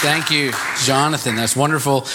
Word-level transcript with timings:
Thank 0.00 0.30
you, 0.30 0.52
Jonathan. 0.84 1.34
That's 1.34 1.56
wonderful. 1.56 2.06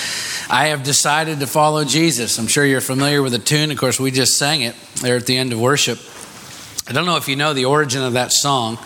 I 0.50 0.68
have 0.68 0.84
decided 0.84 1.42
to 1.42 1.48
follow 1.48 1.84
Jesus. 1.84 2.40
I'm 2.40 2.48
sure 2.48 2.66
you're 2.66 2.80
familiar 2.80 3.22
with 3.22 3.34
the 3.34 3.40
tune. 3.40 3.72
Of 3.72 3.78
course, 3.78 4.00
we 4.00 4.10
just 4.10 4.38
sang 4.38 4.62
it 4.62 4.74
there 5.02 5.18
at 5.18 5.26
the 5.26 5.36
end 5.36 5.52
of 5.52 5.60
worship. 5.60 6.00
I 6.88 6.94
don't 6.94 7.06
know 7.06 7.18
if 7.18 7.28
you 7.28 7.36
know 7.36 7.54
the 7.54 7.66
origin 7.66 8.02
of 8.02 8.14
that 8.14 8.32
song. 8.32 8.78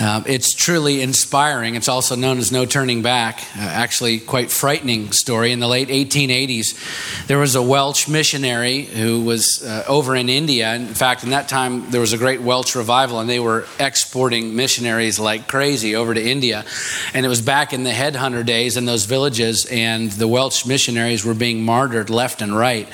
Uh, 0.00 0.22
it's 0.26 0.54
truly 0.54 1.02
inspiring. 1.02 1.74
It's 1.74 1.88
also 1.88 2.14
known 2.14 2.38
as 2.38 2.52
No 2.52 2.64
Turning 2.64 3.02
Back. 3.02 3.40
Uh, 3.56 3.62
actually, 3.62 4.20
quite 4.20 4.48
frightening 4.50 5.10
story. 5.10 5.50
In 5.50 5.58
the 5.58 5.66
late 5.66 5.88
1880s, 5.88 7.26
there 7.26 7.38
was 7.38 7.56
a 7.56 7.62
Welsh 7.62 8.06
missionary 8.06 8.82
who 8.82 9.24
was 9.24 9.64
uh, 9.64 9.84
over 9.88 10.14
in 10.14 10.28
India. 10.28 10.72
In 10.72 10.86
fact, 10.94 11.24
in 11.24 11.30
that 11.30 11.48
time, 11.48 11.90
there 11.90 12.00
was 12.00 12.12
a 12.12 12.18
great 12.18 12.40
Welsh 12.40 12.76
revival, 12.76 13.18
and 13.18 13.28
they 13.28 13.40
were 13.40 13.66
exporting 13.80 14.54
missionaries 14.54 15.18
like 15.18 15.48
crazy 15.48 15.96
over 15.96 16.14
to 16.14 16.22
India. 16.22 16.64
And 17.12 17.26
it 17.26 17.28
was 17.28 17.42
back 17.42 17.72
in 17.72 17.82
the 17.82 17.90
headhunter 17.90 18.46
days 18.46 18.76
in 18.76 18.84
those 18.84 19.04
villages, 19.04 19.66
and 19.66 20.12
the 20.12 20.28
Welsh 20.28 20.64
missionaries 20.64 21.24
were 21.24 21.34
being 21.34 21.64
martyred 21.64 22.08
left 22.08 22.40
and 22.40 22.56
right. 22.56 22.88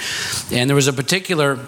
And 0.50 0.70
there 0.70 0.74
was 0.74 0.88
a 0.88 0.92
particular 0.92 1.58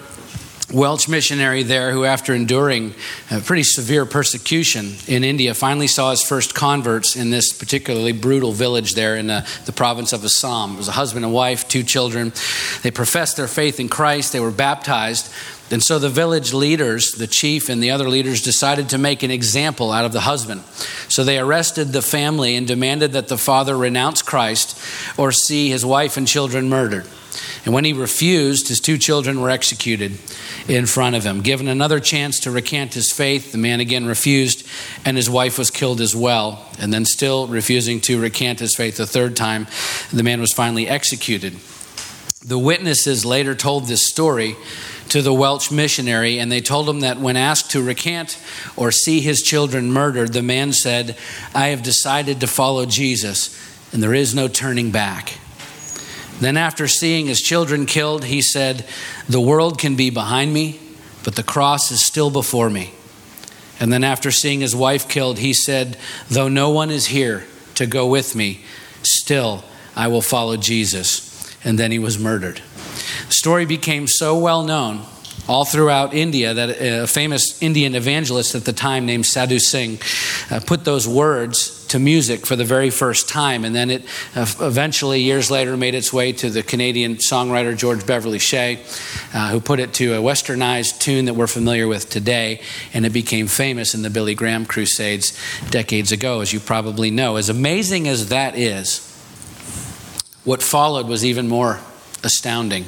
Welsh 0.72 1.06
missionary 1.06 1.62
there 1.62 1.92
who, 1.92 2.04
after 2.04 2.34
enduring 2.34 2.92
uh, 3.30 3.40
pretty 3.44 3.62
severe 3.62 4.04
persecution 4.04 4.94
in 5.06 5.22
India, 5.22 5.54
finally 5.54 5.86
saw 5.86 6.10
his 6.10 6.24
first 6.24 6.56
converts 6.56 7.14
in 7.14 7.30
this 7.30 7.52
particularly 7.52 8.10
brutal 8.10 8.50
village 8.50 8.94
there 8.94 9.16
in 9.16 9.28
the, 9.28 9.48
the, 9.66 9.72
province 9.72 10.12
of 10.12 10.24
Assam. 10.24 10.74
It 10.74 10.78
was 10.78 10.88
a 10.88 10.92
husband 10.92 11.24
and 11.24 11.32
wife, 11.32 11.68
two 11.68 11.84
children. 11.84 12.32
They 12.82 12.90
professed 12.90 13.36
their 13.36 13.46
faith 13.46 13.78
in 13.78 13.88
Christ, 13.88 14.32
they 14.32 14.40
were 14.40 14.50
baptized. 14.50 15.32
And 15.70 15.82
so 15.82 15.98
the 15.98 16.08
village 16.08 16.52
leaders, 16.52 17.12
the 17.12 17.26
chief 17.26 17.68
and 17.68 17.82
the 17.82 17.90
other 17.90 18.08
leaders, 18.08 18.42
decided 18.42 18.88
to 18.90 18.98
make 18.98 19.22
an 19.22 19.30
example 19.30 19.92
out 19.92 20.04
of 20.04 20.12
the 20.12 20.20
husband. 20.20 20.62
So 21.08 21.22
they 21.22 21.38
arrested 21.38 21.92
the 21.92 22.02
family 22.02 22.56
and 22.56 22.66
demanded 22.66 23.12
that 23.12 23.28
the 23.28 23.38
father 23.38 23.76
renounce 23.76 24.22
Christ 24.22 24.80
or 25.16 25.32
see 25.32 25.68
his 25.68 25.84
wife 25.84 26.16
and 26.16 26.26
children 26.26 26.68
murdered. 26.68 27.06
And 27.64 27.74
when 27.74 27.84
he 27.84 27.92
refused, 27.92 28.68
his 28.68 28.80
two 28.80 28.98
children 28.98 29.40
were 29.40 29.50
executed 29.50 30.18
in 30.68 30.86
front 30.86 31.16
of 31.16 31.24
him. 31.24 31.40
Given 31.40 31.68
another 31.68 32.00
chance 32.00 32.40
to 32.40 32.50
recant 32.50 32.94
his 32.94 33.12
faith, 33.12 33.52
the 33.52 33.58
man 33.58 33.80
again 33.80 34.06
refused, 34.06 34.66
and 35.04 35.16
his 35.16 35.30
wife 35.30 35.58
was 35.58 35.70
killed 35.70 36.00
as 36.00 36.14
well. 36.14 36.64
And 36.78 36.92
then, 36.92 37.04
still 37.04 37.46
refusing 37.46 38.00
to 38.02 38.20
recant 38.20 38.60
his 38.60 38.74
faith 38.74 39.00
a 39.00 39.06
third 39.06 39.36
time, 39.36 39.66
the 40.12 40.22
man 40.22 40.40
was 40.40 40.52
finally 40.52 40.88
executed. 40.88 41.54
The 42.44 42.58
witnesses 42.58 43.24
later 43.24 43.54
told 43.54 43.86
this 43.86 44.06
story 44.06 44.56
to 45.08 45.22
the 45.22 45.32
Welsh 45.32 45.70
missionary, 45.70 46.38
and 46.38 46.50
they 46.50 46.60
told 46.60 46.88
him 46.88 47.00
that 47.00 47.18
when 47.18 47.36
asked 47.36 47.70
to 47.72 47.82
recant 47.82 48.38
or 48.76 48.90
see 48.90 49.20
his 49.20 49.42
children 49.42 49.92
murdered, 49.92 50.32
the 50.32 50.42
man 50.42 50.72
said, 50.72 51.16
I 51.54 51.68
have 51.68 51.82
decided 51.82 52.40
to 52.40 52.46
follow 52.46 52.86
Jesus, 52.86 53.56
and 53.92 54.02
there 54.02 54.14
is 54.14 54.34
no 54.34 54.48
turning 54.48 54.90
back. 54.90 55.38
Then, 56.40 56.56
after 56.56 56.86
seeing 56.86 57.26
his 57.26 57.40
children 57.40 57.86
killed, 57.86 58.24
he 58.24 58.42
said, 58.42 58.84
The 59.28 59.40
world 59.40 59.78
can 59.78 59.96
be 59.96 60.10
behind 60.10 60.52
me, 60.52 60.80
but 61.24 61.34
the 61.34 61.42
cross 61.42 61.90
is 61.90 62.04
still 62.04 62.30
before 62.30 62.68
me. 62.68 62.92
And 63.80 63.92
then, 63.92 64.04
after 64.04 64.30
seeing 64.30 64.60
his 64.60 64.76
wife 64.76 65.08
killed, 65.08 65.38
he 65.38 65.52
said, 65.52 65.96
Though 66.28 66.48
no 66.48 66.70
one 66.70 66.90
is 66.90 67.06
here 67.06 67.46
to 67.76 67.86
go 67.86 68.06
with 68.06 68.34
me, 68.34 68.60
still 69.02 69.64
I 69.94 70.08
will 70.08 70.22
follow 70.22 70.56
Jesus. 70.56 71.56
And 71.64 71.78
then 71.78 71.90
he 71.90 71.98
was 71.98 72.18
murdered. 72.18 72.60
The 73.28 73.34
story 73.34 73.64
became 73.64 74.06
so 74.06 74.38
well 74.38 74.62
known 74.62 75.04
all 75.48 75.64
throughout 75.64 76.14
India 76.14 76.54
that 76.54 76.68
uh, 76.70 77.04
a 77.04 77.06
famous 77.06 77.62
Indian 77.62 77.94
evangelist 77.94 78.54
at 78.54 78.64
the 78.64 78.72
time 78.72 79.06
named 79.06 79.26
Sadhu 79.26 79.58
Singh 79.58 79.98
uh, 80.50 80.60
put 80.60 80.84
those 80.84 81.08
words 81.08 81.86
to 81.88 81.98
music 81.98 82.46
for 82.46 82.56
the 82.56 82.64
very 82.64 82.90
first 82.90 83.28
time. 83.28 83.64
And 83.64 83.74
then 83.74 83.90
it 83.90 84.04
uh, 84.34 84.46
eventually, 84.60 85.20
years 85.20 85.50
later, 85.50 85.76
made 85.76 85.94
its 85.94 86.12
way 86.12 86.32
to 86.32 86.50
the 86.50 86.62
Canadian 86.62 87.16
songwriter 87.16 87.76
George 87.76 88.06
Beverly 88.06 88.38
Shea, 88.38 88.80
uh, 89.32 89.50
who 89.50 89.60
put 89.60 89.80
it 89.80 89.94
to 89.94 90.14
a 90.14 90.18
westernized 90.18 91.00
tune 91.00 91.26
that 91.26 91.34
we're 91.34 91.46
familiar 91.46 91.88
with 91.88 92.10
today. 92.10 92.60
And 92.92 93.06
it 93.06 93.12
became 93.12 93.46
famous 93.46 93.94
in 93.94 94.02
the 94.02 94.10
Billy 94.10 94.34
Graham 94.34 94.66
Crusades 94.66 95.38
decades 95.70 96.12
ago, 96.12 96.40
as 96.40 96.52
you 96.52 96.60
probably 96.60 97.10
know. 97.10 97.36
As 97.36 97.48
amazing 97.48 98.08
as 98.08 98.28
that 98.28 98.56
is, 98.56 99.02
what 100.44 100.62
followed 100.62 101.08
was 101.08 101.24
even 101.24 101.48
more 101.48 101.80
astounding 102.22 102.84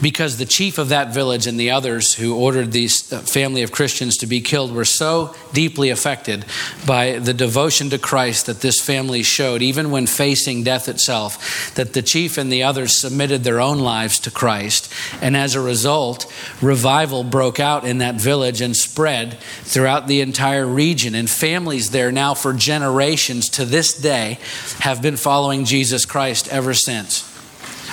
because 0.00 0.36
the 0.36 0.44
chief 0.44 0.78
of 0.78 0.88
that 0.88 1.12
village 1.12 1.46
and 1.46 1.58
the 1.58 1.70
others 1.70 2.14
who 2.14 2.34
ordered 2.34 2.72
these 2.72 3.12
uh, 3.12 3.18
family 3.18 3.62
of 3.62 3.72
Christians 3.72 4.16
to 4.18 4.26
be 4.26 4.40
killed 4.40 4.72
were 4.72 4.84
so 4.84 5.34
deeply 5.52 5.90
affected 5.90 6.44
by 6.86 7.18
the 7.18 7.34
devotion 7.34 7.90
to 7.90 7.98
Christ 7.98 8.46
that 8.46 8.60
this 8.60 8.80
family 8.80 9.22
showed, 9.22 9.62
even 9.62 9.90
when 9.90 10.06
facing 10.06 10.62
death 10.62 10.88
itself, 10.88 11.74
that 11.74 11.92
the 11.92 12.02
chief 12.02 12.38
and 12.38 12.50
the 12.50 12.62
others 12.62 13.00
submitted 13.00 13.44
their 13.44 13.60
own 13.60 13.78
lives 13.78 14.18
to 14.20 14.30
Christ. 14.30 14.92
And 15.20 15.36
as 15.36 15.54
a 15.54 15.60
result, 15.60 16.32
revival 16.62 17.24
broke 17.24 17.60
out 17.60 17.84
in 17.84 17.98
that 17.98 18.14
village 18.16 18.60
and 18.60 18.76
spread 18.76 19.38
throughout 19.62 20.06
the 20.06 20.20
entire 20.20 20.66
region. 20.66 21.14
And 21.14 21.28
families 21.28 21.90
there 21.90 22.12
now, 22.12 22.34
for 22.34 22.52
generations 22.52 23.48
to 23.50 23.64
this 23.64 23.92
day, 23.94 24.38
have 24.80 25.02
been 25.02 25.16
following 25.16 25.64
Jesus 25.64 26.04
Christ 26.04 26.48
ever 26.48 26.74
since. 26.74 27.29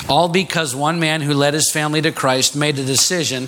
All 0.08 0.30
because 0.30 0.76
one 0.76 1.00
man 1.00 1.22
who 1.22 1.34
led 1.34 1.54
his 1.54 1.72
family 1.72 2.02
to 2.02 2.12
Christ 2.12 2.56
made 2.56 2.78
a 2.80 2.86
decision 2.86 3.48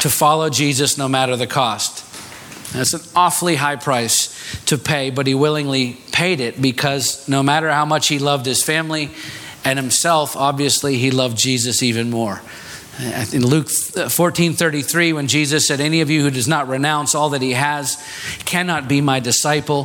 to 0.00 0.10
follow 0.10 0.50
Jesus 0.50 0.98
no 0.98 1.08
matter 1.08 1.36
the 1.36 1.46
cost. 1.46 2.04
That's 2.72 2.94
an 2.94 3.00
awfully 3.14 3.56
high 3.56 3.76
price 3.76 4.34
to 4.66 4.76
pay, 4.76 5.10
but 5.10 5.26
he 5.26 5.34
willingly 5.34 5.96
paid 6.12 6.40
it 6.40 6.60
because 6.60 7.28
no 7.28 7.42
matter 7.42 7.70
how 7.70 7.84
much 7.84 8.08
he 8.08 8.18
loved 8.18 8.44
his 8.46 8.62
family 8.62 9.10
and 9.64 9.78
himself, 9.78 10.36
obviously 10.36 10.96
he 10.96 11.10
loved 11.10 11.38
Jesus 11.38 11.82
even 11.82 12.10
more. 12.10 12.42
In 13.32 13.46
Luke 13.46 13.68
14 13.68 14.54
33, 14.54 15.12
when 15.12 15.26
Jesus 15.26 15.68
said, 15.68 15.80
Any 15.80 16.00
of 16.00 16.08
you 16.08 16.22
who 16.22 16.30
does 16.30 16.48
not 16.48 16.68
renounce 16.68 17.14
all 17.14 17.30
that 17.30 17.42
he 17.42 17.52
has 17.52 18.02
cannot 18.46 18.88
be 18.88 19.00
my 19.00 19.20
disciple. 19.20 19.84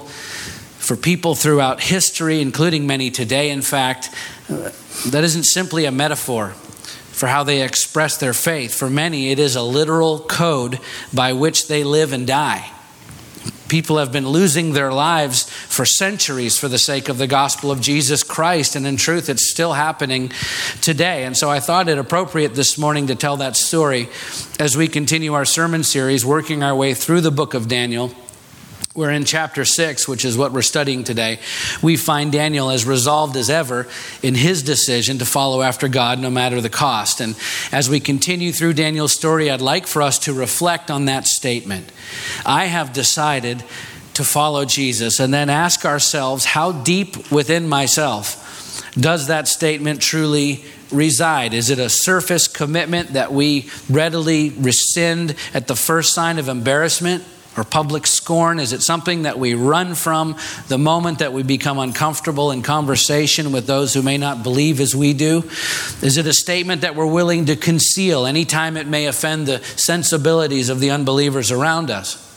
For 0.79 0.95
people 0.95 1.35
throughout 1.35 1.79
history, 1.79 2.41
including 2.41 2.87
many 2.87 3.11
today, 3.11 3.51
in 3.51 3.61
fact, 3.61 4.09
that 4.51 5.23
isn't 5.23 5.43
simply 5.43 5.85
a 5.85 5.91
metaphor 5.91 6.49
for 6.49 7.27
how 7.27 7.43
they 7.43 7.61
express 7.61 8.17
their 8.17 8.33
faith. 8.33 8.73
For 8.73 8.89
many, 8.89 9.31
it 9.31 9.39
is 9.39 9.55
a 9.55 9.61
literal 9.61 10.19
code 10.19 10.79
by 11.13 11.33
which 11.33 11.67
they 11.67 11.83
live 11.83 12.13
and 12.13 12.25
die. 12.25 12.71
People 13.67 13.99
have 13.99 14.11
been 14.11 14.27
losing 14.27 14.73
their 14.73 14.91
lives 14.91 15.43
for 15.49 15.85
centuries 15.85 16.57
for 16.57 16.67
the 16.67 16.77
sake 16.77 17.07
of 17.07 17.17
the 17.17 17.27
gospel 17.27 17.71
of 17.71 17.79
Jesus 17.79 18.21
Christ, 18.21 18.75
and 18.75 18.85
in 18.85 18.97
truth, 18.97 19.29
it's 19.29 19.49
still 19.49 19.73
happening 19.73 20.31
today. 20.81 21.23
And 21.23 21.37
so 21.37 21.49
I 21.49 21.61
thought 21.61 21.87
it 21.87 21.97
appropriate 21.97 22.53
this 22.53 22.77
morning 22.77 23.07
to 23.07 23.15
tell 23.15 23.37
that 23.37 23.55
story 23.55 24.09
as 24.59 24.75
we 24.75 24.89
continue 24.89 25.33
our 25.33 25.45
sermon 25.45 25.83
series, 25.83 26.25
working 26.25 26.63
our 26.63 26.75
way 26.75 26.93
through 26.93 27.21
the 27.21 27.31
book 27.31 27.53
of 27.53 27.69
Daniel 27.69 28.13
we're 28.93 29.11
in 29.11 29.23
chapter 29.23 29.63
6, 29.63 30.07
which 30.07 30.25
is 30.25 30.37
what 30.37 30.51
we're 30.51 30.61
studying 30.61 31.03
today. 31.03 31.39
We 31.81 31.97
find 31.97 32.31
Daniel 32.31 32.69
as 32.69 32.85
resolved 32.85 33.37
as 33.37 33.49
ever 33.49 33.87
in 34.21 34.35
his 34.35 34.63
decision 34.63 35.17
to 35.19 35.25
follow 35.25 35.61
after 35.61 35.87
God 35.87 36.19
no 36.19 36.29
matter 36.29 36.59
the 36.59 36.69
cost. 36.69 37.21
And 37.21 37.35
as 37.71 37.89
we 37.89 37.99
continue 37.99 38.51
through 38.51 38.73
Daniel's 38.73 39.13
story, 39.13 39.49
I'd 39.49 39.61
like 39.61 39.87
for 39.87 40.01
us 40.01 40.19
to 40.19 40.33
reflect 40.33 40.91
on 40.91 41.05
that 41.05 41.25
statement. 41.25 41.91
I 42.45 42.65
have 42.65 42.91
decided 42.93 43.63
to 44.13 44.23
follow 44.23 44.65
Jesus, 44.65 45.19
and 45.19 45.33
then 45.33 45.49
ask 45.49 45.85
ourselves 45.85 46.45
how 46.45 46.71
deep 46.71 47.31
within 47.31 47.67
myself 47.67 48.91
does 48.99 49.27
that 49.27 49.47
statement 49.47 50.01
truly 50.01 50.65
reside? 50.91 51.53
Is 51.53 51.69
it 51.69 51.79
a 51.79 51.89
surface 51.89 52.47
commitment 52.47 53.13
that 53.13 53.31
we 53.31 53.69
readily 53.89 54.49
rescind 54.49 55.35
at 55.53 55.67
the 55.67 55.75
first 55.75 56.13
sign 56.13 56.39
of 56.39 56.49
embarrassment? 56.49 57.23
Or 57.57 57.63
public 57.63 58.07
scorn? 58.07 58.59
Is 58.59 58.73
it 58.73 58.81
something 58.81 59.23
that 59.23 59.37
we 59.37 59.53
run 59.53 59.95
from 59.95 60.37
the 60.67 60.77
moment 60.77 61.19
that 61.19 61.33
we 61.33 61.43
become 61.43 61.79
uncomfortable 61.79 62.51
in 62.51 62.61
conversation 62.61 63.51
with 63.51 63.67
those 63.67 63.93
who 63.93 64.01
may 64.01 64.17
not 64.17 64.43
believe 64.43 64.79
as 64.79 64.95
we 64.95 65.13
do? 65.13 65.43
Is 66.01 66.17
it 66.17 66.27
a 66.27 66.33
statement 66.33 66.81
that 66.81 66.95
we're 66.95 67.05
willing 67.05 67.45
to 67.45 67.55
conceal 67.55 68.25
anytime 68.25 68.77
it 68.77 68.87
may 68.87 69.05
offend 69.05 69.47
the 69.47 69.61
sensibilities 69.75 70.69
of 70.69 70.79
the 70.79 70.91
unbelievers 70.91 71.51
around 71.51 71.91
us? 71.91 72.27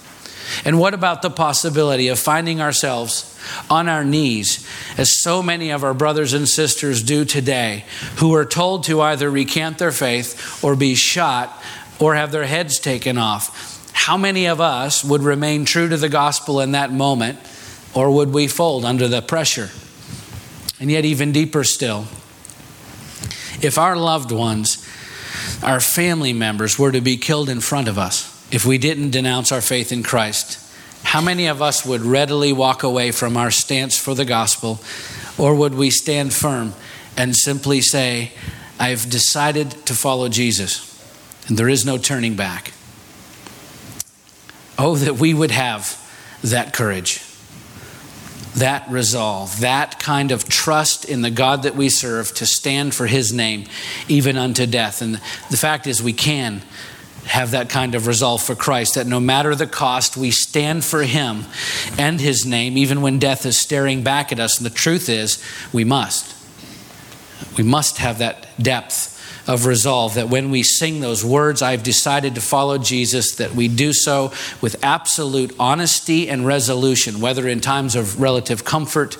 And 0.64 0.78
what 0.78 0.94
about 0.94 1.22
the 1.22 1.30
possibility 1.30 2.08
of 2.08 2.18
finding 2.18 2.60
ourselves 2.60 3.30
on 3.70 3.88
our 3.88 4.04
knees, 4.04 4.68
as 4.98 5.20
so 5.20 5.42
many 5.42 5.70
of 5.70 5.84
our 5.84 5.94
brothers 5.94 6.32
and 6.32 6.48
sisters 6.48 7.02
do 7.02 7.24
today, 7.24 7.84
who 8.16 8.34
are 8.34 8.44
told 8.44 8.84
to 8.84 9.00
either 9.00 9.30
recant 9.30 9.78
their 9.78 9.92
faith 9.92 10.62
or 10.62 10.76
be 10.76 10.94
shot 10.94 11.62
or 11.98 12.14
have 12.14 12.32
their 12.32 12.44
heads 12.44 12.78
taken 12.78 13.16
off? 13.16 13.73
How 13.94 14.18
many 14.18 14.46
of 14.46 14.60
us 14.60 15.02
would 15.02 15.22
remain 15.22 15.64
true 15.64 15.88
to 15.88 15.96
the 15.96 16.10
gospel 16.10 16.60
in 16.60 16.72
that 16.72 16.92
moment, 16.92 17.38
or 17.94 18.10
would 18.10 18.34
we 18.34 18.48
fold 18.48 18.84
under 18.84 19.08
the 19.08 19.22
pressure? 19.22 19.70
And 20.78 20.90
yet, 20.90 21.06
even 21.06 21.32
deeper 21.32 21.64
still, 21.64 22.04
if 23.62 23.78
our 23.78 23.96
loved 23.96 24.30
ones, 24.30 24.86
our 25.62 25.80
family 25.80 26.34
members, 26.34 26.78
were 26.78 26.92
to 26.92 27.00
be 27.00 27.16
killed 27.16 27.48
in 27.48 27.60
front 27.60 27.88
of 27.88 27.96
us, 27.96 28.30
if 28.52 28.66
we 28.66 28.76
didn't 28.76 29.10
denounce 29.10 29.50
our 29.52 29.62
faith 29.62 29.90
in 29.90 30.02
Christ, 30.02 30.60
How 31.04 31.20
many 31.20 31.46
of 31.46 31.62
us 31.62 31.86
would 31.86 32.00
readily 32.00 32.52
walk 32.52 32.82
away 32.82 33.12
from 33.12 33.36
our 33.36 33.50
stance 33.52 33.96
for 33.96 34.14
the 34.14 34.24
gospel, 34.24 34.80
or 35.38 35.54
would 35.54 35.74
we 35.74 35.90
stand 35.90 36.32
firm 36.32 36.74
and 37.16 37.36
simply 37.36 37.80
say, 37.82 38.32
I've 38.80 39.08
decided 39.08 39.70
to 39.86 39.94
follow 39.94 40.28
Jesus, 40.28 40.90
and 41.46 41.56
there 41.56 41.68
is 41.68 41.86
no 41.86 41.98
turning 41.98 42.34
back? 42.34 42.72
Oh, 44.78 44.96
that 44.96 45.14
we 45.14 45.32
would 45.34 45.52
have 45.52 46.00
that 46.42 46.72
courage, 46.72 47.22
that 48.56 48.88
resolve, 48.90 49.60
that 49.60 49.98
kind 49.98 50.30
of 50.30 50.48
trust 50.48 51.04
in 51.04 51.22
the 51.22 51.30
God 51.30 51.62
that 51.62 51.76
we 51.76 51.88
serve 51.88 52.34
to 52.34 52.46
stand 52.46 52.94
for 52.94 53.06
his 53.06 53.32
name, 53.32 53.66
even 54.08 54.36
unto 54.36 54.66
death. 54.66 55.00
And 55.00 55.14
the 55.50 55.56
fact 55.56 55.86
is, 55.86 56.02
we 56.02 56.12
can 56.12 56.62
have 57.26 57.52
that 57.52 57.70
kind 57.70 57.94
of 57.94 58.06
resolve 58.06 58.42
for 58.42 58.54
Christ 58.54 58.96
that 58.96 59.06
no 59.06 59.20
matter 59.20 59.54
the 59.54 59.66
cost, 59.66 60.16
we 60.16 60.30
stand 60.30 60.84
for 60.84 61.02
him 61.04 61.44
and 61.98 62.20
his 62.20 62.44
name, 62.44 62.76
even 62.76 63.00
when 63.00 63.18
death 63.18 63.46
is 63.46 63.56
staring 63.56 64.02
back 64.02 64.30
at 64.30 64.40
us. 64.40 64.58
And 64.58 64.66
the 64.66 64.74
truth 64.74 65.08
is, 65.08 65.42
we 65.72 65.84
must. 65.84 66.34
We 67.56 67.64
must 67.64 67.98
have 67.98 68.18
that 68.18 68.48
depth 68.60 69.13
of 69.46 69.66
resolve 69.66 70.14
that 70.14 70.28
when 70.28 70.50
we 70.50 70.62
sing 70.62 71.00
those 71.00 71.24
words, 71.24 71.62
I've 71.62 71.82
decided 71.82 72.34
to 72.34 72.40
follow 72.40 72.78
Jesus, 72.78 73.34
that 73.36 73.54
we 73.54 73.68
do 73.68 73.92
so 73.92 74.32
with 74.60 74.82
absolute 74.82 75.54
honesty 75.58 76.28
and 76.28 76.46
resolution, 76.46 77.20
whether 77.20 77.46
in 77.48 77.60
times 77.60 77.94
of 77.94 78.20
relative 78.20 78.64
comfort 78.64 79.16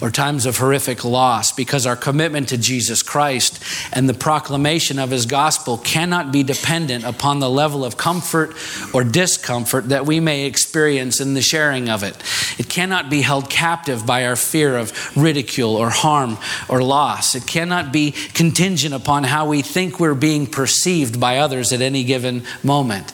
or 0.00 0.10
times 0.10 0.46
of 0.46 0.58
horrific 0.58 1.04
loss, 1.04 1.52
because 1.52 1.86
our 1.86 1.96
commitment 1.96 2.48
to 2.48 2.58
Jesus 2.58 3.02
Christ 3.02 3.62
and 3.92 4.08
the 4.08 4.14
proclamation 4.14 4.98
of 4.98 5.10
his 5.10 5.26
gospel 5.26 5.78
cannot 5.78 6.32
be 6.32 6.42
dependent 6.42 7.04
upon 7.04 7.40
the 7.40 7.50
level 7.50 7.84
of 7.84 7.96
comfort 7.96 8.54
or 8.92 9.04
discomfort 9.04 9.88
that 9.88 10.06
we 10.06 10.20
may 10.20 10.46
experience 10.46 11.20
in 11.20 11.34
the 11.34 11.42
sharing 11.42 11.88
of 11.88 12.02
it. 12.02 12.16
It 12.58 12.68
cannot 12.68 13.10
be 13.10 13.22
held 13.22 13.50
captive 13.50 14.06
by 14.06 14.26
our 14.26 14.36
fear 14.36 14.76
of 14.76 15.16
ridicule 15.16 15.76
or 15.76 15.90
harm 15.90 16.38
or 16.68 16.82
loss. 16.82 17.34
It 17.34 17.46
cannot 17.46 17.92
be 17.92 18.12
contingent 18.34 18.94
upon 18.94 19.24
how 19.24 19.48
we 19.48 19.62
think 19.66 19.98
we're 19.98 20.14
being 20.14 20.46
perceived 20.46 21.18
by 21.20 21.38
others 21.38 21.72
at 21.72 21.80
any 21.80 22.04
given 22.04 22.44
moment. 22.62 23.12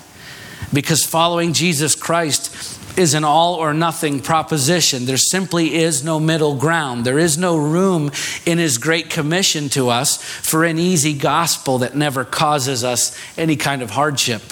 Because 0.72 1.04
following 1.04 1.52
Jesus 1.52 1.94
Christ 1.94 2.78
is 2.98 3.14
an 3.14 3.24
all 3.24 3.54
or 3.54 3.72
nothing 3.72 4.20
proposition. 4.20 5.06
There 5.06 5.16
simply 5.16 5.74
is 5.74 6.04
no 6.04 6.20
middle 6.20 6.56
ground. 6.56 7.04
There 7.04 7.18
is 7.18 7.38
no 7.38 7.56
room 7.56 8.10
in 8.46 8.58
His 8.58 8.78
great 8.78 9.10
commission 9.10 9.68
to 9.70 9.88
us 9.88 10.22
for 10.22 10.64
an 10.64 10.78
easy 10.78 11.14
gospel 11.14 11.78
that 11.78 11.96
never 11.96 12.24
causes 12.24 12.84
us 12.84 13.16
any 13.36 13.56
kind 13.56 13.82
of 13.82 13.90
hardship. 13.90 14.42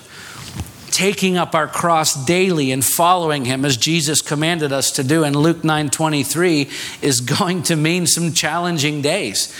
Taking 0.90 1.36
up 1.36 1.54
our 1.54 1.68
cross 1.68 2.14
daily 2.24 2.72
and 2.72 2.84
following 2.84 3.44
Him 3.44 3.64
as 3.64 3.76
Jesus 3.76 4.22
commanded 4.22 4.72
us 4.72 4.90
to 4.92 5.04
do 5.04 5.24
in 5.24 5.34
Luke 5.34 5.62
9 5.62 5.90
23 5.90 6.68
is 7.02 7.20
going 7.38 7.62
to 7.64 7.76
mean 7.76 8.06
some 8.06 8.32
challenging 8.32 9.02
days 9.02 9.54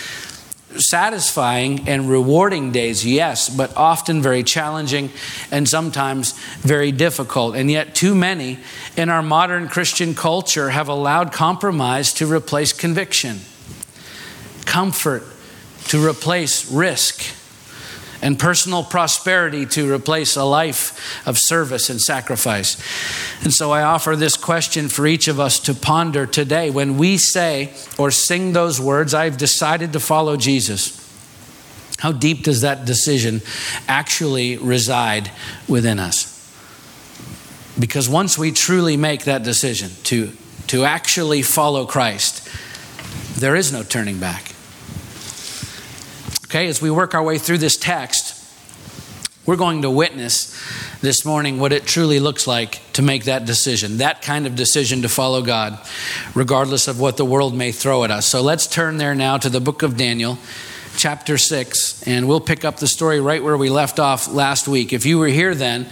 satisfying 0.77 1.87
and 1.89 2.09
rewarding 2.09 2.71
days, 2.71 3.05
yes, 3.05 3.49
but 3.49 3.75
often 3.75 4.21
very 4.21 4.43
challenging 4.43 5.11
and 5.51 5.67
sometimes 5.67 6.33
very 6.59 6.91
difficult. 6.91 7.55
And 7.55 7.71
yet, 7.71 7.95
too 7.95 8.13
many 8.13 8.59
in 8.95 9.09
our 9.09 9.23
modern 9.23 9.67
Christian 9.67 10.13
culture 10.13 10.69
have 10.69 10.87
allowed 10.87 11.31
compromise 11.31 12.13
to 12.15 12.31
replace 12.31 12.73
conviction, 12.73 13.39
comfort 14.65 15.23
to 15.87 16.05
replace 16.05 16.71
risk 16.71 17.38
and 18.21 18.37
personal 18.37 18.83
prosperity 18.83 19.65
to 19.65 19.91
replace 19.91 20.35
a 20.35 20.43
life 20.43 21.27
of 21.27 21.37
service 21.37 21.89
and 21.89 22.01
sacrifice. 22.01 22.75
And 23.43 23.53
so 23.53 23.71
I 23.71 23.83
offer 23.83 24.15
this 24.15 24.35
question 24.35 24.89
for 24.89 25.07
each 25.07 25.27
of 25.27 25.39
us 25.39 25.59
to 25.61 25.73
ponder 25.73 26.25
today. 26.25 26.69
When 26.69 26.97
we 26.97 27.17
say 27.17 27.73
or 27.97 28.11
sing 28.11 28.53
those 28.53 28.79
words, 28.79 29.13
I've 29.13 29.37
decided 29.37 29.93
to 29.93 29.99
follow 29.99 30.35
Jesus, 30.37 30.97
how 31.99 32.11
deep 32.11 32.43
does 32.43 32.61
that 32.61 32.85
decision 32.85 33.41
actually 33.87 34.57
reside 34.57 35.31
within 35.67 35.99
us? 35.99 36.35
Because 37.77 38.09
once 38.09 38.37
we 38.37 38.51
truly 38.51 38.97
make 38.97 39.23
that 39.23 39.43
decision 39.43 39.91
to, 40.03 40.31
to 40.67 40.83
actually 40.83 41.41
follow 41.41 41.85
Christ, 41.85 42.47
there 43.39 43.55
is 43.55 43.71
no 43.71 43.83
turning 43.83 44.19
back. 44.19 44.48
Okay, 46.49 46.67
as 46.67 46.81
we 46.81 46.89
work 46.89 47.13
our 47.13 47.21
way 47.21 47.37
through 47.37 47.59
this 47.59 47.77
text, 47.77 48.35
we're 49.45 49.55
going 49.55 49.83
to 49.83 49.89
witness 49.91 50.59
this 50.99 51.23
morning 51.23 51.59
what 51.59 51.71
it 51.71 51.85
truly 51.85 52.19
looks 52.19 52.47
like 52.47 52.81
to 52.93 53.03
make 53.03 53.25
that 53.25 53.45
decision, 53.45 53.97
that 53.97 54.23
kind 54.23 54.47
of 54.47 54.55
decision 54.55 55.03
to 55.03 55.09
follow 55.09 55.43
God, 55.43 55.79
regardless 56.33 56.87
of 56.87 56.99
what 56.99 57.17
the 57.17 57.23
world 57.23 57.55
may 57.55 57.71
throw 57.71 58.03
at 58.03 58.09
us. 58.09 58.25
So 58.25 58.41
let's 58.41 58.65
turn 58.65 58.97
there 58.97 59.13
now 59.13 59.37
to 59.37 59.47
the 59.47 59.61
book 59.61 59.83
of 59.83 59.95
Daniel, 59.95 60.39
chapter 60.97 61.37
6, 61.37 62.07
and 62.07 62.27
we'll 62.27 62.41
pick 62.41 62.65
up 62.65 62.77
the 62.77 62.87
story 62.87 63.19
right 63.19 63.43
where 63.43 63.55
we 63.55 63.69
left 63.69 63.99
off 63.99 64.27
last 64.27 64.67
week. 64.67 64.91
If 64.91 65.05
you 65.05 65.19
were 65.19 65.27
here 65.27 65.53
then, 65.53 65.85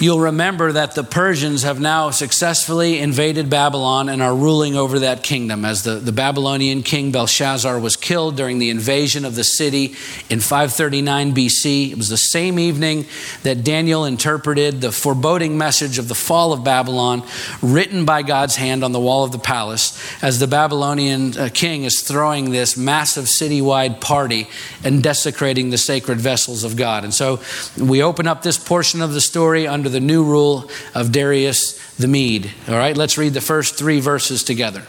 You'll 0.00 0.18
remember 0.18 0.72
that 0.72 0.96
the 0.96 1.04
Persians 1.04 1.62
have 1.62 1.80
now 1.80 2.10
successfully 2.10 2.98
invaded 2.98 3.48
Babylon 3.48 4.08
and 4.08 4.20
are 4.20 4.34
ruling 4.34 4.74
over 4.74 4.98
that 4.98 5.22
kingdom. 5.22 5.64
As 5.64 5.84
the, 5.84 5.94
the 5.94 6.10
Babylonian 6.10 6.82
king 6.82 7.12
Belshazzar 7.12 7.78
was 7.78 7.94
killed 7.94 8.36
during 8.36 8.58
the 8.58 8.70
invasion 8.70 9.24
of 9.24 9.36
the 9.36 9.44
city 9.44 9.94
in 10.28 10.40
539 10.40 11.32
BC, 11.32 11.92
it 11.92 11.96
was 11.96 12.08
the 12.08 12.16
same 12.16 12.58
evening 12.58 13.06
that 13.44 13.62
Daniel 13.62 14.04
interpreted 14.04 14.80
the 14.80 14.90
foreboding 14.90 15.56
message 15.56 15.96
of 15.96 16.08
the 16.08 16.14
fall 16.14 16.52
of 16.52 16.64
Babylon, 16.64 17.22
written 17.62 18.04
by 18.04 18.22
God's 18.22 18.56
hand 18.56 18.82
on 18.82 18.90
the 18.90 19.00
wall 19.00 19.22
of 19.22 19.30
the 19.30 19.38
palace, 19.38 19.96
as 20.24 20.40
the 20.40 20.48
Babylonian 20.48 21.38
uh, 21.38 21.48
king 21.54 21.84
is 21.84 22.00
throwing 22.00 22.50
this 22.50 22.76
massive 22.76 23.26
citywide 23.26 24.00
party 24.00 24.48
and 24.82 25.04
desecrating 25.04 25.70
the 25.70 25.78
sacred 25.78 26.20
vessels 26.20 26.64
of 26.64 26.76
God. 26.76 27.04
And 27.04 27.14
so 27.14 27.40
we 27.78 28.02
open 28.02 28.26
up 28.26 28.42
this 28.42 28.58
portion 28.58 29.00
of 29.00 29.12
the 29.12 29.20
story 29.20 29.68
under 29.68 29.83
the 29.88 30.00
new 30.00 30.24
rule 30.24 30.70
of 30.94 31.12
Darius 31.12 31.78
the 31.96 32.08
Mede. 32.08 32.50
All 32.68 32.76
right, 32.76 32.96
let's 32.96 33.18
read 33.18 33.34
the 33.34 33.40
first 33.40 33.76
three 33.76 34.00
verses 34.00 34.42
together. 34.44 34.86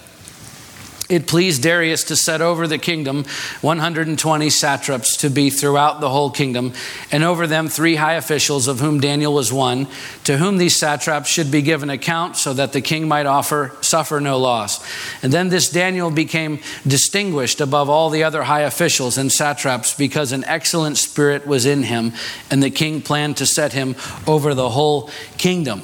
It 1.08 1.28
pleased 1.28 1.62
Darius 1.62 2.04
to 2.06 2.16
set 2.16 2.42
over 2.42 2.66
the 2.68 2.80
kingdom 2.80 3.26
120 3.62 4.50
satraps 4.50 5.18
to 5.18 5.30
be 5.30 5.52
throughout 5.52 6.02
the 6.02 6.10
whole 6.10 6.32
kingdom, 6.32 6.74
and 7.12 7.24
over 7.24 7.46
them 7.46 7.68
three 7.68 7.96
high 7.96 8.14
officials, 8.14 8.68
of 8.68 8.80
whom 8.80 9.00
Daniel 9.00 9.32
was 9.32 9.54
one, 9.54 9.88
to 10.24 10.38
whom 10.38 10.58
these 10.58 10.80
satraps 10.80 11.30
should 11.30 11.52
be 11.52 11.62
given 11.62 11.92
account, 11.92 12.38
so 12.38 12.54
that 12.54 12.74
the 12.74 12.82
king 12.82 13.08
might 13.08 13.28
offer 13.28 13.72
suffer 13.82 14.20
no 14.20 14.40
loss. 14.40 14.84
And 15.22 15.32
then 15.32 15.50
this 15.50 15.70
Daniel 15.70 16.10
became 16.10 16.60
distinguished 16.88 17.62
above 17.62 17.88
all 17.88 18.10
the 18.10 18.24
other 18.24 18.42
high 18.42 18.62
officials 18.62 19.18
and 19.20 19.32
satraps, 19.32 19.94
because 19.94 20.32
an 20.32 20.44
excellent 20.46 20.98
spirit 20.98 21.46
was 21.46 21.68
in 21.68 21.84
him, 21.84 22.14
and 22.50 22.64
the 22.64 22.72
king 22.72 23.04
planned 23.04 23.38
to 23.38 23.46
set 23.46 23.74
him 23.74 23.96
over 24.26 24.56
the 24.56 24.70
whole 24.72 25.12
kingdom. 25.38 25.84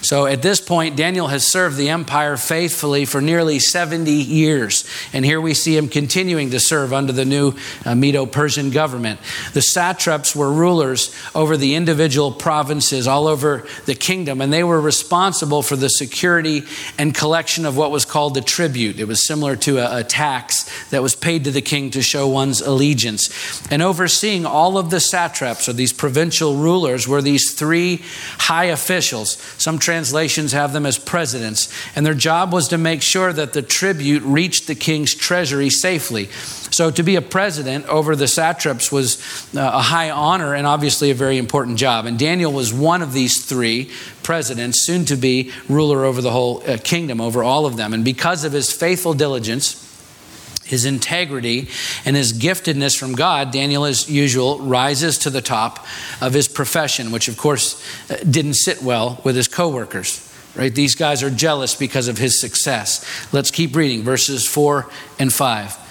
So 0.00 0.26
at 0.26 0.42
this 0.42 0.60
point, 0.60 0.96
Daniel 0.96 1.26
has 1.26 1.46
served 1.46 1.76
the 1.76 1.90
empire 1.90 2.36
faithfully 2.36 3.04
for 3.04 3.20
nearly 3.20 3.58
70 3.58 4.10
years. 4.10 4.88
And 5.12 5.24
here 5.24 5.40
we 5.40 5.54
see 5.54 5.76
him 5.76 5.88
continuing 5.88 6.50
to 6.50 6.60
serve 6.60 6.92
under 6.92 7.12
the 7.12 7.24
new 7.24 7.54
uh, 7.84 7.94
Medo 7.94 8.24
Persian 8.24 8.70
government. 8.70 9.20
The 9.54 9.62
satraps 9.62 10.36
were 10.36 10.52
rulers 10.52 11.14
over 11.34 11.56
the 11.56 11.74
individual 11.74 12.32
provinces 12.32 13.06
all 13.06 13.26
over 13.26 13.66
the 13.86 13.94
kingdom, 13.94 14.40
and 14.40 14.52
they 14.52 14.64
were 14.64 14.80
responsible 14.80 15.62
for 15.62 15.76
the 15.76 15.88
security 15.88 16.62
and 16.96 17.14
collection 17.14 17.66
of 17.66 17.76
what 17.76 17.90
was 17.90 18.04
called 18.04 18.34
the 18.34 18.40
tribute. 18.40 19.00
It 19.00 19.06
was 19.06 19.26
similar 19.26 19.56
to 19.56 19.78
a, 19.78 19.98
a 19.98 20.04
tax 20.04 20.88
that 20.90 21.02
was 21.02 21.16
paid 21.16 21.44
to 21.44 21.50
the 21.50 21.60
king 21.60 21.90
to 21.90 22.02
show 22.02 22.28
one's 22.28 22.60
allegiance. 22.60 23.62
And 23.70 23.82
overseeing 23.82 24.46
all 24.46 24.78
of 24.78 24.90
the 24.90 25.00
satraps, 25.00 25.68
or 25.68 25.72
these 25.72 25.92
provincial 25.92 26.54
rulers, 26.54 27.08
were 27.08 27.20
these 27.20 27.52
three 27.52 28.02
high 28.38 28.66
officials. 28.66 29.36
Some 29.58 29.80
translations 29.80 30.52
have 30.52 30.72
them 30.72 30.86
as 30.86 30.98
presidents, 30.98 31.68
and 31.96 32.06
their 32.06 32.14
job 32.14 32.52
was 32.52 32.68
to 32.68 32.78
make 32.78 33.02
sure 33.02 33.32
that 33.32 33.52
the 33.52 33.62
tribute 33.62 34.22
reached 34.22 34.68
the 34.68 34.76
king's 34.76 35.14
treasury 35.14 35.68
safely. 35.68 36.26
So, 36.70 36.92
to 36.92 37.02
be 37.02 37.16
a 37.16 37.22
president 37.22 37.86
over 37.86 38.14
the 38.14 38.28
satraps 38.28 38.92
was 38.92 39.18
uh, 39.56 39.60
a 39.60 39.82
high 39.82 40.10
honor 40.10 40.54
and 40.54 40.64
obviously 40.64 41.10
a 41.10 41.14
very 41.14 41.38
important 41.38 41.76
job. 41.76 42.06
And 42.06 42.16
Daniel 42.16 42.52
was 42.52 42.72
one 42.72 43.02
of 43.02 43.12
these 43.12 43.44
three 43.44 43.90
presidents, 44.22 44.86
soon 44.86 45.04
to 45.06 45.16
be 45.16 45.50
ruler 45.68 46.04
over 46.04 46.22
the 46.22 46.30
whole 46.30 46.62
uh, 46.70 46.78
kingdom, 46.78 47.20
over 47.20 47.42
all 47.42 47.66
of 47.66 47.76
them. 47.76 47.92
And 47.92 48.04
because 48.04 48.44
of 48.44 48.52
his 48.52 48.72
faithful 48.72 49.12
diligence, 49.12 49.87
his 50.68 50.84
integrity 50.84 51.68
and 52.04 52.14
his 52.14 52.32
giftedness 52.32 52.96
from 52.98 53.14
God, 53.14 53.50
Daniel, 53.50 53.84
as 53.84 54.08
usual, 54.08 54.58
rises 54.60 55.18
to 55.18 55.30
the 55.30 55.40
top 55.40 55.86
of 56.20 56.34
his 56.34 56.46
profession, 56.46 57.10
which 57.10 57.28
of 57.28 57.36
course 57.36 57.82
uh, 58.10 58.16
didn't 58.30 58.54
sit 58.54 58.82
well 58.82 59.20
with 59.24 59.34
his 59.34 59.48
coworkers. 59.48 60.24
Right? 60.54 60.74
These 60.74 60.94
guys 60.94 61.22
are 61.22 61.30
jealous 61.30 61.74
because 61.74 62.08
of 62.08 62.18
his 62.18 62.40
success. 62.40 63.04
Let's 63.32 63.50
keep 63.50 63.76
reading 63.76 64.02
verses 64.02 64.46
4 64.46 64.88
and 65.18 65.32
5. 65.32 65.88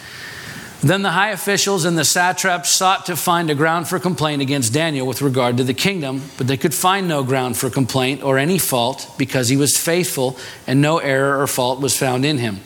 Then 0.81 1.01
the 1.01 1.11
high 1.11 1.31
officials 1.31 1.85
and 1.85 1.97
the 1.97 2.05
satraps 2.05 2.69
sought 2.69 3.07
to 3.07 3.15
find 3.15 3.49
a 3.49 3.55
ground 3.55 3.87
for 3.87 3.97
complaint 3.97 4.43
against 4.43 4.73
Daniel 4.73 5.07
with 5.07 5.23
regard 5.23 5.57
to 5.57 5.63
the 5.63 5.73
kingdom, 5.73 6.21
but 6.37 6.47
they 6.47 6.57
could 6.57 6.73
find 6.73 7.07
no 7.07 7.23
ground 7.23 7.57
for 7.57 7.69
complaint 7.71 8.21
or 8.21 8.37
any 8.37 8.59
fault 8.59 9.11
because 9.17 9.49
he 9.49 9.57
was 9.57 9.75
faithful 9.75 10.37
and 10.67 10.79
no 10.79 10.99
error 10.99 11.41
or 11.41 11.47
fault 11.47 11.81
was 11.81 11.97
found 11.97 12.25
in 12.25 12.37
him. 12.37 12.59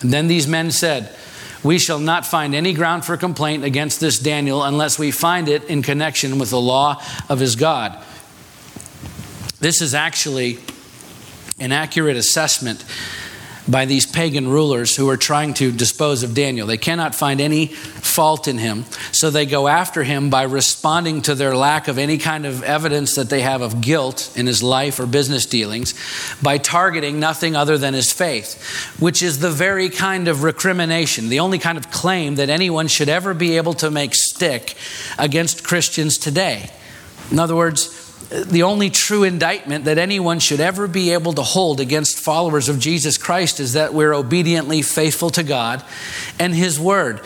And 0.00 0.12
then 0.12 0.28
these 0.28 0.46
men 0.46 0.70
said, 0.70 1.12
We 1.62 1.78
shall 1.78 1.98
not 1.98 2.26
find 2.26 2.54
any 2.54 2.72
ground 2.72 3.04
for 3.04 3.16
complaint 3.16 3.64
against 3.64 4.00
this 4.00 4.18
Daniel 4.18 4.62
unless 4.62 4.98
we 4.98 5.10
find 5.10 5.48
it 5.48 5.64
in 5.64 5.82
connection 5.82 6.38
with 6.38 6.50
the 6.50 6.60
law 6.60 7.02
of 7.28 7.40
his 7.40 7.56
God. 7.56 8.02
This 9.60 9.80
is 9.80 9.94
actually 9.94 10.58
an 11.58 11.72
accurate 11.72 12.16
assessment 12.16 12.84
by 13.68 13.84
these 13.84 14.06
pagan 14.06 14.48
rulers 14.48 14.94
who 14.94 15.08
are 15.08 15.16
trying 15.16 15.54
to 15.54 15.72
dispose 15.72 16.22
of 16.22 16.34
Daniel. 16.34 16.66
They 16.66 16.76
cannot 16.76 17.14
find 17.14 17.40
any 17.40 17.66
fault 17.66 18.48
in 18.48 18.58
him, 18.58 18.84
so 19.12 19.30
they 19.30 19.46
go 19.46 19.68
after 19.68 20.04
him 20.04 20.30
by 20.30 20.44
responding 20.44 21.22
to 21.22 21.34
their 21.34 21.56
lack 21.56 21.88
of 21.88 21.98
any 21.98 22.18
kind 22.18 22.46
of 22.46 22.62
evidence 22.62 23.14
that 23.16 23.30
they 23.30 23.42
have 23.42 23.62
of 23.62 23.80
guilt 23.80 24.32
in 24.36 24.46
his 24.46 24.62
life 24.62 25.00
or 25.00 25.06
business 25.06 25.46
dealings 25.46 25.94
by 26.42 26.58
targeting 26.58 27.18
nothing 27.18 27.56
other 27.56 27.78
than 27.78 27.94
his 27.94 28.12
faith, 28.12 28.62
which 29.00 29.22
is 29.22 29.40
the 29.40 29.50
very 29.50 29.88
kind 29.88 30.28
of 30.28 30.42
recrimination, 30.42 31.28
the 31.28 31.40
only 31.40 31.58
kind 31.58 31.78
of 31.78 31.90
claim 31.90 32.36
that 32.36 32.50
anyone 32.50 32.88
should 32.88 33.08
ever 33.08 33.34
be 33.34 33.56
able 33.56 33.74
to 33.74 33.90
make 33.90 34.14
stick 34.14 34.76
against 35.18 35.64
Christians 35.64 36.18
today. 36.18 36.70
In 37.30 37.38
other 37.40 37.56
words, 37.56 38.05
the 38.30 38.64
only 38.64 38.90
true 38.90 39.22
indictment 39.22 39.84
that 39.84 39.98
anyone 39.98 40.40
should 40.40 40.60
ever 40.60 40.88
be 40.88 41.12
able 41.12 41.32
to 41.34 41.42
hold 41.42 41.80
against 41.80 42.18
followers 42.18 42.68
of 42.68 42.78
Jesus 42.78 43.18
Christ 43.18 43.60
is 43.60 43.74
that 43.74 43.94
we're 43.94 44.14
obediently 44.14 44.82
faithful 44.82 45.30
to 45.30 45.42
God 45.42 45.84
and 46.38 46.54
His 46.54 46.78
Word. 46.78 47.20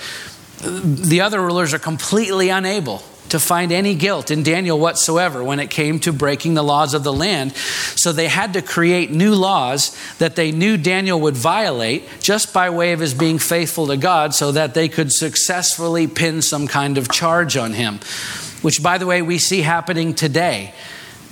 The 0.63 1.23
other 1.23 1.41
rulers 1.41 1.73
are 1.73 1.79
completely 1.79 2.51
unable 2.51 3.03
to 3.31 3.39
find 3.39 3.73
any 3.73 3.95
guilt 3.95 4.31
in 4.31 4.43
Daniel 4.43 4.79
whatsoever 4.79 5.43
when 5.43 5.61
it 5.61 5.71
came 5.71 6.01
to 6.01 6.13
breaking 6.13 6.55
the 6.55 6.65
laws 6.65 6.95
of 6.95 7.05
the 7.05 7.13
land. 7.13 7.53
So 7.55 8.13
they 8.13 8.29
had 8.29 8.53
to 8.55 8.63
create 8.63 9.11
new 9.11 9.35
laws 9.35 9.97
that 10.19 10.37
they 10.37 10.53
knew 10.53 10.77
Daniel 10.77 11.21
would 11.21 11.37
violate 11.37 12.03
just 12.21 12.53
by 12.53 12.71
way 12.71 12.93
of 12.93 13.01
his 13.01 13.15
being 13.15 13.39
faithful 13.39 13.87
to 13.87 13.97
God 13.97 14.35
so 14.35 14.53
that 14.53 14.75
they 14.75 14.89
could 14.89 15.13
successfully 15.13 16.09
pin 16.09 16.43
some 16.43 16.67
kind 16.67 16.99
of 16.99 17.11
charge 17.11 17.57
on 17.57 17.73
him 17.73 18.01
which, 18.63 18.83
by 18.83 18.99
the 18.99 19.07
way, 19.07 19.23
we 19.23 19.39
see 19.39 19.63
happening 19.63 20.15
today. 20.15 20.75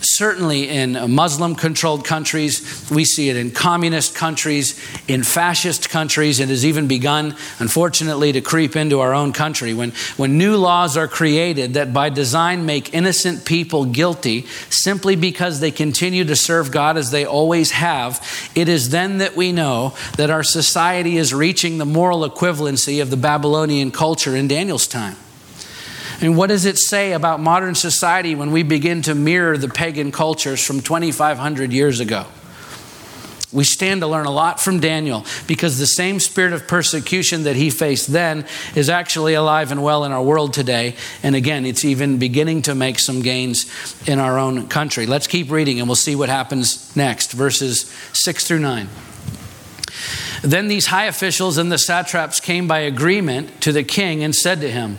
Certainly 0.00 0.68
in 0.68 1.10
Muslim 1.10 1.56
controlled 1.56 2.04
countries, 2.04 2.88
we 2.88 3.04
see 3.04 3.30
it 3.30 3.36
in 3.36 3.50
communist 3.50 4.14
countries, 4.14 4.78
in 5.08 5.24
fascist 5.24 5.90
countries. 5.90 6.38
It 6.38 6.50
has 6.50 6.64
even 6.64 6.86
begun, 6.86 7.34
unfortunately, 7.58 8.30
to 8.32 8.40
creep 8.40 8.76
into 8.76 9.00
our 9.00 9.12
own 9.12 9.32
country. 9.32 9.74
When, 9.74 9.90
when 10.16 10.38
new 10.38 10.56
laws 10.56 10.96
are 10.96 11.08
created 11.08 11.74
that 11.74 11.92
by 11.92 12.10
design 12.10 12.64
make 12.64 12.94
innocent 12.94 13.44
people 13.44 13.86
guilty 13.86 14.46
simply 14.70 15.16
because 15.16 15.58
they 15.58 15.72
continue 15.72 16.24
to 16.26 16.36
serve 16.36 16.70
God 16.70 16.96
as 16.96 17.10
they 17.10 17.24
always 17.24 17.72
have, 17.72 18.24
it 18.54 18.68
is 18.68 18.90
then 18.90 19.18
that 19.18 19.34
we 19.34 19.50
know 19.50 19.96
that 20.16 20.30
our 20.30 20.44
society 20.44 21.16
is 21.16 21.34
reaching 21.34 21.78
the 21.78 21.84
moral 21.84 22.20
equivalency 22.20 23.02
of 23.02 23.10
the 23.10 23.16
Babylonian 23.16 23.90
culture 23.90 24.36
in 24.36 24.46
Daniel's 24.46 24.86
time. 24.86 25.16
And 26.20 26.36
what 26.36 26.48
does 26.48 26.64
it 26.64 26.78
say 26.78 27.12
about 27.12 27.40
modern 27.40 27.74
society 27.74 28.34
when 28.34 28.50
we 28.50 28.62
begin 28.62 29.02
to 29.02 29.14
mirror 29.14 29.56
the 29.56 29.68
pagan 29.68 30.10
cultures 30.10 30.64
from 30.64 30.80
2,500 30.80 31.72
years 31.72 32.00
ago? 32.00 32.26
We 33.50 33.64
stand 33.64 34.02
to 34.02 34.06
learn 34.06 34.26
a 34.26 34.30
lot 34.30 34.60
from 34.60 34.78
Daniel 34.78 35.24
because 35.46 35.78
the 35.78 35.86
same 35.86 36.20
spirit 36.20 36.52
of 36.52 36.68
persecution 36.68 37.44
that 37.44 37.56
he 37.56 37.70
faced 37.70 38.08
then 38.08 38.44
is 38.74 38.90
actually 38.90 39.32
alive 39.34 39.72
and 39.72 39.82
well 39.82 40.04
in 40.04 40.12
our 40.12 40.22
world 40.22 40.52
today. 40.52 40.96
And 41.22 41.34
again, 41.34 41.64
it's 41.64 41.82
even 41.82 42.18
beginning 42.18 42.62
to 42.62 42.74
make 42.74 42.98
some 42.98 43.22
gains 43.22 43.64
in 44.06 44.18
our 44.18 44.38
own 44.38 44.68
country. 44.68 45.06
Let's 45.06 45.26
keep 45.26 45.50
reading 45.50 45.78
and 45.78 45.88
we'll 45.88 45.96
see 45.96 46.14
what 46.14 46.28
happens 46.28 46.94
next. 46.94 47.32
Verses 47.32 47.90
6 48.12 48.46
through 48.46 48.58
9. 48.58 48.88
Then 50.42 50.68
these 50.68 50.86
high 50.86 51.06
officials 51.06 51.56
and 51.56 51.72
the 51.72 51.78
satraps 51.78 52.40
came 52.40 52.68
by 52.68 52.80
agreement 52.80 53.62
to 53.62 53.72
the 53.72 53.82
king 53.82 54.22
and 54.22 54.34
said 54.34 54.60
to 54.60 54.70
him, 54.70 54.98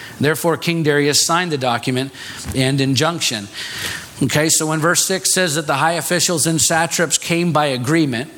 Therefore, 0.21 0.57
King 0.57 0.83
Darius 0.83 1.25
signed 1.25 1.51
the 1.51 1.57
document 1.57 2.11
and 2.55 2.79
injunction. 2.79 3.47
Okay, 4.23 4.49
so 4.49 4.67
when 4.67 4.79
verse 4.79 5.03
6 5.05 5.33
says 5.33 5.55
that 5.55 5.67
the 5.67 5.75
high 5.75 5.93
officials 5.93 6.45
and 6.45 6.61
satraps 6.61 7.17
came 7.17 7.51
by 7.51 7.67
agreement, 7.67 8.29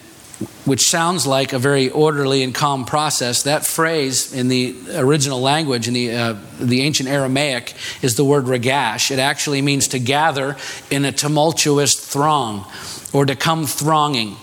which 0.65 0.87
sounds 0.87 1.27
like 1.27 1.51
a 1.51 1.59
very 1.59 1.89
orderly 1.89 2.41
and 2.41 2.55
calm 2.55 2.85
process, 2.85 3.43
that 3.43 3.65
phrase 3.65 4.33
in 4.33 4.47
the 4.47 4.75
original 4.95 5.41
language, 5.41 5.87
in 5.87 5.93
the, 5.93 6.11
uh, 6.11 6.35
the 6.59 6.81
ancient 6.81 7.09
Aramaic, 7.09 7.73
is 8.01 8.15
the 8.15 8.23
word 8.23 8.45
regash. 8.45 9.11
It 9.11 9.19
actually 9.19 9.61
means 9.61 9.89
to 9.89 9.99
gather 9.99 10.55
in 10.89 11.03
a 11.05 11.11
tumultuous 11.11 11.95
throng 11.95 12.65
or 13.11 13.25
to 13.25 13.35
come 13.35 13.67
thronging 13.67 14.37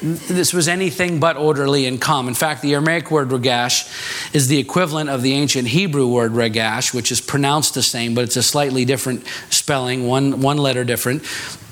this 0.00 0.52
was 0.52 0.68
anything 0.68 1.20
but 1.20 1.36
orderly 1.36 1.86
and 1.86 2.00
calm. 2.00 2.28
In 2.28 2.34
fact, 2.34 2.62
the 2.62 2.74
Aramaic 2.74 3.10
word 3.10 3.30
regash 3.30 4.34
is 4.34 4.48
the 4.48 4.58
equivalent 4.58 5.10
of 5.10 5.22
the 5.22 5.34
ancient 5.34 5.68
Hebrew 5.68 6.08
word 6.08 6.32
regash, 6.32 6.94
which 6.94 7.10
is 7.10 7.20
pronounced 7.20 7.74
the 7.74 7.82
same, 7.82 8.14
but 8.14 8.24
it's 8.24 8.36
a 8.36 8.42
slightly 8.42 8.84
different 8.84 9.26
spelling, 9.50 10.06
one, 10.06 10.40
one 10.40 10.58
letter 10.58 10.84
different, 10.84 11.24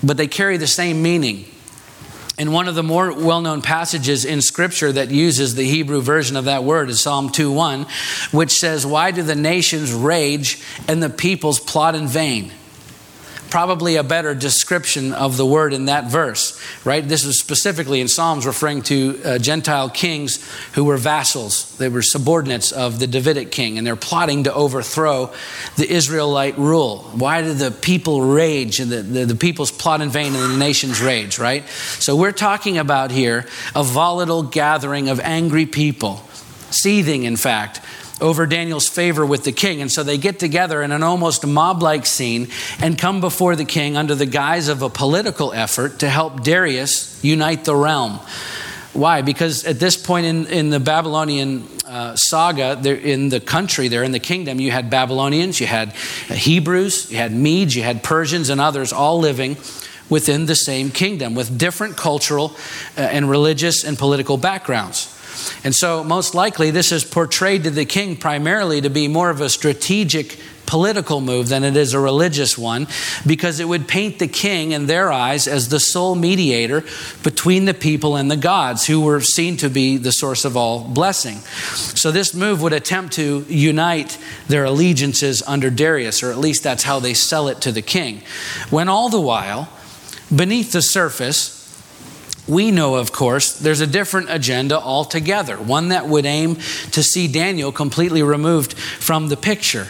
but 0.02 0.16
they 0.16 0.26
carry 0.26 0.56
the 0.56 0.66
same 0.66 1.02
meaning. 1.02 1.47
And 2.38 2.52
one 2.52 2.68
of 2.68 2.75
the 2.75 2.83
more 2.83 3.12
well 3.12 3.40
known 3.40 3.62
passages 3.62 4.25
in 4.25 4.42
Scripture 4.42 4.92
that 4.92 5.11
uses 5.11 5.54
the 5.54 5.64
Hebrew 5.64 6.02
version 6.02 6.37
of 6.37 6.45
that 6.45 6.64
word 6.64 6.90
is 6.90 7.00
Psalm 7.00 7.30
2:1, 7.30 7.87
which 8.33 8.50
says, 8.50 8.85
Why 8.85 9.11
do 9.11 9.23
the 9.23 9.35
nations 9.35 9.92
rage 9.92 10.62
and 10.87 11.02
the 11.02 11.09
peoples 11.09 11.59
plot 11.59 11.95
in 11.95 12.06
vain? 12.06 12.52
Probably 13.50 13.97
a 13.97 14.03
better 14.03 14.35
description 14.35 15.12
of 15.12 15.37
the 15.37 15.47
word 15.47 15.73
in 15.73 15.87
that 15.87 16.11
verse, 16.11 16.61
right? 16.85 17.07
This 17.07 17.25
is 17.25 17.38
specifically 17.38 18.00
in 18.00 18.09
Psalms 18.09 18.47
referring 18.47 18.83
to 18.83 19.21
uh, 19.25 19.38
Gentile 19.38 19.91
kings 19.91 20.45
who 20.75 20.85
were 20.85 20.97
vassals. 20.97 21.76
They 21.79 21.88
were 21.88 22.03
subordinates 22.03 22.73
of 22.73 22.99
the 22.99 23.07
Davidic 23.07 23.50
king, 23.50 23.79
and 23.79 23.87
they're 23.87 23.97
plotting 23.97 24.45
to 24.45 24.55
overthrow 24.55 25.33
the 25.76 25.91
Israelite 25.91 26.59
rule. 26.59 27.03
Why 27.15 27.43
do 27.43 27.55
the 27.55 27.71
people 27.71 28.23
rage 28.23 28.81
and 28.81 28.91
the, 28.91 29.03
the, 29.03 29.26
the 29.26 29.37
peoples 29.37 29.71
plot 29.71 30.00
in 30.00 30.11
vain 30.11 30.35
and 30.35 30.55
the 30.55 30.59
nations 30.59 31.00
rage, 31.00 31.38
right? 31.38 31.67
So 31.69 32.17
we're 32.17 32.33
talking 32.33 32.79
about 32.79 33.11
here 33.11 33.47
a 33.75 33.83
volatile 33.83 34.43
gathering 34.43 35.09
of 35.09 35.21
angry 35.21 35.67
people, 35.67 36.23
seething, 36.71 37.25
in 37.25 37.37
fact, 37.37 37.81
over 38.20 38.46
Daniel's 38.46 38.88
favor 38.88 39.26
with 39.26 39.44
the 39.44 39.52
king. 39.52 39.82
And 39.82 39.92
so 39.92 40.02
they 40.02 40.18
get 40.18 40.38
together 40.38 40.82
in 40.82 40.92
an 40.92 41.02
almost 41.02 41.46
mob 41.46 41.82
like 41.82 42.06
scene 42.06 42.49
and 42.80 42.99
come 42.99 43.20
before 43.20 43.56
the 43.56 43.64
king 43.64 43.96
under 43.96 44.14
the 44.14 44.26
guise 44.26 44.68
of 44.68 44.82
a 44.82 44.88
political 44.88 45.52
effort 45.52 45.99
to 46.00 46.08
help 46.08 46.42
Darius 46.42 47.23
unite 47.23 47.64
the 47.64 47.76
realm. 47.76 48.20
Why? 48.94 49.20
Because 49.20 49.64
at 49.64 49.78
this 49.78 49.96
point 49.96 50.25
in, 50.25 50.46
in 50.46 50.70
the 50.70 50.80
Babylonian 50.80 51.68
uh, 51.87 52.16
saga, 52.16 52.80
in 52.88 53.28
the 53.28 53.40
country 53.40 53.88
there, 53.88 54.02
in 54.02 54.12
the 54.12 54.18
kingdom, 54.18 54.58
you 54.58 54.70
had 54.70 54.88
Babylonians, 54.88 55.61
you 55.61 55.66
had 55.66 55.92
Hebrews, 55.92 57.12
you 57.12 57.18
had 57.18 57.32
Medes, 57.32 57.76
you 57.76 57.82
had 57.82 58.02
Persians, 58.02 58.49
and 58.49 58.58
others 58.58 58.94
all 58.94 59.18
living 59.18 59.58
within 60.08 60.46
the 60.46 60.54
same 60.54 60.90
kingdom 60.90 61.35
with 61.35 61.58
different 61.58 61.96
cultural 61.96 62.56
uh, 62.96 63.02
and 63.02 63.28
religious 63.28 63.85
and 63.85 63.99
political 63.99 64.38
backgrounds. 64.38 65.15
And 65.64 65.75
so, 65.75 66.05
most 66.05 66.35
likely, 66.35 66.71
this 66.71 66.93
is 66.93 67.05
portrayed 67.05 67.64
to 67.64 67.71
the 67.71 67.85
king 67.85 68.16
primarily 68.16 68.81
to 68.81 68.90
be 68.90 69.09
more 69.09 69.31
of 69.31 69.40
a 69.40 69.49
strategic 69.49 70.38
political 70.66 71.21
move 71.21 71.49
than 71.49 71.64
it 71.64 71.76
is 71.76 71.95
a 71.95 72.00
religious 72.00 72.59
one 72.59 72.87
because 73.26 73.61
it 73.61 73.69
would 73.69 73.88
paint 73.88 74.19
the 74.19 74.26
king 74.26 74.73
in 74.73 74.87
their 74.87 75.11
eyes 75.11 75.47
as 75.49 75.69
the 75.69 75.81
sole 75.81 76.14
mediator 76.14 76.85
between 77.23 77.64
the 77.64 77.75
people 77.75 78.16
and 78.16 78.31
the 78.31 78.37
gods 78.37 78.87
who 78.87 79.00
were 79.00 79.21
seen 79.21 79.57
to 79.57 79.71
be 79.71 79.97
the 79.97 80.12
source 80.12 80.45
of 80.45 80.57
all 80.57 80.85
blessing. 80.85 81.37
So 81.37 82.11
this 82.11 82.35
move 82.35 82.61
would 82.62 82.73
attempt 82.73 83.14
to 83.14 83.47
unite 83.49 84.19
their 84.49 84.64
allegiances 84.64 85.43
under 85.47 85.71
Darius 85.71 86.23
or 86.23 86.31
at 86.31 86.38
least 86.38 86.62
that's 86.62 86.83
how 86.83 86.99
they 87.00 87.14
sell 87.14 87.49
it 87.49 87.61
to 87.62 87.73
the 87.73 87.83
king. 87.83 88.23
When 88.71 88.88
all 88.88 89.09
the 89.09 89.21
while 89.21 89.69
beneath 90.35 90.73
the 90.73 90.83
surface 90.83 91.56
we 92.49 92.71
know, 92.71 92.95
of 92.95 93.12
course, 93.12 93.59
there's 93.59 93.81
a 93.81 93.87
different 93.87 94.31
agenda 94.31 94.79
altogether, 94.79 95.57
one 95.57 95.88
that 95.88 96.07
would 96.07 96.26
aim 96.26 96.57
to 96.93 97.03
see 97.03 97.26
Daniel 97.26 97.73
completely 97.73 98.23
removed 98.23 98.75
from 98.75 99.29
the 99.29 99.37
picture. 99.37 99.88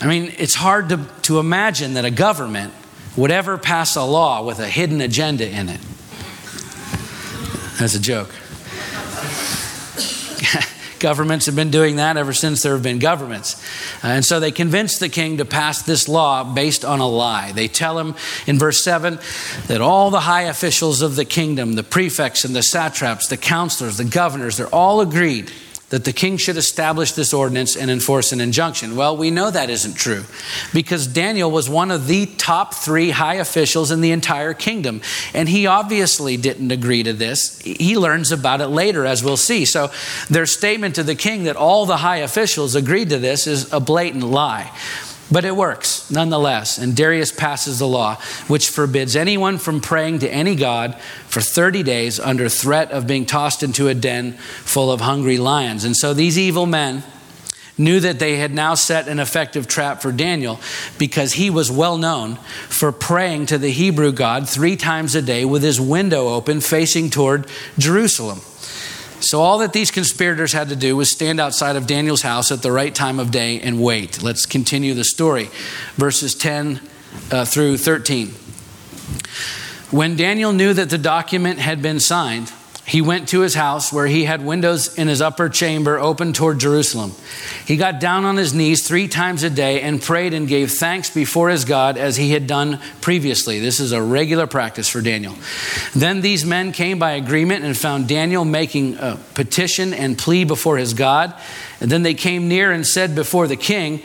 I 0.00 0.06
mean, 0.06 0.34
it's 0.38 0.54
hard 0.54 0.88
to, 0.88 1.06
to 1.22 1.38
imagine 1.38 1.94
that 1.94 2.04
a 2.04 2.10
government 2.10 2.72
would 3.16 3.30
ever 3.30 3.58
pass 3.58 3.96
a 3.96 4.04
law 4.04 4.42
with 4.42 4.58
a 4.58 4.68
hidden 4.68 5.00
agenda 5.00 5.48
in 5.48 5.68
it. 5.68 5.80
That's 7.78 7.94
a 7.94 8.00
joke. 8.00 8.34
Governments 11.04 11.44
have 11.44 11.54
been 11.54 11.70
doing 11.70 11.96
that 11.96 12.16
ever 12.16 12.32
since 12.32 12.62
there 12.62 12.72
have 12.72 12.82
been 12.82 12.98
governments. 12.98 13.62
Uh, 14.02 14.06
and 14.06 14.24
so 14.24 14.40
they 14.40 14.50
convinced 14.50 15.00
the 15.00 15.10
king 15.10 15.36
to 15.36 15.44
pass 15.44 15.82
this 15.82 16.08
law 16.08 16.54
based 16.54 16.82
on 16.82 17.00
a 17.00 17.06
lie. 17.06 17.52
They 17.52 17.68
tell 17.68 17.98
him 17.98 18.14
in 18.46 18.58
verse 18.58 18.82
7 18.82 19.18
that 19.66 19.82
all 19.82 20.08
the 20.08 20.20
high 20.20 20.44
officials 20.44 21.02
of 21.02 21.14
the 21.14 21.26
kingdom, 21.26 21.74
the 21.74 21.82
prefects 21.82 22.46
and 22.46 22.56
the 22.56 22.62
satraps, 22.62 23.28
the 23.28 23.36
counselors, 23.36 23.98
the 23.98 24.06
governors, 24.06 24.56
they're 24.56 24.66
all 24.68 25.02
agreed 25.02 25.52
that 25.90 26.04
the 26.04 26.12
king 26.12 26.36
should 26.36 26.56
establish 26.56 27.12
this 27.12 27.32
ordinance 27.32 27.76
and 27.76 27.90
enforce 27.90 28.32
an 28.32 28.40
injunction. 28.40 28.96
Well, 28.96 29.16
we 29.16 29.30
know 29.30 29.50
that 29.50 29.70
isn't 29.70 29.94
true 29.94 30.24
because 30.72 31.06
Daniel 31.06 31.50
was 31.50 31.68
one 31.68 31.90
of 31.90 32.06
the 32.06 32.26
top 32.26 32.74
three 32.74 33.10
high 33.10 33.34
officials 33.34 33.90
in 33.90 34.00
the 34.00 34.10
entire 34.10 34.54
kingdom. 34.54 35.02
And 35.34 35.48
he 35.48 35.66
obviously 35.66 36.36
didn't 36.36 36.70
agree 36.70 37.02
to 37.02 37.12
this. 37.12 37.60
He 37.60 37.96
learns 37.96 38.32
about 38.32 38.60
it 38.60 38.68
later, 38.68 39.04
as 39.04 39.22
we'll 39.22 39.36
see. 39.36 39.64
So 39.64 39.90
their 40.28 40.46
statement 40.46 40.94
to 40.96 41.02
the 41.02 41.14
king 41.14 41.44
that 41.44 41.56
all 41.56 41.86
the 41.86 41.98
high 41.98 42.18
officials 42.18 42.74
agreed 42.74 43.10
to 43.10 43.18
this 43.18 43.46
is 43.46 43.72
a 43.72 43.80
blatant 43.80 44.24
lie. 44.24 44.72
But 45.30 45.44
it 45.44 45.56
works 45.56 46.10
nonetheless. 46.10 46.78
And 46.78 46.94
Darius 46.94 47.32
passes 47.32 47.78
the 47.78 47.88
law, 47.88 48.16
which 48.46 48.68
forbids 48.68 49.16
anyone 49.16 49.58
from 49.58 49.80
praying 49.80 50.20
to 50.20 50.30
any 50.30 50.54
God 50.54 50.98
for 51.26 51.40
30 51.40 51.82
days 51.82 52.20
under 52.20 52.48
threat 52.48 52.90
of 52.90 53.06
being 53.06 53.26
tossed 53.26 53.62
into 53.62 53.88
a 53.88 53.94
den 53.94 54.32
full 54.32 54.92
of 54.92 55.00
hungry 55.00 55.38
lions. 55.38 55.84
And 55.84 55.96
so 55.96 56.12
these 56.12 56.38
evil 56.38 56.66
men 56.66 57.02
knew 57.76 58.00
that 58.00 58.18
they 58.18 58.36
had 58.36 58.54
now 58.54 58.74
set 58.74 59.08
an 59.08 59.18
effective 59.18 59.66
trap 59.66 60.00
for 60.00 60.12
Daniel 60.12 60.60
because 60.98 61.32
he 61.32 61.50
was 61.50 61.70
well 61.70 61.98
known 61.98 62.36
for 62.68 62.92
praying 62.92 63.46
to 63.46 63.58
the 63.58 63.70
Hebrew 63.70 64.12
God 64.12 64.48
three 64.48 64.76
times 64.76 65.14
a 65.14 65.22
day 65.22 65.44
with 65.44 65.62
his 65.62 65.80
window 65.80 66.28
open 66.28 66.60
facing 66.60 67.10
toward 67.10 67.46
Jerusalem. 67.78 68.40
So, 69.24 69.40
all 69.40 69.58
that 69.58 69.72
these 69.72 69.90
conspirators 69.90 70.52
had 70.52 70.68
to 70.68 70.76
do 70.76 70.96
was 70.96 71.10
stand 71.10 71.40
outside 71.40 71.76
of 71.76 71.86
Daniel's 71.86 72.20
house 72.20 72.52
at 72.52 72.60
the 72.60 72.70
right 72.70 72.94
time 72.94 73.18
of 73.18 73.30
day 73.30 73.58
and 73.58 73.80
wait. 73.80 74.22
Let's 74.22 74.44
continue 74.44 74.92
the 74.92 75.02
story. 75.02 75.48
Verses 75.96 76.34
10 76.34 76.78
uh, 77.30 77.46
through 77.46 77.78
13. 77.78 78.28
When 79.90 80.16
Daniel 80.16 80.52
knew 80.52 80.74
that 80.74 80.90
the 80.90 80.98
document 80.98 81.58
had 81.58 81.80
been 81.80 82.00
signed, 82.00 82.52
he 82.86 83.00
went 83.00 83.28
to 83.28 83.40
his 83.40 83.54
house 83.54 83.92
where 83.92 84.06
he 84.06 84.24
had 84.24 84.44
windows 84.44 84.94
in 84.98 85.08
his 85.08 85.22
upper 85.22 85.48
chamber 85.48 85.98
open 85.98 86.34
toward 86.34 86.58
Jerusalem. 86.58 87.12
He 87.66 87.78
got 87.78 87.98
down 87.98 88.26
on 88.26 88.36
his 88.36 88.52
knees 88.52 88.86
three 88.86 89.08
times 89.08 89.42
a 89.42 89.48
day 89.48 89.80
and 89.80 90.02
prayed 90.02 90.34
and 90.34 90.46
gave 90.46 90.70
thanks 90.70 91.08
before 91.08 91.48
his 91.48 91.64
God 91.64 91.96
as 91.96 92.16
he 92.16 92.32
had 92.32 92.46
done 92.46 92.80
previously. 93.00 93.58
This 93.58 93.80
is 93.80 93.92
a 93.92 94.02
regular 94.02 94.46
practice 94.46 94.88
for 94.88 95.00
Daniel. 95.00 95.34
Then 95.94 96.20
these 96.20 96.44
men 96.44 96.72
came 96.72 96.98
by 96.98 97.12
agreement 97.12 97.64
and 97.64 97.74
found 97.74 98.06
Daniel 98.06 98.44
making 98.44 98.96
a 98.96 99.18
petition 99.32 99.94
and 99.94 100.18
plea 100.18 100.44
before 100.44 100.76
his 100.76 100.92
God. 100.92 101.34
And 101.84 101.92
then 101.92 102.02
they 102.02 102.14
came 102.14 102.48
near 102.48 102.72
and 102.72 102.86
said 102.86 103.14
before 103.14 103.46
the 103.46 103.56
king 103.56 104.00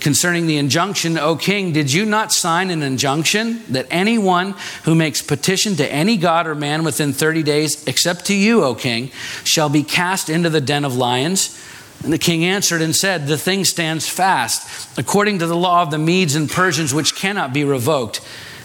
concerning 0.00 0.48
the 0.48 0.56
injunction, 0.56 1.16
O 1.16 1.36
king, 1.36 1.72
did 1.72 1.92
you 1.92 2.04
not 2.04 2.32
sign 2.32 2.70
an 2.70 2.82
injunction 2.82 3.62
that 3.68 3.86
anyone 3.88 4.56
who 4.82 4.96
makes 4.96 5.22
petition 5.22 5.76
to 5.76 5.92
any 5.92 6.16
god 6.16 6.48
or 6.48 6.56
man 6.56 6.82
within 6.82 7.12
30 7.12 7.44
days, 7.44 7.86
except 7.86 8.24
to 8.24 8.34
you, 8.34 8.64
O 8.64 8.74
king, 8.74 9.12
shall 9.44 9.68
be 9.68 9.84
cast 9.84 10.28
into 10.28 10.50
the 10.50 10.60
den 10.60 10.84
of 10.84 10.96
lions? 10.96 11.56
And 12.02 12.12
the 12.12 12.18
king 12.18 12.44
answered 12.44 12.82
and 12.82 12.96
said, 12.96 13.28
The 13.28 13.38
thing 13.38 13.64
stands 13.64 14.08
fast, 14.08 14.98
according 14.98 15.38
to 15.38 15.46
the 15.46 15.54
law 15.54 15.82
of 15.82 15.92
the 15.92 15.98
Medes 15.98 16.34
and 16.34 16.50
Persians, 16.50 16.92
which 16.92 17.14
cannot 17.14 17.54
be 17.54 17.62
revoked. 17.62 18.20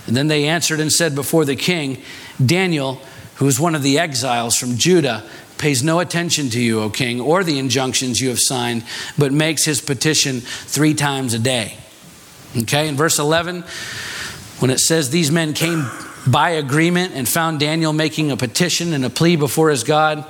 And 0.07 0.17
then 0.17 0.27
they 0.27 0.45
answered 0.45 0.79
and 0.79 0.91
said 0.91 1.13
before 1.13 1.45
the 1.45 1.55
king, 1.55 2.01
Daniel, 2.43 3.00
who 3.36 3.48
is 3.48 3.60
one 3.60 3.75
of 3.75 3.84
the 3.84 4.00
exiles 4.00 4.57
from 4.57 4.75
Judah, 4.75 5.24
pays 5.57 5.83
no 5.83 6.00
attention 6.00 6.50
to 6.50 6.62
you, 6.62 6.81
O 6.81 6.89
king, 6.89 7.21
or 7.21 7.43
the 7.43 7.59
injunctions 7.59 8.21
you 8.21 8.29
have 8.29 8.39
signed, 8.39 8.83
but 9.17 9.31
makes 9.31 9.65
his 9.65 9.81
petition 9.81 10.41
three 10.41 10.93
times 10.93 11.33
a 11.33 11.39
day. 11.39 11.77
Okay, 12.57 12.88
in 12.88 12.95
verse 12.95 13.19
11, 13.19 13.63
when 14.60 14.71
it 14.71 14.80
says 14.80 15.10
these 15.10 15.32
men 15.32 15.53
came 15.53 15.89
by 16.25 16.51
agreement 16.51 17.13
and 17.13 17.27
found 17.27 17.60
Daniel 17.60 17.93
making 17.93 18.32
a 18.32 18.38
petition 18.38 18.93
and 18.93 19.06
a 19.06 19.10
plea 19.10 19.36
before 19.36 19.69
his 19.69 19.84
God, 19.84 20.25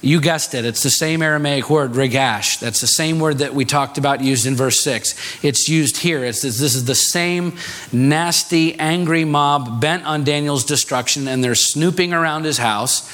you 0.00 0.20
guessed 0.20 0.54
it. 0.54 0.64
It's 0.64 0.82
the 0.82 0.90
same 0.90 1.22
Aramaic 1.22 1.68
word, 1.68 1.92
regash. 1.92 2.60
That's 2.60 2.80
the 2.80 2.86
same 2.86 3.18
word 3.18 3.38
that 3.38 3.54
we 3.54 3.64
talked 3.64 3.98
about 3.98 4.20
used 4.20 4.46
in 4.46 4.54
verse 4.54 4.80
6. 4.82 5.44
It's 5.44 5.68
used 5.68 5.96
here. 5.96 6.24
It's, 6.24 6.42
this 6.42 6.60
is 6.60 6.84
the 6.84 6.94
same 6.94 7.56
nasty, 7.92 8.78
angry 8.78 9.24
mob 9.24 9.80
bent 9.80 10.04
on 10.04 10.22
Daniel's 10.22 10.64
destruction, 10.64 11.26
and 11.26 11.42
they're 11.42 11.56
snooping 11.56 12.12
around 12.12 12.44
his 12.44 12.58
house 12.58 13.10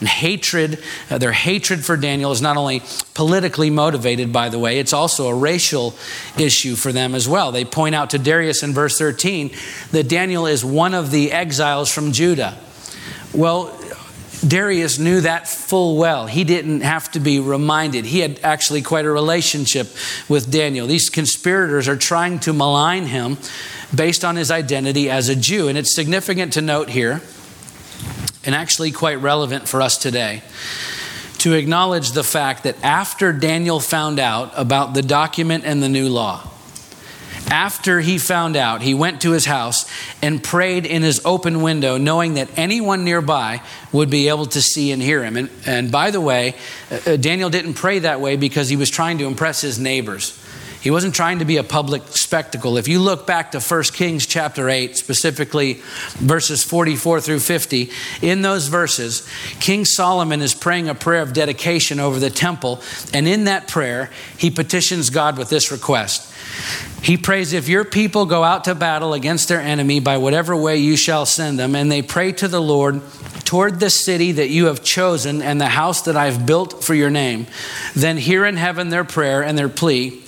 and 0.00 0.08
hatred, 0.08 0.82
uh, 1.10 1.18
their 1.18 1.32
hatred 1.32 1.84
for 1.84 1.96
Daniel 1.96 2.30
is 2.30 2.40
not 2.40 2.56
only 2.56 2.82
politically 3.14 3.70
motivated, 3.70 4.32
by 4.32 4.48
the 4.48 4.58
way, 4.58 4.78
it's 4.78 4.92
also 4.92 5.28
a 5.28 5.34
racial 5.34 5.94
issue 6.38 6.76
for 6.76 6.92
them 6.92 7.14
as 7.14 7.28
well. 7.28 7.50
They 7.50 7.64
point 7.64 7.94
out 7.94 8.10
to 8.10 8.18
Darius 8.18 8.62
in 8.62 8.72
verse 8.72 8.96
13 8.98 9.50
that 9.90 10.08
Daniel 10.08 10.46
is 10.46 10.64
one 10.64 10.94
of 10.94 11.10
the 11.10 11.32
exiles 11.32 11.92
from 11.92 12.12
Judah. 12.12 12.56
Well, 13.34 13.76
Darius 14.46 15.00
knew 15.00 15.22
that 15.22 15.48
full 15.48 15.96
well. 15.96 16.26
He 16.26 16.44
didn't 16.44 16.82
have 16.82 17.10
to 17.12 17.20
be 17.20 17.40
reminded. 17.40 18.04
He 18.04 18.20
had 18.20 18.38
actually 18.44 18.82
quite 18.82 19.04
a 19.04 19.10
relationship 19.10 19.88
with 20.28 20.50
Daniel. 20.50 20.86
These 20.86 21.10
conspirators 21.10 21.88
are 21.88 21.96
trying 21.96 22.38
to 22.40 22.52
malign 22.52 23.06
him 23.06 23.36
based 23.92 24.24
on 24.24 24.36
his 24.36 24.52
identity 24.52 25.10
as 25.10 25.28
a 25.28 25.34
Jew. 25.34 25.66
And 25.66 25.76
it's 25.76 25.92
significant 25.92 26.52
to 26.52 26.62
note 26.62 26.88
here 26.88 27.20
and 28.44 28.54
actually 28.54 28.92
quite 28.92 29.20
relevant 29.20 29.68
for 29.68 29.82
us 29.82 29.98
today 29.98 30.42
to 31.38 31.54
acknowledge 31.54 32.12
the 32.12 32.24
fact 32.24 32.64
that 32.64 32.76
after 32.82 33.32
Daniel 33.32 33.80
found 33.80 34.18
out 34.18 34.52
about 34.56 34.94
the 34.94 35.02
document 35.02 35.64
and 35.64 35.82
the 35.82 35.88
new 35.88 36.08
law, 36.08 36.48
after 37.50 38.00
he 38.00 38.18
found 38.18 38.56
out, 38.56 38.82
he 38.82 38.92
went 38.92 39.22
to 39.22 39.30
his 39.30 39.46
house 39.46 39.86
and 40.20 40.42
prayed 40.42 40.84
in 40.84 41.02
his 41.02 41.24
open 41.24 41.62
window, 41.62 41.96
knowing 41.96 42.34
that 42.34 42.50
anyone 42.56 43.04
nearby 43.04 43.62
would 43.92 44.10
be 44.10 44.28
able 44.28 44.46
to 44.46 44.60
see 44.60 44.92
and 44.92 45.00
hear 45.00 45.24
him. 45.24 45.36
And, 45.36 45.50
and 45.64 45.90
by 45.90 46.10
the 46.10 46.20
way, 46.20 46.54
uh, 46.90 47.16
Daniel 47.16 47.48
didn't 47.48 47.74
pray 47.74 48.00
that 48.00 48.20
way 48.20 48.36
because 48.36 48.68
he 48.68 48.76
was 48.76 48.90
trying 48.90 49.18
to 49.18 49.26
impress 49.26 49.60
his 49.60 49.78
neighbors. 49.78 50.38
He 50.80 50.90
wasn't 50.92 51.14
trying 51.14 51.40
to 51.40 51.44
be 51.44 51.56
a 51.56 51.64
public 51.64 52.06
spectacle. 52.08 52.76
If 52.76 52.86
you 52.86 53.00
look 53.00 53.26
back 53.26 53.50
to 53.52 53.60
1 53.60 53.82
Kings 53.84 54.26
chapter 54.26 54.68
8, 54.68 54.96
specifically 54.96 55.80
verses 56.14 56.62
44 56.62 57.20
through 57.20 57.40
50, 57.40 57.90
in 58.22 58.42
those 58.42 58.68
verses, 58.68 59.28
King 59.58 59.84
Solomon 59.84 60.40
is 60.40 60.54
praying 60.54 60.88
a 60.88 60.94
prayer 60.94 61.22
of 61.22 61.32
dedication 61.32 61.98
over 61.98 62.20
the 62.20 62.30
temple. 62.30 62.80
And 63.12 63.26
in 63.26 63.44
that 63.44 63.66
prayer, 63.66 64.10
he 64.36 64.50
petitions 64.50 65.10
God 65.10 65.36
with 65.36 65.50
this 65.50 65.72
request. 65.72 66.32
He 67.02 67.16
prays, 67.16 67.52
If 67.52 67.68
your 67.68 67.84
people 67.84 68.26
go 68.26 68.44
out 68.44 68.64
to 68.64 68.74
battle 68.76 69.14
against 69.14 69.48
their 69.48 69.60
enemy 69.60 69.98
by 69.98 70.18
whatever 70.18 70.56
way 70.56 70.76
you 70.76 70.96
shall 70.96 71.26
send 71.26 71.58
them, 71.58 71.74
and 71.74 71.90
they 71.90 72.02
pray 72.02 72.30
to 72.32 72.46
the 72.46 72.62
Lord 72.62 73.02
toward 73.44 73.80
the 73.80 73.90
city 73.90 74.32
that 74.32 74.50
you 74.50 74.66
have 74.66 74.84
chosen 74.84 75.42
and 75.42 75.60
the 75.60 75.68
house 75.68 76.02
that 76.02 76.16
I've 76.16 76.46
built 76.46 76.84
for 76.84 76.94
your 76.94 77.10
name, 77.10 77.46
then 77.96 78.16
hear 78.16 78.44
in 78.44 78.56
heaven 78.56 78.90
their 78.90 79.04
prayer 79.04 79.42
and 79.42 79.58
their 79.58 79.68
plea 79.68 80.22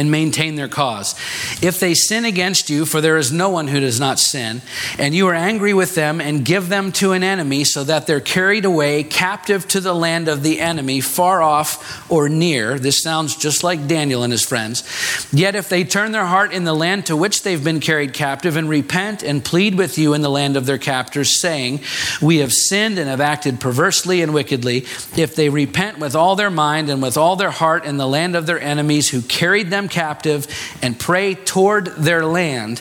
and 0.00 0.10
maintain 0.10 0.54
their 0.54 0.66
cause. 0.66 1.14
If 1.62 1.78
they 1.78 1.92
sin 1.92 2.24
against 2.24 2.70
you, 2.70 2.86
for 2.86 3.02
there 3.02 3.18
is 3.18 3.30
no 3.30 3.50
one 3.50 3.68
who 3.68 3.80
does 3.80 4.00
not 4.00 4.18
sin, 4.18 4.62
and 4.98 5.14
you 5.14 5.26
are 5.28 5.34
angry 5.34 5.74
with 5.74 5.94
them 5.94 6.22
and 6.22 6.42
give 6.42 6.70
them 6.70 6.90
to 6.92 7.12
an 7.12 7.22
enemy 7.22 7.64
so 7.64 7.84
that 7.84 8.06
they're 8.06 8.18
carried 8.18 8.64
away 8.64 9.04
captive 9.04 9.68
to 9.68 9.80
the 9.80 9.94
land 9.94 10.26
of 10.26 10.42
the 10.42 10.58
enemy, 10.58 11.02
far 11.02 11.42
off 11.42 12.10
or 12.10 12.30
near, 12.30 12.78
this 12.78 13.02
sounds 13.02 13.36
just 13.36 13.62
like 13.62 13.86
Daniel 13.86 14.22
and 14.22 14.32
his 14.32 14.42
friends. 14.42 15.28
Yet 15.32 15.54
if 15.54 15.68
they 15.68 15.84
turn 15.84 16.12
their 16.12 16.24
heart 16.24 16.54
in 16.54 16.64
the 16.64 16.72
land 16.72 17.06
to 17.06 17.16
which 17.16 17.42
they've 17.42 17.62
been 17.62 17.80
carried 17.80 18.14
captive 18.14 18.56
and 18.56 18.68
repent 18.68 19.22
and 19.22 19.44
plead 19.44 19.76
with 19.76 19.98
you 19.98 20.14
in 20.14 20.22
the 20.22 20.30
land 20.30 20.56
of 20.56 20.64
their 20.64 20.78
captors, 20.78 21.38
saying, 21.38 21.80
We 22.22 22.38
have 22.38 22.54
sinned 22.54 22.98
and 22.98 23.10
have 23.10 23.20
acted 23.20 23.60
perversely 23.60 24.22
and 24.22 24.32
wickedly, 24.32 24.78
if 25.14 25.36
they 25.36 25.50
repent 25.50 25.98
with 25.98 26.16
all 26.16 26.36
their 26.36 26.50
mind 26.50 26.88
and 26.88 27.02
with 27.02 27.18
all 27.18 27.36
their 27.36 27.50
heart 27.50 27.84
in 27.84 27.98
the 27.98 28.08
land 28.08 28.34
of 28.34 28.46
their 28.46 28.60
enemies 28.60 29.10
who 29.10 29.20
carried 29.22 29.68
them 29.68 29.88
captive 29.90 30.46
and 30.82 30.98
pray 30.98 31.34
toward 31.34 31.86
their 31.96 32.24
land 32.24 32.80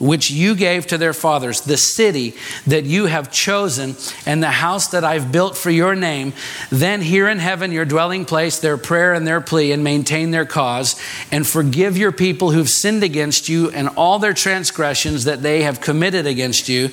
which 0.00 0.30
you 0.30 0.54
gave 0.54 0.86
to 0.86 0.98
their 0.98 1.12
fathers, 1.12 1.60
the 1.60 1.76
city 1.76 2.34
that 2.66 2.84
you 2.84 3.04
have 3.04 3.30
chosen, 3.30 3.94
and 4.24 4.42
the 4.42 4.50
house 4.50 4.88
that 4.88 5.04
I've 5.04 5.30
built 5.30 5.56
for 5.56 5.70
your 5.70 5.94
name, 5.94 6.32
then 6.70 7.02
hear 7.02 7.28
in 7.28 7.38
heaven 7.38 7.70
your 7.70 7.84
dwelling 7.84 8.24
place, 8.24 8.58
their 8.58 8.78
prayer 8.78 9.12
and 9.12 9.26
their 9.26 9.42
plea, 9.42 9.72
and 9.72 9.84
maintain 9.84 10.30
their 10.30 10.46
cause, 10.46 10.98
and 11.30 11.46
forgive 11.46 11.98
your 11.98 12.12
people 12.12 12.50
who've 12.50 12.68
sinned 12.68 13.02
against 13.02 13.48
you 13.48 13.70
and 13.70 13.90
all 13.90 14.18
their 14.18 14.32
transgressions 14.32 15.24
that 15.24 15.42
they 15.42 15.62
have 15.62 15.82
committed 15.82 16.26
against 16.26 16.68
you, 16.68 16.88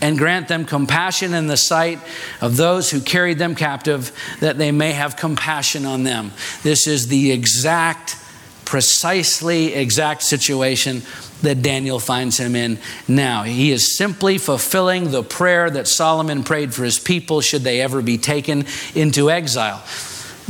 and 0.00 0.16
grant 0.16 0.46
them 0.46 0.64
compassion 0.64 1.34
in 1.34 1.48
the 1.48 1.56
sight 1.56 1.98
of 2.40 2.56
those 2.56 2.92
who 2.92 3.00
carried 3.00 3.38
them 3.38 3.56
captive, 3.56 4.12
that 4.38 4.56
they 4.56 4.70
may 4.70 4.92
have 4.92 5.16
compassion 5.16 5.84
on 5.84 6.04
them. 6.04 6.30
This 6.62 6.86
is 6.86 7.08
the 7.08 7.32
exact 7.32 8.16
precisely 8.64 9.74
exact 9.74 10.22
situation 10.22 11.02
that 11.42 11.62
Daniel 11.62 11.98
finds 11.98 12.38
him 12.38 12.54
in 12.54 12.78
now. 13.08 13.42
He 13.42 13.72
is 13.72 13.96
simply 13.96 14.38
fulfilling 14.38 15.10
the 15.10 15.22
prayer 15.22 15.68
that 15.70 15.88
Solomon 15.88 16.44
prayed 16.44 16.72
for 16.72 16.84
his 16.84 16.98
people 16.98 17.40
should 17.40 17.62
they 17.62 17.80
ever 17.80 18.00
be 18.00 18.18
taken 18.18 18.64
into 18.94 19.30
exile. 19.30 19.82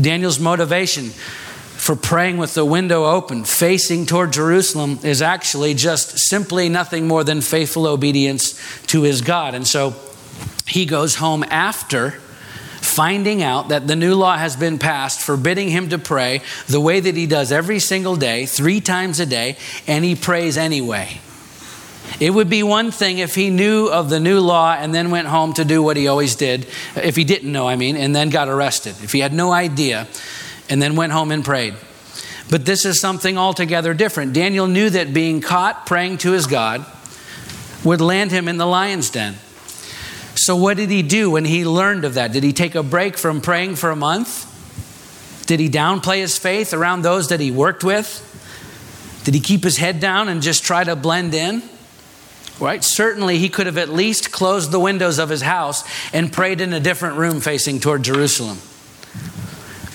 Daniel's 0.00 0.38
motivation 0.38 1.10
for 1.82 1.96
praying 1.96 2.36
with 2.36 2.54
the 2.54 2.64
window 2.64 3.06
open, 3.06 3.42
facing 3.42 4.06
toward 4.06 4.32
Jerusalem, 4.32 5.00
is 5.02 5.20
actually 5.20 5.74
just 5.74 6.16
simply 6.16 6.68
nothing 6.68 7.08
more 7.08 7.24
than 7.24 7.40
faithful 7.40 7.86
obedience 7.86 8.60
to 8.86 9.02
his 9.02 9.20
God. 9.20 9.54
And 9.54 9.66
so 9.66 9.96
he 10.64 10.86
goes 10.86 11.16
home 11.16 11.42
after 11.50 12.20
finding 12.82 13.42
out 13.42 13.68
that 13.68 13.86
the 13.86 13.96
new 13.96 14.14
law 14.14 14.36
has 14.36 14.56
been 14.56 14.78
passed, 14.78 15.20
forbidding 15.20 15.70
him 15.70 15.88
to 15.88 15.98
pray 15.98 16.42
the 16.66 16.80
way 16.80 17.00
that 17.00 17.16
he 17.16 17.26
does 17.26 17.52
every 17.52 17.78
single 17.78 18.16
day, 18.16 18.44
three 18.44 18.80
times 18.80 19.20
a 19.20 19.26
day, 19.26 19.56
and 19.86 20.04
he 20.04 20.14
prays 20.14 20.58
anyway. 20.58 21.20
It 22.20 22.30
would 22.30 22.50
be 22.50 22.62
one 22.62 22.90
thing 22.90 23.18
if 23.18 23.34
he 23.34 23.50
knew 23.50 23.88
of 23.88 24.10
the 24.10 24.20
new 24.20 24.40
law 24.40 24.74
and 24.74 24.94
then 24.94 25.10
went 25.10 25.28
home 25.28 25.54
to 25.54 25.64
do 25.64 25.82
what 25.82 25.96
he 25.96 26.08
always 26.08 26.36
did, 26.36 26.66
if 26.96 27.16
he 27.16 27.24
didn't 27.24 27.50
know, 27.50 27.66
I 27.66 27.76
mean, 27.76 27.96
and 27.96 28.14
then 28.14 28.30
got 28.30 28.48
arrested. 28.48 28.96
If 29.02 29.12
he 29.12 29.20
had 29.20 29.32
no 29.32 29.52
idea 29.52 30.06
and 30.68 30.82
then 30.82 30.96
went 30.96 31.12
home 31.12 31.30
and 31.30 31.44
prayed. 31.44 31.74
But 32.50 32.66
this 32.66 32.84
is 32.84 33.00
something 33.00 33.38
altogether 33.38 33.94
different. 33.94 34.34
Daniel 34.34 34.66
knew 34.66 34.90
that 34.90 35.14
being 35.14 35.40
caught 35.40 35.86
praying 35.86 36.18
to 36.18 36.32
his 36.32 36.46
God 36.46 36.84
would 37.84 38.00
land 38.00 38.30
him 38.30 38.48
in 38.48 38.58
the 38.58 38.66
lion's 38.66 39.10
den. 39.10 39.36
So, 40.34 40.56
what 40.56 40.76
did 40.76 40.90
he 40.90 41.02
do 41.02 41.30
when 41.30 41.44
he 41.44 41.64
learned 41.64 42.04
of 42.04 42.14
that? 42.14 42.32
Did 42.32 42.42
he 42.42 42.52
take 42.52 42.74
a 42.74 42.82
break 42.82 43.18
from 43.18 43.40
praying 43.40 43.76
for 43.76 43.90
a 43.90 43.96
month? 43.96 44.48
Did 45.46 45.60
he 45.60 45.68
downplay 45.68 46.18
his 46.18 46.38
faith 46.38 46.72
around 46.72 47.02
those 47.02 47.28
that 47.28 47.40
he 47.40 47.50
worked 47.50 47.84
with? 47.84 48.28
Did 49.24 49.34
he 49.34 49.40
keep 49.40 49.62
his 49.62 49.76
head 49.76 50.00
down 50.00 50.28
and 50.28 50.42
just 50.42 50.64
try 50.64 50.82
to 50.84 50.96
blend 50.96 51.34
in? 51.34 51.62
Right? 52.58 52.82
Certainly, 52.82 53.38
he 53.38 53.48
could 53.48 53.66
have 53.66 53.78
at 53.78 53.88
least 53.88 54.32
closed 54.32 54.70
the 54.70 54.80
windows 54.80 55.18
of 55.18 55.28
his 55.28 55.42
house 55.42 55.84
and 56.12 56.32
prayed 56.32 56.60
in 56.60 56.72
a 56.72 56.80
different 56.80 57.16
room 57.16 57.40
facing 57.40 57.80
toward 57.80 58.02
Jerusalem. 58.02 58.58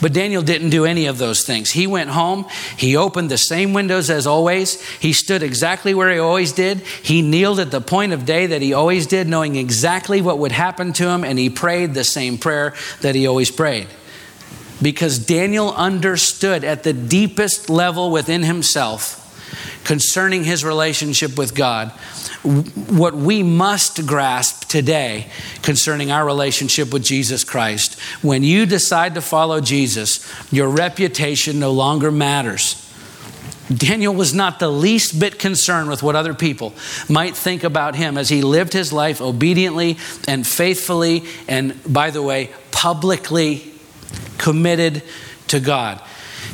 But 0.02 0.14
Daniel 0.14 0.42
didn't 0.42 0.70
do 0.70 0.86
any 0.86 1.08
of 1.08 1.18
those 1.18 1.44
things. 1.44 1.72
He 1.72 1.88
went 1.88 2.12
home, 2.12 2.46
he 2.78 2.96
opened 2.96 3.32
the 3.32 3.38
same 3.38 3.74
windows 3.74 4.10
as 4.10 4.28
always, 4.28 4.82
he 5.00 5.14
stood 5.14 5.42
exactly 5.42 5.94
where 5.94 6.12
he 6.12 6.20
always 6.20 6.52
did, 6.52 6.82
he 6.82 7.22
kneeled 7.22 7.60
at 7.60 7.72
the 7.72 7.82
point 7.82 8.14
of 8.14 8.26
day 8.26 8.46
that 8.48 8.62
he 8.62 8.74
always 8.74 9.08
did, 9.08 9.28
knowing 9.28 9.56
exactly 9.56 10.22
what 10.22 10.38
would 10.40 10.52
happen 10.52 10.94
to 10.94 11.10
him, 11.10 11.24
and 11.24 11.40
he 11.40 11.50
prayed 11.50 11.94
the 11.94 12.04
same 12.04 12.38
prayer 12.38 12.76
that 13.02 13.16
he 13.16 13.26
always 13.26 13.50
prayed. 13.50 13.88
Because 14.82 15.18
Daniel 15.18 15.74
understood 15.74 16.64
at 16.64 16.84
the 16.84 16.94
deepest 16.94 17.70
level 17.70 18.12
within 18.12 18.44
himself 18.44 19.27
concerning 19.84 20.44
his 20.44 20.64
relationship 20.64 21.38
with 21.38 21.56
God 21.56 21.92
what 22.44 23.14
we 23.14 23.44
must 23.44 24.06
grasp 24.06 24.68
today 24.70 25.28
concerning 25.64 26.12
our 26.12 26.26
relationship 26.26 26.94
with 26.94 27.04
Jesus 27.04 27.44
Christ. 27.44 28.00
When 28.22 28.44
you 28.44 28.66
decide 28.66 29.16
to 29.16 29.22
follow 29.22 29.60
Jesus, 29.60 30.26
your 30.52 30.70
reputation 30.70 31.60
no 31.60 31.72
longer 31.72 32.12
matters. 32.12 32.84
Daniel 33.74 34.14
was 34.14 34.34
not 34.34 34.60
the 34.60 34.70
least 34.70 35.20
bit 35.20 35.40
concerned 35.40 35.90
with 35.90 36.02
what 36.02 36.16
other 36.16 36.34
people 36.34 36.74
might 37.10 37.36
think 37.36 37.66
about 37.66 37.96
him 37.96 38.18
as 38.18 38.30
he 38.30 38.42
lived 38.42 38.72
his 38.72 38.94
life 38.94 39.20
obediently 39.20 39.98
and 40.26 40.48
faithfully, 40.48 41.26
and 41.50 41.78
by 41.92 42.10
the 42.10 42.22
way, 42.22 42.50
publicly 42.72 43.74
committed 44.38 45.04
to 45.50 45.60
God. 45.60 46.02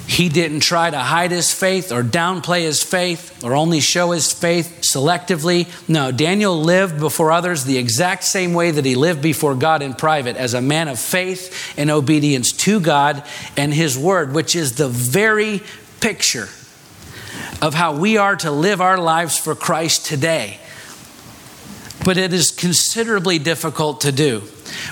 He 0.08 0.27
didn't 0.27 0.60
try 0.60 0.89
to 0.89 0.99
hide 0.99 1.32
his 1.32 1.53
faith 1.53 1.91
or 1.91 2.03
downplay 2.03 2.62
his 2.62 2.84
faith 2.84 3.43
or 3.43 3.56
only 3.56 3.79
show 3.79 4.12
his 4.12 4.34
faith 4.34 4.82
selectively. 4.82 5.67
No, 5.88 6.12
Daniel 6.12 6.60
lived 6.60 6.99
before 6.99 7.32
others 7.32 7.63
the 7.63 7.77
exact 7.77 8.23
same 8.23 8.53
way 8.53 8.71
that 8.71 8.86
he 8.86 8.95
lived 8.95 9.21
before 9.21 9.56
God 9.56 9.82
in 9.82 9.93
private 9.93 10.36
as 10.36 10.53
a 10.53 10.62
man 10.62 10.88
of 10.88 10.99
faith 10.99 11.73
and 11.77 11.89
obedience 11.89 12.51
to 12.51 12.79
God 12.79 13.23
and 13.56 13.73
his 13.73 13.97
word, 13.97 14.34
which 14.34 14.56
is 14.56 14.75
the 14.75 14.89
very 14.89 15.62
picture 16.01 16.49
of 17.62 17.73
how 17.73 17.95
we 17.95 18.17
are 18.17 18.36
to 18.36 18.51
live 18.51 18.82
our 18.82 18.97
lives 18.97 19.38
for 19.38 19.56
Christ 19.56 20.06
today. 20.06 20.60
But 22.04 22.18
it 22.18 22.34
is 22.34 22.52
considerably 22.52 23.39
difficult 23.39 24.02
to 24.02 24.12
do 24.12 24.42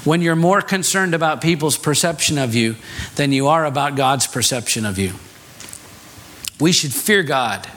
when 0.04 0.22
you're 0.22 0.36
more 0.36 0.62
concerned 0.62 1.14
about 1.14 1.42
people's 1.42 1.78
perception 1.78 2.38
of 2.38 2.56
you 2.56 2.76
than 3.16 3.32
you 3.32 3.48
are 3.48 3.66
about 3.66 3.96
God's 3.96 4.28
perception 4.28 4.86
of 4.86 4.98
you. 4.98 5.14
We 6.60 6.72
should 6.72 6.94
fear 6.94 7.24
God, 7.24 7.68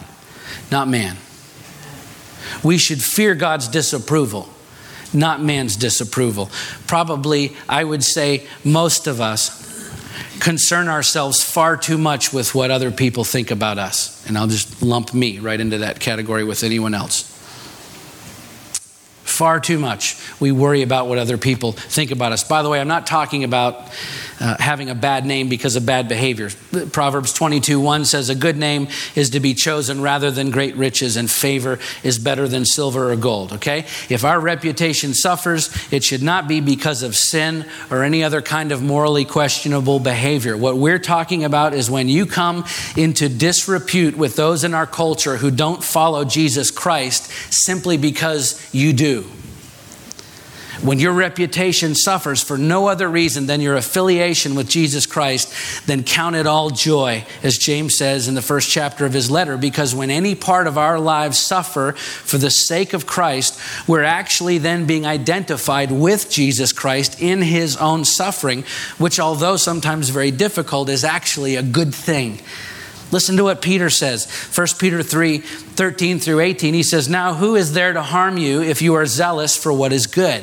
not 0.70 0.88
man. 0.88 1.16
We 2.62 2.78
should 2.78 3.02
fear 3.02 3.34
God's 3.34 3.66
disapproval, 3.68 4.48
not 5.12 5.42
man's 5.42 5.76
disapproval. 5.76 6.50
Probably, 6.86 7.56
I 7.68 7.82
would 7.82 8.04
say, 8.04 8.46
most 8.62 9.06
of 9.06 9.20
us 9.20 9.62
concern 10.40 10.88
ourselves 10.88 11.42
far 11.42 11.76
too 11.76 11.98
much 11.98 12.32
with 12.32 12.54
what 12.54 12.70
other 12.70 12.90
people 12.90 13.24
think 13.24 13.50
about 13.50 13.78
us. 13.78 14.26
And 14.28 14.36
I'll 14.36 14.46
just 14.46 14.82
lump 14.82 15.14
me 15.14 15.38
right 15.38 15.58
into 15.58 15.78
that 15.78 16.00
category 16.00 16.44
with 16.44 16.62
anyone 16.62 16.94
else. 16.94 17.33
Far 19.34 19.58
too 19.58 19.80
much 19.80 20.16
we 20.38 20.52
worry 20.52 20.82
about 20.82 21.08
what 21.08 21.18
other 21.18 21.36
people 21.38 21.72
think 21.72 22.12
about 22.12 22.30
us. 22.30 22.44
By 22.44 22.62
the 22.62 22.68
way, 22.68 22.80
I'm 22.80 22.86
not 22.86 23.06
talking 23.06 23.42
about 23.42 23.90
uh, 24.40 24.56
having 24.58 24.90
a 24.90 24.94
bad 24.94 25.24
name 25.26 25.48
because 25.48 25.76
of 25.76 25.86
bad 25.86 26.08
behavior. 26.08 26.50
Proverbs 26.92 27.32
22 27.32 27.80
1 27.80 28.04
says, 28.04 28.28
A 28.28 28.34
good 28.34 28.56
name 28.56 28.88
is 29.14 29.30
to 29.30 29.40
be 29.40 29.54
chosen 29.54 30.00
rather 30.00 30.30
than 30.30 30.50
great 30.50 30.76
riches, 30.76 31.16
and 31.16 31.30
favor 31.30 31.78
is 32.02 32.18
better 32.18 32.48
than 32.48 32.64
silver 32.64 33.10
or 33.10 33.16
gold. 33.16 33.54
Okay? 33.54 33.86
If 34.08 34.24
our 34.24 34.40
reputation 34.40 35.14
suffers, 35.14 35.70
it 35.92 36.04
should 36.04 36.22
not 36.22 36.46
be 36.46 36.60
because 36.60 37.02
of 37.02 37.16
sin 37.16 37.66
or 37.90 38.02
any 38.02 38.22
other 38.24 38.42
kind 38.42 38.72
of 38.72 38.82
morally 38.82 39.24
questionable 39.24 39.98
behavior. 39.98 40.56
What 40.56 40.76
we're 40.76 40.98
talking 40.98 41.44
about 41.44 41.74
is 41.74 41.90
when 41.90 42.08
you 42.08 42.26
come 42.26 42.64
into 42.96 43.28
disrepute 43.28 44.16
with 44.16 44.36
those 44.36 44.64
in 44.64 44.74
our 44.74 44.86
culture 44.86 45.36
who 45.36 45.50
don't 45.50 45.82
follow 45.82 46.24
Jesus 46.24 46.70
Christ 46.70 47.30
simply 47.52 47.96
because 47.96 48.60
you 48.72 48.92
do 48.92 49.23
when 50.82 50.98
your 50.98 51.12
reputation 51.12 51.94
suffers 51.94 52.42
for 52.42 52.58
no 52.58 52.88
other 52.88 53.08
reason 53.08 53.46
than 53.46 53.60
your 53.60 53.76
affiliation 53.76 54.54
with 54.54 54.68
Jesus 54.68 55.06
Christ, 55.06 55.86
then 55.86 56.02
count 56.02 56.36
it 56.36 56.46
all 56.46 56.70
joy, 56.70 57.24
as 57.42 57.58
James 57.58 57.96
says 57.96 58.28
in 58.28 58.34
the 58.34 58.42
first 58.42 58.70
chapter 58.70 59.06
of 59.06 59.12
his 59.12 59.30
letter, 59.30 59.56
because 59.56 59.94
when 59.94 60.10
any 60.10 60.34
part 60.34 60.66
of 60.66 60.78
our 60.78 60.98
lives 60.98 61.38
suffer 61.38 61.92
for 61.92 62.38
the 62.38 62.50
sake 62.50 62.92
of 62.92 63.06
Christ, 63.06 63.60
we're 63.88 64.02
actually 64.02 64.58
then 64.58 64.86
being 64.86 65.06
identified 65.06 65.90
with 65.90 66.30
Jesus 66.30 66.72
Christ 66.72 67.20
in 67.20 67.42
his 67.42 67.76
own 67.76 68.04
suffering, 68.04 68.64
which, 68.98 69.20
although 69.20 69.56
sometimes 69.56 70.08
very 70.08 70.30
difficult, 70.30 70.88
is 70.88 71.04
actually 71.04 71.56
a 71.56 71.62
good 71.62 71.94
thing. 71.94 72.40
Listen 73.14 73.36
to 73.36 73.44
what 73.44 73.62
Peter 73.62 73.90
says. 73.90 74.28
1 74.56 74.66
Peter 74.78 75.02
3 75.02 75.38
13 75.38 76.18
through 76.18 76.40
18. 76.40 76.74
He 76.74 76.82
says, 76.82 77.08
Now 77.08 77.34
who 77.34 77.54
is 77.54 77.72
there 77.72 77.92
to 77.92 78.02
harm 78.02 78.38
you 78.38 78.62
if 78.62 78.82
you 78.82 78.94
are 78.94 79.06
zealous 79.06 79.56
for 79.56 79.72
what 79.72 79.92
is 79.92 80.06
good? 80.08 80.42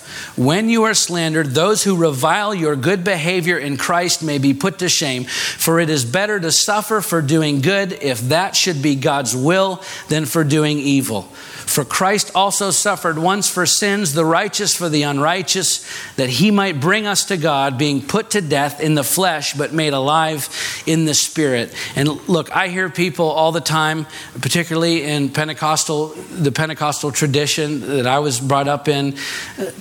when 0.35 0.69
you 0.69 0.83
are 0.83 0.93
slandered, 0.93 1.47
those 1.47 1.83
who 1.83 1.95
revile 1.95 2.53
your 2.53 2.75
good 2.75 3.03
behavior 3.03 3.57
in 3.57 3.77
Christ 3.77 4.23
may 4.23 4.37
be 4.37 4.53
put 4.53 4.79
to 4.79 4.89
shame. 4.89 5.25
For 5.25 5.79
it 5.79 5.89
is 5.89 6.05
better 6.05 6.39
to 6.39 6.51
suffer 6.51 7.01
for 7.01 7.21
doing 7.21 7.61
good, 7.61 7.93
if 8.01 8.19
that 8.29 8.55
should 8.55 8.81
be 8.81 8.95
God's 8.95 9.35
will, 9.35 9.81
than 10.09 10.25
for 10.25 10.43
doing 10.43 10.79
evil. 10.79 11.23
For 11.71 11.85
Christ 11.85 12.31
also 12.35 12.71
suffered 12.71 13.17
once 13.17 13.49
for 13.49 13.65
sins, 13.65 14.13
the 14.13 14.25
righteous 14.25 14.75
for 14.75 14.89
the 14.89 15.03
unrighteous, 15.03 15.85
that 16.15 16.27
he 16.27 16.51
might 16.51 16.81
bring 16.81 17.07
us 17.07 17.25
to 17.25 17.37
God, 17.37 17.77
being 17.77 18.01
put 18.01 18.31
to 18.31 18.41
death 18.41 18.81
in 18.81 18.95
the 18.95 19.05
flesh, 19.05 19.53
but 19.53 19.71
made 19.71 19.93
alive 19.93 20.49
in 20.85 21.05
the 21.05 21.13
spirit. 21.13 21.73
And 21.95 22.09
look, 22.27 22.53
I 22.53 22.67
hear 22.67 22.89
people 22.89 23.27
all 23.27 23.53
the 23.53 23.61
time, 23.61 24.05
particularly 24.41 25.03
in 25.03 25.29
Pentecostal, 25.29 26.07
the 26.07 26.51
Pentecostal 26.51 27.11
tradition 27.13 27.79
that 27.81 28.07
I 28.07 28.19
was 28.19 28.39
brought 28.41 28.67
up 28.67 28.89
in, 28.89 29.15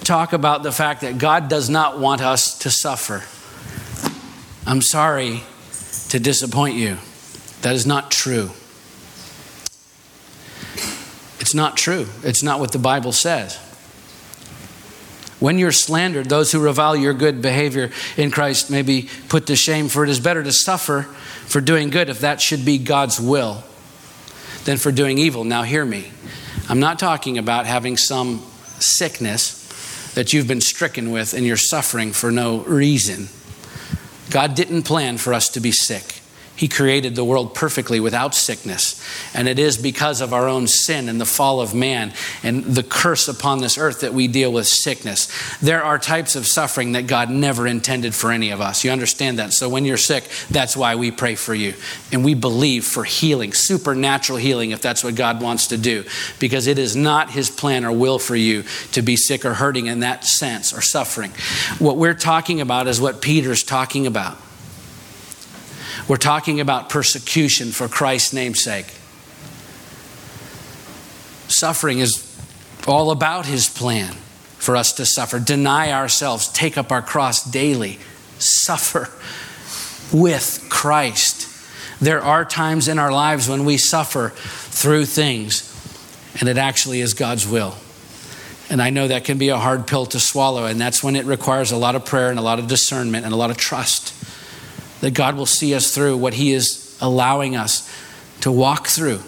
talk 0.05 0.20
about 0.33 0.63
the 0.63 0.73
fact 0.73 1.01
that 1.01 1.19
God 1.19 1.49
does 1.49 1.69
not 1.69 1.99
want 1.99 2.21
us 2.21 2.59
to 2.61 2.71
suffer. 2.71 3.23
I'm 4.67 4.83
sorry 4.83 5.43
to 6.11 6.21
disappoint 6.21 6.77
you. 6.77 6.99
That 7.63 7.75
is 7.75 7.87
not 7.87 8.11
true. 8.11 8.51
It's 11.41 11.55
not 11.55 11.77
true. 11.77 12.07
It's 12.23 12.43
not 12.43 12.61
what 12.61 12.73
the 12.73 12.79
Bible 12.79 13.13
says. 13.13 13.57
When 15.41 15.59
you're 15.59 15.73
slandered, 15.73 16.29
those 16.29 16.53
who 16.53 16.61
revile 16.61 16.95
your 16.95 17.15
good 17.15 17.41
behavior 17.41 17.91
in 18.17 18.31
Christ 18.31 18.71
may 18.71 18.83
be 18.83 19.09
put 19.29 19.47
to 19.47 19.57
shame, 19.57 19.89
for 19.89 20.05
it 20.05 20.11
is 20.11 20.21
better 20.21 20.43
to 20.43 20.53
suffer 20.53 21.03
for 21.47 21.61
doing 21.61 21.89
good, 21.89 22.11
if 22.11 22.21
that 22.21 22.41
should 22.41 22.65
be 22.65 22.77
God's 22.79 23.19
will, 23.19 23.65
than 24.65 24.77
for 24.77 24.93
doing 24.93 25.19
evil. 25.19 25.45
Now, 25.45 25.63
hear 25.63 25.85
me. 25.85 26.13
I'm 26.69 26.79
not 26.79 26.99
talking 26.99 27.39
about 27.39 27.67
having 27.67 27.97
some 27.97 28.41
sickness 28.79 29.60
that 30.15 30.33
you've 30.33 30.49
been 30.49 30.61
stricken 30.61 31.11
with 31.11 31.35
and 31.35 31.47
you're 31.47 31.57
suffering 31.57 32.13
for 32.13 32.31
no 32.31 32.61
reason. 32.61 33.29
God 34.31 34.55
didn't 34.55 34.83
plan 34.85 35.19
for 35.19 35.35
us 35.35 35.49
to 35.51 35.61
be 35.61 35.73
sick. 35.73 36.20
He 36.61 36.69
created 36.69 37.15
the 37.17 37.25
world 37.25 37.55
perfectly 37.55 38.01
without 38.01 38.35
sickness. 38.35 39.03
And 39.33 39.49
it 39.49 39.59
is 39.59 39.79
because 39.79 40.21
of 40.21 40.35
our 40.35 40.47
own 40.47 40.67
sin 40.67 41.09
and 41.09 41.19
the 41.19 41.25
fall 41.25 41.63
of 41.63 41.75
man 41.75 42.13
and 42.43 42.63
the 42.63 42.83
curse 42.83 43.29
upon 43.29 43.61
this 43.61 43.79
earth 43.79 44.01
that 44.01 44.13
we 44.13 44.29
deal 44.29 44.53
with 44.53 44.67
sickness. 44.67 45.33
There 45.61 45.83
are 45.83 45.99
types 45.99 46.37
of 46.37 46.47
suffering 46.47 46.93
that 46.93 47.07
God 47.07 47.31
never 47.31 47.67
intended 47.67 48.15
for 48.15 48.31
any 48.31 48.51
of 48.51 48.61
us. 48.61 48.85
You 48.85 48.91
understand 48.91 49.39
that? 49.39 49.55
So 49.55 49.71
when 49.71 49.87
you're 49.87 49.97
sick, 49.97 50.25
that's 50.51 50.77
why 50.77 50.97
we 50.97 51.11
pray 51.11 51.35
for 51.35 51.55
you. 51.55 51.73
And 52.13 52.27
we 52.27 52.35
believe 52.35 52.85
for 52.85 53.05
healing, 53.05 53.55
supernatural 53.55 54.39
healing, 54.39 54.73
if 54.73 54.83
that's 54.83 55.03
what 55.03 55.15
God 55.15 55.41
wants 55.41 55.69
to 55.69 55.79
do. 55.79 56.05
Because 56.41 56.67
it 56.67 56.79
is 56.79 56.95
not 56.95 57.31
His 57.31 57.49
plan 57.49 57.87
or 57.87 57.93
will 57.93 58.19
for 58.19 58.37
you 58.37 58.65
to 58.93 59.01
be 59.01 59.17
sick 59.17 59.47
or 59.47 59.55
hurting 59.55 59.87
in 59.87 60.01
that 60.01 60.25
sense 60.25 60.75
or 60.77 60.83
suffering. 60.83 61.31
What 61.79 61.97
we're 61.97 62.13
talking 62.13 62.61
about 62.61 62.87
is 62.87 63.01
what 63.01 63.23
Peter's 63.23 63.63
talking 63.63 64.07
about. 64.07 64.37
We're 66.11 66.17
talking 66.17 66.59
about 66.59 66.89
persecution 66.89 67.71
for 67.71 67.87
Christ's 67.87 68.33
namesake. 68.33 68.87
Suffering 71.47 72.01
is 72.01 72.37
all 72.89 73.13
about 73.13 73.47
his 73.47 73.69
plan 73.69 74.15
for 74.59 74.75
us 74.77 74.93
to 74.95 75.07
suffer, 75.07 75.39
deny 75.39 75.93
ourselves, 75.93 76.49
take 76.49 76.77
up 76.77 76.91
our 76.91 77.01
cross 77.01 77.49
daily, 77.49 78.01
suffer 78.41 79.09
with 80.13 80.67
Christ. 80.69 81.47
There 82.01 82.21
are 82.21 82.45
times 82.45 82.89
in 82.89 82.99
our 82.99 83.13
lives 83.13 83.49
when 83.49 83.65
we 83.65 83.77
suffer 83.77 84.31
through 84.35 85.05
things, 85.05 85.63
and 86.41 86.49
it 86.49 86.59
actually 86.59 87.03
is 87.03 87.15
God's 87.15 87.47
will. 87.47 87.77
And 88.69 88.83
I 88.83 88.91
know 88.91 89.07
that 89.07 89.25
can 89.25 89.39
be 89.39 89.51
a 89.51 89.59
hard 89.59 89.87
pill 89.87 90.07
to 90.07 90.19
swallow, 90.19 90.65
and 90.65 90.81
that's 90.81 91.05
when 91.05 91.15
it 91.15 91.25
requires 91.25 91.71
a 91.71 91.77
lot 91.77 91.95
of 91.95 92.05
prayer 92.05 92.31
and 92.31 92.39
a 92.41 92.43
lot 92.43 92.59
of 92.59 92.67
discernment 92.67 93.25
and 93.25 93.33
a 93.33 93.37
lot 93.37 93.53
of 93.53 93.57
trust 93.57 94.13
that 95.01 95.13
God 95.13 95.37
will 95.37 95.47
see 95.47 95.75
us 95.75 95.95
through 95.95 96.17
what 96.17 96.35
He 96.35 96.53
is 96.53 96.97
allowing 97.01 97.57
us 97.57 97.91
to 98.41 98.53
walk 98.53 98.87
through. 98.87 99.21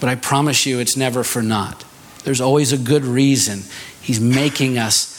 But 0.00 0.08
I 0.08 0.14
promise 0.14 0.66
you, 0.66 0.78
it's 0.78 0.96
never 0.96 1.24
for 1.24 1.42
naught. 1.42 1.84
There's 2.24 2.40
always 2.40 2.72
a 2.72 2.78
good 2.78 3.04
reason. 3.04 3.62
He's 4.00 4.20
making 4.20 4.78
us 4.78 5.12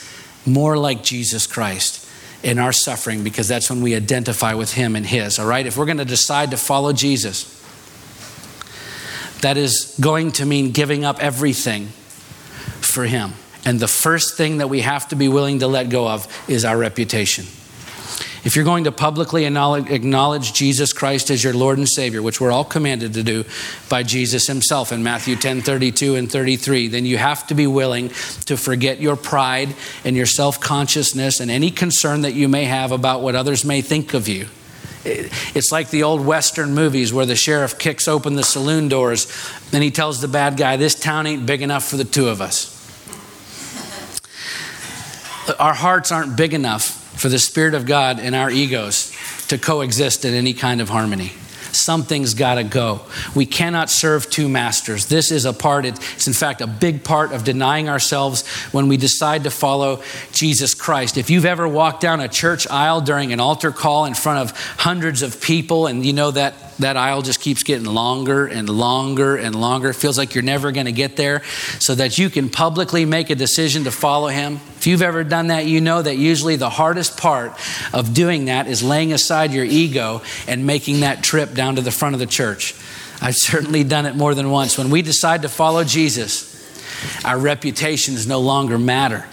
more 0.46 0.78
like 0.78 1.04
Jesus 1.04 1.48
Christ 1.48 2.06
in 2.44 2.60
our 2.60 2.72
suffering 2.72 3.24
because 3.24 3.48
that's 3.48 3.70
when 3.70 3.82
we 3.82 3.96
identify 3.96 4.54
with 4.54 4.74
Him 4.74 4.96
and 4.96 5.06
His. 5.06 5.40
All 5.40 5.48
right? 5.48 5.66
If 5.66 5.78
we're 5.78 5.86
going 5.86 5.98
to 5.98 6.06
decide 6.06 6.52
to 6.52 6.58
follow 6.58 6.94
Jesus, 6.94 7.54
that 9.42 9.58
is 9.58 9.98
going 10.00 10.32
to 10.34 10.46
mean 10.46 10.72
giving 10.72 11.06
up 11.06 11.22
everything 11.22 11.88
for 12.82 13.06
Him. 13.06 13.34
And 13.66 13.80
the 13.80 13.88
first 13.88 14.38
thing 14.38 14.60
that 14.60 14.70
we 14.70 14.82
have 14.82 15.08
to 15.10 15.16
be 15.16 15.28
willing 15.28 15.60
to 15.60 15.68
let 15.68 15.90
go 15.90 16.08
of 16.08 16.28
is 16.48 16.63
our 16.63 16.78
reputation. 16.78 17.46
If 18.48 18.56
you're 18.56 18.64
going 18.64 18.86
to 18.86 18.94
publicly 18.94 19.44
acknowledge 19.44 20.54
Jesus 20.54 20.94
Christ 20.94 21.30
as 21.32 21.44
your 21.44 21.54
Lord 21.54 21.80
and 21.80 21.90
Savior, 21.90 22.22
which 22.22 22.40
we're 22.40 22.50
all 22.50 22.64
commanded 22.64 23.16
to 23.16 23.22
do 23.22 23.44
by 23.90 24.04
Jesus 24.04 24.48
himself 24.48 24.94
in 24.94 25.04
Matthew 25.04 25.36
10 25.36 25.64
32 25.64 26.16
and 26.16 26.32
33, 26.32 26.88
then 26.88 27.06
you 27.06 27.18
have 27.18 27.46
to 27.48 27.56
be 27.56 27.68
willing 27.68 28.08
to 28.46 28.56
forget 28.56 29.02
your 29.02 29.18
pride 29.18 29.76
and 30.06 30.16
your 30.16 30.26
self 30.26 30.62
consciousness 30.62 31.42
and 31.42 31.52
any 31.52 31.70
concern 31.70 32.22
that 32.22 32.36
you 32.36 32.48
may 32.48 32.64
have 32.64 32.94
about 32.94 33.22
what 33.22 33.36
others 33.36 33.66
may 33.66 33.82
think 33.82 34.14
of 34.14 34.30
you. 34.30 34.48
It's 35.04 35.74
like 35.74 35.90
the 35.90 36.04
old 36.04 36.26
Western 36.26 36.74
movies 36.74 37.12
where 37.12 37.26
the 37.26 37.36
sheriff 37.36 37.78
kicks 37.78 38.08
open 38.08 38.36
the 38.36 38.44
saloon 38.44 38.88
doors 38.88 39.28
and 39.74 39.84
he 39.84 39.92
tells 39.92 40.22
the 40.22 40.30
bad 40.30 40.56
guy, 40.56 40.78
This 40.78 40.96
town 40.96 41.28
ain't 41.28 41.46
big 41.46 41.62
enough 41.62 41.86
for 41.86 41.98
the 41.98 42.06
two 42.06 42.30
of 42.30 42.40
us. 42.40 42.74
Our 45.60 45.74
hearts 45.74 46.14
aren't 46.14 46.38
big 46.38 46.54
enough 46.54 47.04
for 47.17 47.30
the 47.30 47.39
Spirit 47.39 47.73
of 47.73 47.86
God 47.86 48.19
and 48.19 48.36
our 48.36 48.49
egos 48.49 49.12
to 49.47 49.58
coexist 49.58 50.25
in 50.25 50.34
any 50.34 50.53
kind 50.53 50.82
of 50.82 50.89
harmony. 50.89 51.34
Something's 51.71 52.34
got 52.34 52.56
to 52.56 52.63
go. 52.63 53.01
We 53.36 53.45
cannot 53.45 53.89
serve 53.89 54.30
two 54.30 54.49
masters. 54.49 55.08
This 55.08 55.32
is 55.32 55.45
a 55.45 55.53
part, 55.53 55.86
it's 55.86 56.27
in 56.27 56.34
fact 56.34 56.62
a 56.62 56.67
big 56.67 57.03
part 57.03 57.32
of 57.34 57.43
denying 57.43 57.89
ourselves 57.89 58.47
when 58.71 58.88
we 58.88 58.97
decide 58.97 59.43
to 59.43 59.51
follow 59.51 60.01
Jesus 60.32 60.73
Christ. 60.73 61.17
If 61.17 61.30
you've 61.30 61.45
ever 61.45 61.67
walked 61.67 62.01
down 62.01 62.19
a 62.19 62.27
church 62.27 62.67
aisle 62.67 63.01
during 63.01 63.34
an 63.34 63.39
altar 63.39 63.71
call 63.71 64.06
in 64.06 64.13
front 64.13 64.39
of 64.39 64.58
hundreds 64.77 65.21
of 65.21 65.41
people 65.41 65.88
and 65.88 66.06
you 66.06 66.13
know 66.13 66.32
that 66.32 66.66
that 66.80 66.98
aisle 66.98 67.22
just 67.22 67.40
keeps 67.40 67.63
getting 67.63 67.86
longer 67.86 68.46
and 68.46 68.70
longer 68.70 69.36
and 69.36 69.56
longer. 69.56 69.90
It 69.90 69.96
feels 69.96 70.18
like 70.18 70.36
you're 70.36 70.44
never 70.44 70.72
going 70.72 70.86
to 70.86 70.92
get 70.92 71.16
there 71.16 71.44
so 71.80 71.96
that 71.96 72.18
you 72.18 72.30
can 72.30 72.50
publicly 72.50 73.06
make 73.06 73.30
a 73.30 73.36
decision 73.36 73.84
to 73.86 73.92
follow 73.92 74.28
him. 74.28 74.60
If 74.78 74.88
you've 74.88 75.02
ever 75.02 75.24
done 75.24 75.48
that, 75.48 75.66
you 75.66 75.82
know 75.82 76.02
that 76.02 76.18
usually 76.18 76.56
the 76.56 76.70
hardest 76.70 77.18
part 77.18 77.54
of 77.94 78.13
doing 78.13 78.46
that 78.46 78.68
is 78.68 78.84
laying 78.84 79.13
aside 79.13 79.52
your 79.52 79.66
ego 79.66 80.22
and 80.48 80.66
making 80.66 81.02
that 81.02 81.24
trip 81.24 81.54
down 81.54 81.76
to 81.76 81.82
the 81.82 81.92
front 81.92 82.16
of 82.16 82.20
the 82.20 82.28
church. 82.28 82.74
I've 83.22 83.36
certainly 83.36 83.84
done 83.84 84.06
it 84.06 84.16
more 84.16 84.36
than 84.36 84.52
once. 84.52 84.78
When 84.78 84.90
we 84.90 85.02
decide 85.02 85.42
to 85.42 85.50
follow 85.50 85.84
Jesus, 85.84 86.54
our 87.26 87.38
reputations 87.38 88.28
no 88.28 88.40
longer 88.40 88.78
matter. 88.78 89.26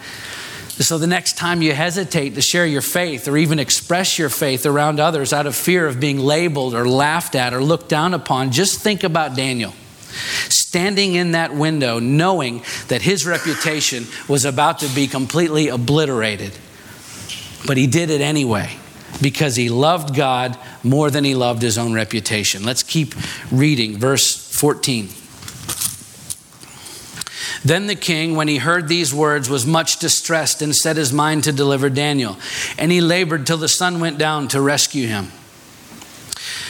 So 0.79 0.97
the 0.97 1.07
next 1.07 1.37
time 1.37 1.61
you 1.61 1.73
hesitate 1.73 2.35
to 2.35 2.41
share 2.41 2.65
your 2.65 2.81
faith 2.81 3.29
or 3.29 3.37
even 3.37 3.59
express 3.59 4.19
your 4.19 4.27
faith 4.27 4.65
around 4.65 4.99
others 4.99 5.31
out 5.31 5.47
of 5.47 5.55
fear 5.55 5.87
of 5.87 6.01
being 6.01 6.19
labeled 6.19 6.73
or 6.73 6.87
laughed 6.87 7.33
at 7.35 7.53
or 7.53 7.63
looked 7.63 7.87
down 7.87 8.13
upon, 8.13 8.51
just 8.51 8.81
think 8.81 9.03
about 9.05 9.37
Daniel. 9.37 9.73
Standing 10.49 11.15
in 11.15 11.31
that 11.31 11.53
window, 11.53 11.99
knowing 11.99 12.61
that 12.89 13.01
his 13.01 13.25
reputation 13.25 14.05
was 14.27 14.43
about 14.43 14.79
to 14.79 14.87
be 14.93 15.07
completely 15.07 15.69
obliterated. 15.69 16.51
But 17.65 17.77
he 17.77 17.87
did 17.87 18.09
it 18.09 18.19
anyway 18.19 18.77
because 19.21 19.55
he 19.55 19.69
loved 19.69 20.13
God 20.13 20.57
more 20.83 21.09
than 21.09 21.23
he 21.23 21.35
loved 21.35 21.61
his 21.61 21.77
own 21.77 21.93
reputation. 21.93 22.65
Let's 22.65 22.83
keep 22.83 23.15
reading, 23.49 23.97
verse 23.97 24.35
14. 24.53 25.07
Then 27.65 27.87
the 27.87 27.95
king, 27.95 28.35
when 28.35 28.47
he 28.47 28.57
heard 28.57 28.87
these 28.87 29.11
words, 29.11 29.49
was 29.49 29.65
much 29.65 29.97
distressed 29.97 30.61
and 30.61 30.75
set 30.75 30.97
his 30.97 31.11
mind 31.11 31.45
to 31.45 31.51
deliver 31.51 31.89
Daniel. 31.89 32.37
And 32.77 32.91
he 32.91 33.01
labored 33.01 33.47
till 33.47 33.57
the 33.57 33.67
sun 33.67 33.99
went 33.99 34.19
down 34.19 34.47
to 34.49 34.61
rescue 34.61 35.07
him. 35.07 35.31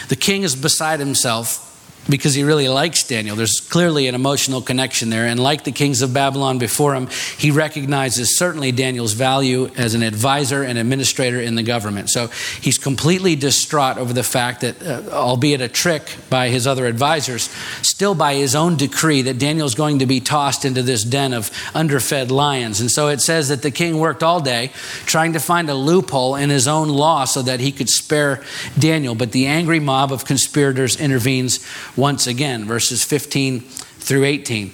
The 0.08 0.16
king 0.16 0.44
is 0.44 0.56
beside 0.56 1.02
himself 1.02 1.65
because 2.10 2.36
he 2.36 2.44
really 2.44 2.70
likes 2.70 3.04
Daniel. 3.04 3.36
There's 3.36 3.60
clearly 3.60 4.08
an 4.08 4.16
emotional 4.16 4.62
connection 4.62 5.10
there. 5.10 5.26
And 5.26 5.40
like 5.40 5.64
the 5.64 5.72
kings 5.72 6.02
of 6.02 6.14
Babylon 6.14 6.60
before 6.60 6.94
him, 6.94 7.08
he 7.38 7.52
recognizes 7.52 8.38
certainly 8.38 8.72
Daniel's 8.72 9.14
value 9.14 9.70
as 9.76 9.96
an 9.96 10.04
advisor 10.04 10.62
and 10.62 10.78
administrator 10.78 11.40
in 11.40 11.56
the 11.56 11.64
government. 11.64 12.10
So 12.10 12.28
he's 12.62 12.78
completely 12.78 13.36
distraught 13.36 13.98
over 13.98 14.14
the 14.14 14.24
fact 14.24 14.62
that, 14.62 14.82
uh, 14.84 15.10
albeit 15.12 15.62
a 15.62 15.68
trick 15.68 16.16
by 16.30 16.50
his 16.50 16.68
other 16.68 16.86
advisors, 16.86 17.50
still 17.82 18.14
by 18.14 18.36
his 18.36 18.56
own 18.56 18.78
decree, 18.78 19.24
that 19.24 19.40
Daniel's 19.40 19.76
going 19.76 20.00
to 20.00 20.06
be 20.06 20.20
tossed 20.20 20.66
into 20.66 20.84
this 20.84 21.04
den 21.04 21.34
of 21.34 21.50
underfed 21.74 22.30
lions. 22.30 22.82
And 22.82 22.92
so 22.92 23.08
it 23.08 23.22
says 23.22 23.50
that 23.50 23.62
the 23.62 23.72
king 23.72 23.98
worked 23.98 24.22
all 24.22 24.40
day 24.40 24.72
trying 25.06 25.34
to 25.34 25.40
find 25.40 25.70
a 25.70 25.76
loophole 25.76 26.36
in 26.36 26.50
his 26.50 26.68
own 26.68 26.90
law 26.90 27.26
so 27.26 27.42
that 27.42 27.60
he 27.60 27.72
could 27.72 27.90
spare 27.90 28.44
Daniel. 28.78 29.16
But 29.16 29.32
the 29.32 29.48
angry 29.48 29.80
mob 29.80 30.12
of 30.12 30.26
conspirators 30.26 31.00
intervenes 31.00 31.66
once 31.96 32.28
again, 32.28 32.66
verses 32.66 33.04
15 33.04 33.62
through 33.62 34.24
18. 34.24 34.72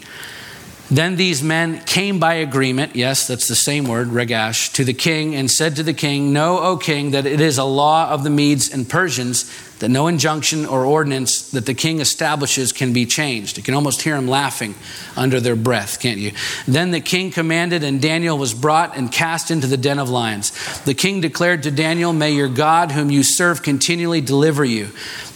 Then 0.90 1.16
these 1.16 1.42
men 1.42 1.80
came 1.86 2.20
by 2.20 2.34
agreement, 2.34 2.98
yes, 2.98 3.26
that's 3.26 3.48
the 3.48 3.56
same 3.56 3.86
word, 3.86 4.10
regash, 4.10 4.74
to 4.74 4.84
the 4.84 4.94
king 4.94 5.36
and 5.36 5.50
said 5.50 5.78
to 5.78 5.84
the 5.84 5.94
king, 5.94 6.34
Know, 6.34 6.60
O 6.60 6.76
king, 6.76 7.12
that 7.12 7.26
it 7.26 7.40
is 7.40 7.58
a 7.58 7.64
law 7.64 8.10
of 8.10 8.26
the 8.26 8.30
Medes 8.30 8.74
and 8.74 8.90
Persians 8.90 9.50
that 9.82 9.90
no 9.90 10.06
injunction 10.08 10.68
or 10.68 10.86
ordinance 10.86 11.50
that 11.50 11.66
the 11.66 11.74
king 11.74 12.00
establishes 12.00 12.72
can 12.72 12.94
be 12.94 13.04
changed. 13.08 13.58
You 13.58 13.64
can 13.64 13.74
almost 13.74 14.04
hear 14.04 14.16
him 14.16 14.28
laughing 14.28 14.76
under 15.18 15.40
their 15.40 15.56
breath, 15.56 16.00
can't 16.00 16.20
you? 16.20 16.34
Then 16.68 16.92
the 16.92 17.02
king 17.02 17.32
commanded, 17.32 17.84
and 17.84 18.00
Daniel 18.00 18.38
was 18.38 18.54
brought 18.54 18.96
and 18.96 19.12
cast 19.12 19.50
into 19.50 19.66
the 19.66 19.78
den 19.78 19.98
of 19.98 20.08
lions. 20.08 20.52
The 20.84 20.94
king 20.94 21.20
declared 21.20 21.64
to 21.64 21.72
Daniel, 21.72 22.14
May 22.14 22.32
your 22.32 22.48
God, 22.48 22.92
whom 22.92 23.10
you 23.10 23.24
serve, 23.24 23.64
continually 23.64 24.22
deliver 24.22 24.64
you. 24.64 24.90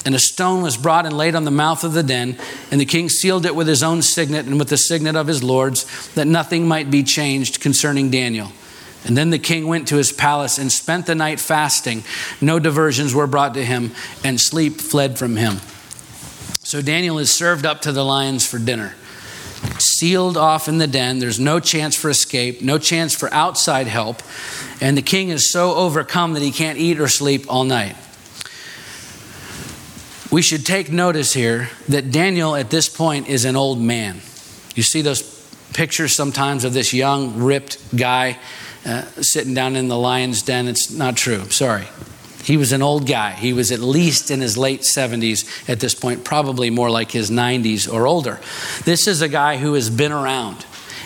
And 0.05 0.13
a 0.13 0.19
stone 0.19 0.61
was 0.61 0.77
brought 0.77 1.07
and 1.07 1.17
laid 1.17 1.33
on 1.33 1.45
the 1.45 1.51
mouth 1.51 1.83
of 1.83 1.93
the 1.93 2.03
den, 2.03 2.37
and 2.69 2.79
the 2.79 2.85
king 2.85 3.09
sealed 3.09 3.47
it 3.47 3.55
with 3.55 3.67
his 3.67 3.81
own 3.81 4.03
signet 4.03 4.45
and 4.45 4.59
with 4.59 4.69
the 4.69 4.77
signet 4.77 5.15
of 5.15 5.25
his 5.25 5.41
lords, 5.41 6.13
that 6.13 6.27
nothing 6.27 6.67
might 6.67 6.91
be 6.91 7.01
changed 7.01 7.61
concerning 7.61 8.11
Daniel. 8.11 8.51
And 9.05 9.15
then 9.15 9.29
the 9.29 9.39
king 9.39 9.67
went 9.67 9.87
to 9.89 9.97
his 9.97 10.11
palace 10.11 10.57
and 10.57 10.71
spent 10.71 11.05
the 11.05 11.15
night 11.15 11.39
fasting. 11.39 12.03
No 12.41 12.59
diversions 12.59 13.13
were 13.13 13.27
brought 13.27 13.53
to 13.53 13.63
him, 13.63 13.91
and 14.23 14.41
sleep 14.41 14.81
fled 14.81 15.17
from 15.17 15.35
him. 15.35 15.61
So 16.63 16.81
Daniel 16.81 17.19
is 17.19 17.31
served 17.31 17.65
up 17.65 17.81
to 17.81 17.91
the 17.91 18.03
lions 18.03 18.47
for 18.47 18.57
dinner. 18.57 18.95
sealed 19.79 20.37
off 20.37 20.67
in 20.67 20.77
the 20.77 20.87
den. 20.87 21.19
There's 21.19 21.39
no 21.39 21.59
chance 21.59 21.95
for 21.95 22.09
escape, 22.09 22.61
no 22.61 22.77
chance 22.77 23.15
for 23.15 23.33
outside 23.33 23.87
help. 23.87 24.21
And 24.81 24.97
the 24.97 25.01
king 25.01 25.29
is 25.29 25.51
so 25.51 25.75
overcome 25.75 26.33
that 26.33 26.41
he 26.41 26.51
can't 26.51 26.77
eat 26.77 26.99
or 26.99 27.07
sleep 27.07 27.45
all 27.47 27.63
night. 27.63 27.95
We 30.31 30.41
should 30.41 30.65
take 30.65 30.91
notice 30.91 31.33
here 31.33 31.69
that 31.87 32.11
Daniel 32.11 32.55
at 32.55 32.69
this 32.69 32.89
point 32.89 33.27
is 33.29 33.45
an 33.45 33.55
old 33.55 33.79
man. 33.79 34.15
You 34.75 34.83
see 34.83 35.01
those 35.01 35.21
pictures 35.73 36.15
sometimes 36.15 36.63
of 36.63 36.73
this 36.73 36.93
young, 36.93 37.37
ripped 37.37 37.95
guy 37.95 38.37
uh, 38.85 39.03
sitting 39.21 39.53
down 39.53 39.75
in 39.75 39.87
the 39.87 39.97
lion's 39.97 40.41
den. 40.41 40.67
It's 40.67 40.91
not 40.91 41.17
true. 41.17 41.49
Sorry. 41.49 41.87
He 42.43 42.57
was 42.57 42.71
an 42.71 42.83
old 42.83 43.07
guy. 43.07 43.31
He 43.31 43.53
was 43.53 43.71
at 43.71 43.79
least 43.79 44.29
in 44.29 44.39
his 44.39 44.55
late 44.55 44.81
70s 44.81 45.67
at 45.67 45.79
this 45.79 45.95
point, 45.95 46.23
probably 46.23 46.69
more 46.69 46.91
like 46.91 47.11
his 47.11 47.31
90s 47.31 47.91
or 47.91 48.05
older. 48.05 48.39
This 48.83 49.07
is 49.07 49.23
a 49.23 49.27
guy 49.27 49.57
who 49.57 49.73
has 49.73 49.89
been 49.89 50.11
around 50.11 50.63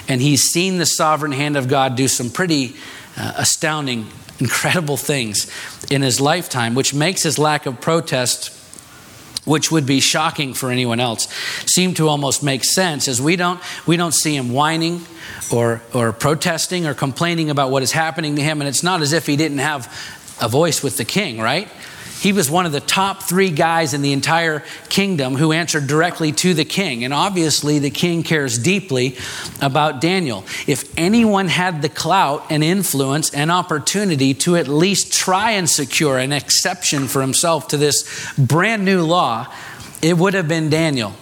and 0.09 0.21
he's 0.21 0.41
seen 0.41 0.79
the 0.79 0.85
sovereign 0.85 1.31
hand 1.31 1.55
of 1.55 1.69
God 1.69 1.95
do 1.95 2.09
some 2.09 2.29
pretty 2.29 2.75
uh, 3.15 3.33
astounding, 3.37 4.07
incredible 4.39 4.97
things 4.97 5.49
in 5.89 6.01
his 6.01 6.19
lifetime, 6.19 6.75
which 6.75 6.93
makes 6.93 7.23
his 7.23 7.39
lack 7.39 7.65
of 7.65 7.79
protest 7.79 8.58
which 9.49 9.71
would 9.71 9.85
be 9.85 9.99
shocking 9.99 10.53
for 10.53 10.71
anyone 10.71 10.99
else, 10.99 11.27
seem 11.65 11.93
to 11.95 12.07
almost 12.07 12.43
make 12.43 12.63
sense 12.63 13.07
as 13.07 13.21
we 13.21 13.35
don't, 13.35 13.59
we 13.85 13.97
don't 13.97 14.13
see 14.13 14.35
him 14.35 14.53
whining 14.53 15.05
or, 15.51 15.81
or 15.93 16.13
protesting 16.13 16.85
or 16.85 16.93
complaining 16.93 17.49
about 17.49 17.71
what 17.71 17.83
is 17.83 17.91
happening 17.91 18.35
to 18.35 18.41
him. 18.41 18.61
And 18.61 18.67
it's 18.67 18.83
not 18.83 19.01
as 19.01 19.11
if 19.11 19.25
he 19.25 19.35
didn't 19.35 19.57
have 19.57 19.87
a 20.39 20.47
voice 20.47 20.83
with 20.83 20.97
the 20.97 21.05
king, 21.05 21.39
right? 21.39 21.67
He 22.19 22.33
was 22.33 22.51
one 22.51 22.65
of 22.65 22.71
the 22.71 22.81
top 22.81 23.23
three 23.23 23.49
guys 23.49 23.93
in 23.93 24.01
the 24.01 24.11
entire 24.11 24.63
kingdom 24.89 25.35
who 25.35 25.53
answered 25.53 25.87
directly 25.87 26.31
to 26.33 26.53
the 26.53 26.65
king. 26.65 27.05
And 27.05 27.13
obviously, 27.13 27.79
the 27.79 27.89
king 27.89 28.23
cares 28.23 28.57
deeply 28.57 29.17
about 29.61 30.01
Daniel. 30.01 30.43
If 30.67 30.91
anyone 30.97 31.47
had 31.47 31.81
the 31.81 31.89
clout 31.89 32.45
and 32.49 32.63
influence 32.63 33.33
and 33.33 33.49
opportunity 33.51 34.33
to 34.35 34.57
at 34.57 34.67
least 34.67 35.13
try 35.13 35.51
and 35.51 35.69
secure 35.69 36.17
an 36.17 36.33
exception 36.33 37.07
for 37.07 37.21
himself 37.21 37.69
to 37.69 37.77
this 37.77 38.33
brand 38.37 38.83
new 38.83 39.03
law, 39.05 39.47
it 40.01 40.17
would 40.17 40.33
have 40.33 40.47
been 40.47 40.69
Daniel 40.69 41.13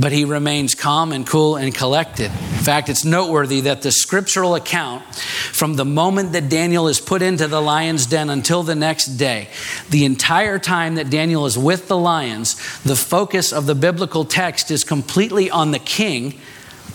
but 0.00 0.12
he 0.12 0.24
remains 0.24 0.74
calm 0.74 1.12
and 1.12 1.26
cool 1.26 1.56
and 1.56 1.74
collected. 1.74 2.30
In 2.30 2.64
fact, 2.64 2.88
it's 2.88 3.04
noteworthy 3.04 3.60
that 3.62 3.82
the 3.82 3.92
scriptural 3.92 4.54
account 4.54 5.04
from 5.14 5.74
the 5.74 5.84
moment 5.84 6.32
that 6.32 6.48
Daniel 6.48 6.88
is 6.88 6.98
put 6.98 7.20
into 7.20 7.46
the 7.46 7.60
lion's 7.60 8.06
den 8.06 8.30
until 8.30 8.62
the 8.62 8.74
next 8.74 9.06
day, 9.16 9.48
the 9.90 10.06
entire 10.06 10.58
time 10.58 10.94
that 10.94 11.10
Daniel 11.10 11.44
is 11.44 11.58
with 11.58 11.88
the 11.88 11.98
lions, 11.98 12.54
the 12.82 12.96
focus 12.96 13.52
of 13.52 13.66
the 13.66 13.74
biblical 13.74 14.24
text 14.24 14.70
is 14.70 14.84
completely 14.84 15.50
on 15.50 15.70
the 15.70 15.78
king 15.78 16.40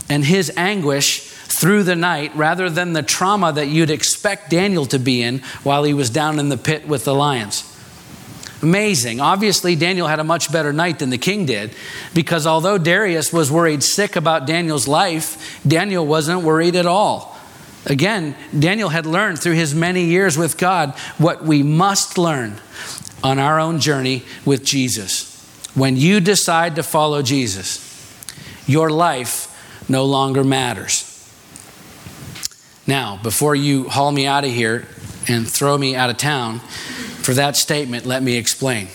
and 0.10 0.26
his 0.26 0.52
anguish 0.58 1.20
through 1.20 1.84
the 1.84 1.96
night 1.96 2.36
rather 2.36 2.70
than 2.70 2.94
the 2.94 3.04
trauma 3.04 3.54
that 3.54 3.68
you'd 3.68 3.92
expect 3.92 4.50
Daniel 4.50 4.86
to 4.88 5.00
be 5.00 5.22
in 5.22 5.40
while 5.64 5.84
he 5.84 5.94
was 5.94 6.10
down 6.10 6.40
in 6.40 6.50
the 6.50 6.58
pit 6.58 6.88
with 6.88 7.06
the 7.06 7.14
lions. 7.14 7.75
Amazing. 8.66 9.22
Obviously, 9.22 9.76
Daniel 9.76 10.08
had 10.08 10.20
a 10.20 10.24
much 10.24 10.52
better 10.52 10.74
night 10.74 10.98
than 10.98 11.12
the 11.12 11.20
king 11.20 11.46
did 11.46 11.76
because 12.16 12.48
although 12.48 12.80
Darius 12.80 13.32
was 13.32 13.52
worried 13.52 13.84
sick 13.84 14.16
about 14.16 14.48
Daniel's 14.48 14.88
life, 14.88 15.62
Daniel 15.68 16.04
wasn't 16.04 16.42
worried 16.42 16.76
at 16.76 16.88
all. 16.88 17.38
Again, 17.86 18.36
Daniel 18.58 18.90
had 18.90 19.06
learned 19.06 19.38
through 19.38 19.54
his 19.54 19.76
many 19.76 20.06
years 20.06 20.36
with 20.36 20.58
God 20.58 20.98
what 21.20 21.46
we 21.46 21.62
must 21.62 22.18
learn 22.18 22.60
on 23.24 23.38
our 23.38 23.60
own 23.60 23.80
journey 23.80 24.24
with 24.46 24.66
Jesus. 24.66 25.32
When 25.76 25.96
you 25.96 26.20
decide 26.20 26.76
to 26.78 26.82
follow 26.82 27.22
Jesus, 27.22 27.80
your 28.66 28.90
life 28.90 29.88
no 29.88 30.06
longer 30.06 30.44
matters. 30.44 31.12
Now, 32.88 33.20
before 33.22 33.56
you 33.56 33.90
haul 33.90 34.12
me 34.12 34.26
out 34.26 34.44
of 34.44 34.50
here 34.50 34.88
and 35.28 35.50
throw 35.50 35.78
me 35.78 35.96
out 35.96 36.10
of 36.10 36.18
town, 36.18 36.60
for 36.60 37.34
that 37.34 37.56
statement, 37.56 38.06
let 38.06 38.22
me 38.24 38.38
explain. 38.38 38.88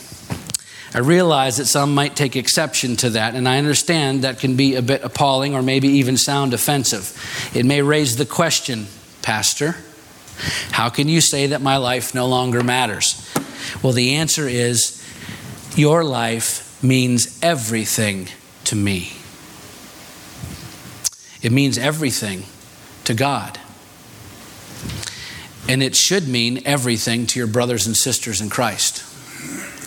I 0.92 0.98
realize 0.98 1.58
that 1.58 1.66
some 1.66 1.94
might 1.94 2.16
take 2.16 2.34
exception 2.34 2.96
to 2.96 3.10
that, 3.10 3.34
and 3.34 3.48
I 3.48 3.58
understand 3.58 4.22
that 4.22 4.40
can 4.40 4.56
be 4.56 4.74
a 4.74 4.82
bit 4.82 5.04
appalling 5.04 5.54
or 5.54 5.62
maybe 5.62 5.88
even 5.88 6.16
sound 6.16 6.52
offensive. 6.52 7.16
It 7.54 7.64
may 7.64 7.82
raise 7.82 8.16
the 8.16 8.26
question, 8.26 8.86
Pastor, 9.22 9.76
how 10.72 10.88
can 10.88 11.06
you 11.08 11.20
say 11.20 11.48
that 11.48 11.60
my 11.60 11.76
life 11.76 12.14
no 12.14 12.26
longer 12.26 12.64
matters? 12.64 13.30
Well, 13.82 13.92
the 13.92 14.14
answer 14.14 14.48
is 14.48 14.96
your 15.76 16.02
life 16.02 16.82
means 16.82 17.38
everything 17.40 18.28
to 18.64 18.74
me. 18.74 19.12
It 21.42 21.52
means 21.52 21.78
everything 21.78 22.44
to 23.04 23.14
God. 23.14 23.59
And 25.70 25.84
it 25.84 25.94
should 25.94 26.26
mean 26.26 26.62
everything 26.64 27.26
to 27.28 27.38
your 27.38 27.46
brothers 27.46 27.86
and 27.86 27.96
sisters 27.96 28.40
in 28.40 28.50
Christ. 28.50 29.04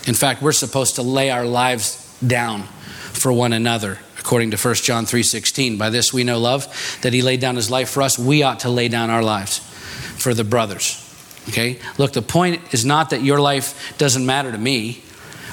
In 0.07 0.13
fact, 0.13 0.41
we're 0.41 0.53
supposed 0.53 0.95
to 0.95 1.01
lay 1.01 1.29
our 1.29 1.45
lives 1.45 2.17
down 2.25 2.63
for 3.11 3.33
one 3.33 3.51
another 3.51 3.99
according 4.17 4.51
to 4.51 4.57
1 4.57 4.85
John 4.85 5.05
3:16. 5.05 5.77
By 5.77 5.89
this 5.89 6.13
we 6.13 6.23
know 6.23 6.39
love 6.39 6.67
that 7.01 7.11
he 7.11 7.21
laid 7.21 7.41
down 7.41 7.57
his 7.57 7.69
life 7.69 7.89
for 7.89 8.01
us. 8.01 8.17
We 8.17 8.43
ought 8.43 8.61
to 8.61 8.69
lay 8.69 8.87
down 8.87 9.09
our 9.09 9.21
lives 9.21 9.59
for 10.15 10.33
the 10.33 10.45
brothers. 10.45 10.97
Okay? 11.49 11.79
Look, 11.97 12.13
the 12.13 12.21
point 12.21 12.61
is 12.71 12.85
not 12.85 13.09
that 13.09 13.21
your 13.21 13.41
life 13.41 13.93
doesn't 13.97 14.25
matter 14.25 14.53
to 14.53 14.57
me 14.57 15.03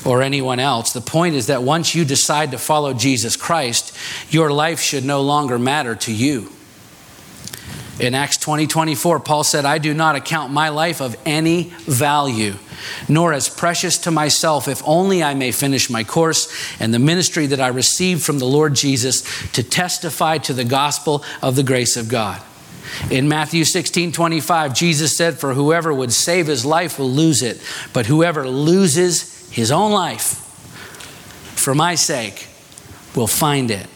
or 0.04 0.22
anyone 0.22 0.60
else. 0.60 0.92
The 0.92 1.00
point 1.00 1.34
is 1.34 1.46
that 1.48 1.64
once 1.64 1.96
you 1.96 2.04
decide 2.04 2.52
to 2.52 2.58
follow 2.58 2.94
Jesus 2.94 3.36
Christ, 3.36 3.92
your 4.30 4.52
life 4.52 4.80
should 4.80 5.04
no 5.04 5.22
longer 5.22 5.58
matter 5.58 5.96
to 5.96 6.12
you. 6.12 6.52
In 8.00 8.14
Acts 8.14 8.38
20 8.38 8.66
24, 8.66 9.20
Paul 9.20 9.44
said, 9.44 9.66
I 9.66 9.76
do 9.76 9.92
not 9.92 10.16
account 10.16 10.52
my 10.52 10.70
life 10.70 11.02
of 11.02 11.16
any 11.26 11.64
value, 11.80 12.54
nor 13.08 13.34
as 13.34 13.50
precious 13.50 13.98
to 13.98 14.10
myself, 14.10 14.68
if 14.68 14.82
only 14.86 15.22
I 15.22 15.34
may 15.34 15.52
finish 15.52 15.90
my 15.90 16.02
course 16.02 16.50
and 16.80 16.94
the 16.94 16.98
ministry 16.98 17.46
that 17.46 17.60
I 17.60 17.68
received 17.68 18.22
from 18.22 18.38
the 18.38 18.46
Lord 18.46 18.74
Jesus 18.74 19.22
to 19.52 19.62
testify 19.62 20.38
to 20.38 20.54
the 20.54 20.64
gospel 20.64 21.22
of 21.42 21.56
the 21.56 21.62
grace 21.62 21.98
of 21.98 22.08
God. 22.08 22.40
In 23.10 23.28
Matthew 23.28 23.64
16 23.64 24.12
25, 24.12 24.74
Jesus 24.74 25.14
said, 25.14 25.38
For 25.38 25.52
whoever 25.52 25.92
would 25.92 26.12
save 26.12 26.46
his 26.46 26.64
life 26.64 26.98
will 26.98 27.10
lose 27.10 27.42
it, 27.42 27.60
but 27.92 28.06
whoever 28.06 28.48
loses 28.48 29.50
his 29.50 29.70
own 29.70 29.92
life 29.92 30.46
for 31.60 31.74
my 31.74 31.94
sake 31.94 32.48
will 33.14 33.26
find 33.26 33.70
it. 33.70 33.86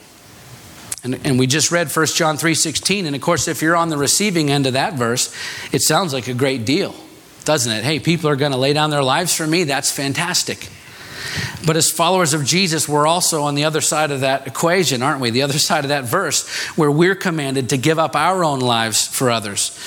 And, 1.05 1.21
and 1.25 1.39
we 1.39 1.47
just 1.47 1.71
read 1.71 1.95
1 1.95 2.07
John 2.07 2.37
3.16. 2.37 3.07
And 3.07 3.15
of 3.15 3.21
course, 3.21 3.47
if 3.47 3.61
you're 3.61 3.77
on 3.77 3.91
the 3.91 3.99
receiving 3.99 4.51
end 4.51 4.67
of 4.67 4.73
that 4.73 4.95
verse, 4.95 5.33
it 5.71 5.83
sounds 5.83 6.15
like 6.15 6.29
a 6.29 6.35
great 6.35 6.65
deal, 6.65 6.95
doesn't 7.45 7.71
it? 7.71 7.85
Hey, 7.85 8.01
people 8.01 8.31
are 8.31 8.37
going 8.37 8.53
to 8.53 8.59
lay 8.59 8.73
down 8.73 8.91
their 8.91 9.03
lives 9.03 9.35
for 9.35 9.47
me. 9.47 9.65
That's 9.65 9.91
fantastic. 9.91 10.69
But 11.67 11.77
as 11.77 11.91
followers 11.91 12.35
of 12.35 12.45
Jesus, 12.45 12.89
we're 12.89 13.07
also 13.07 13.43
on 13.43 13.55
the 13.55 13.65
other 13.65 13.81
side 13.81 14.11
of 14.11 14.21
that 14.21 14.47
equation, 14.47 15.03
aren't 15.03 15.21
we? 15.21 15.31
The 15.31 15.43
other 15.43 15.59
side 15.59 15.85
of 15.85 15.89
that 15.89 16.05
verse, 16.05 16.49
where 16.77 16.91
we're 16.91 17.15
commanded 17.15 17.71
to 17.71 17.77
give 17.77 17.99
up 17.99 18.17
our 18.17 18.43
own 18.43 18.61
lives 18.61 19.07
for 19.07 19.31
others. 19.31 19.79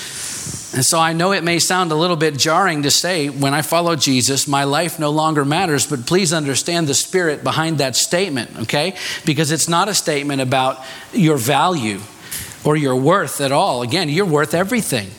And 0.78 0.84
so 0.84 1.00
I 1.00 1.12
know 1.12 1.32
it 1.32 1.42
may 1.42 1.58
sound 1.58 1.90
a 1.90 1.96
little 1.96 2.14
bit 2.14 2.38
jarring 2.38 2.84
to 2.84 2.90
say, 2.92 3.28
when 3.30 3.52
I 3.52 3.62
follow 3.62 3.96
Jesus, 3.96 4.46
my 4.46 4.62
life 4.62 5.00
no 5.00 5.10
longer 5.10 5.44
matters, 5.44 5.84
but 5.88 6.06
please 6.06 6.32
understand 6.32 6.86
the 6.86 6.94
spirit 6.94 7.42
behind 7.42 7.78
that 7.78 7.96
statement, 7.96 8.56
okay? 8.60 8.94
Because 9.26 9.50
it's 9.50 9.68
not 9.68 9.88
a 9.88 9.92
statement 9.94 10.40
about 10.40 10.80
your 11.12 11.36
value 11.36 11.98
or 12.62 12.76
your 12.76 12.94
worth 12.94 13.40
at 13.40 13.50
all. 13.50 13.82
Again, 13.82 14.08
you're 14.08 14.24
worth 14.24 14.54
everything 14.54 15.10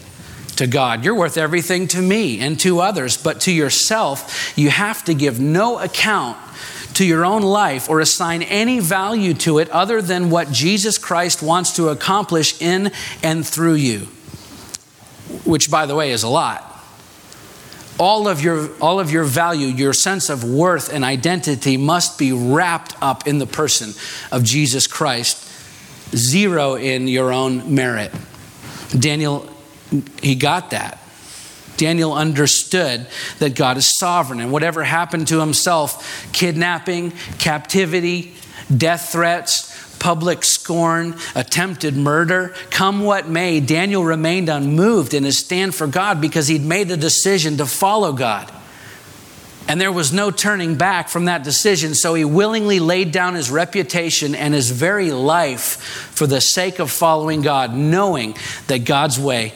to 0.56 0.66
God. 0.66 1.04
You're 1.04 1.14
worth 1.14 1.38
everything 1.38 1.90
to 1.90 2.02
me 2.02 2.40
and 2.40 2.58
to 2.62 2.80
others, 2.80 3.18
but 3.22 3.42
to 3.42 3.52
yourself, 3.52 4.58
you 4.58 4.70
have 4.70 5.04
to 5.04 5.14
give 5.14 5.42
no 5.42 5.78
account 5.80 6.38
to 6.94 7.04
your 7.04 7.26
own 7.26 7.42
life 7.42 7.90
or 7.90 8.00
assign 8.00 8.44
any 8.44 8.80
value 8.80 9.34
to 9.34 9.60
it 9.60 9.70
other 9.72 10.02
than 10.02 10.30
what 10.30 10.54
Jesus 10.54 10.98
Christ 10.98 11.44
wants 11.44 11.76
to 11.76 11.90
accomplish 11.90 12.62
in 12.62 12.94
and 13.22 13.46
through 13.46 13.74
you 13.74 14.08
which 15.46 15.70
by 15.70 15.86
the 15.86 15.96
way 15.96 16.12
is 16.12 16.24
a 16.24 16.30
lot. 16.30 16.66
All 18.00 18.28
of 18.28 18.42
your 18.42 18.70
all 18.80 19.00
of 19.00 19.12
your 19.12 19.26
value 19.26 19.68
your 19.68 19.94
sense 19.94 20.30
of 20.30 20.44
worth 20.44 20.92
and 20.92 21.04
identity 21.04 21.76
must 21.78 22.18
be 22.18 22.32
wrapped 22.32 22.96
up 23.02 23.28
in 23.28 23.40
the 23.40 23.46
person 23.46 23.94
of 24.32 24.44
Jesus 24.44 24.88
Christ 24.88 25.46
zero 26.16 26.76
in 26.76 27.08
your 27.08 27.34
own 27.34 27.76
merit. 27.76 28.14
Daniel 28.98 29.50
he 30.22 30.36
got 30.36 30.72
that. 30.72 31.00
Daniel 31.78 32.14
understood 32.14 33.08
that 33.40 33.56
God 33.56 33.78
is 33.78 33.98
sovereign 33.98 34.42
and 34.42 34.52
whatever 34.52 34.84
happened 34.84 35.30
to 35.30 35.40
himself 35.40 36.30
kidnapping 36.34 37.12
captivity 37.38 38.36
death 38.76 39.12
threats 39.12 39.69
public 40.00 40.44
scorn, 40.44 41.16
attempted 41.36 41.96
murder. 41.96 42.54
Come 42.70 43.02
what 43.02 43.28
may, 43.28 43.60
Daniel 43.60 44.04
remained 44.04 44.50
unmoved 44.50 45.14
in 45.14 45.24
his 45.24 45.38
stand 45.38 45.76
for 45.76 45.88
God 45.88 46.22
because 46.22 46.48
he'd 46.48 46.64
made 46.64 46.90
a 46.92 46.98
decision 46.98 47.58
to 47.58 47.66
follow 47.66 48.14
God. 48.14 48.52
And 49.68 49.80
there 49.80 49.92
was 49.92 50.12
no 50.12 50.32
turning 50.32 50.76
back 50.76 51.10
from 51.10 51.26
that 51.26 51.44
decision. 51.44 51.94
So 51.94 52.16
he 52.16 52.26
willingly 52.26 52.80
laid 52.80 53.12
down 53.12 53.36
his 53.36 53.52
reputation 53.52 54.34
and 54.34 54.52
his 54.52 54.72
very 54.72 55.12
life 55.12 55.80
for 56.16 56.26
the 56.26 56.42
sake 56.42 56.80
of 56.80 56.90
following 56.90 57.44
God, 57.44 57.76
knowing 57.76 58.36
that 58.66 58.80
God's 58.80 59.20
way 59.20 59.54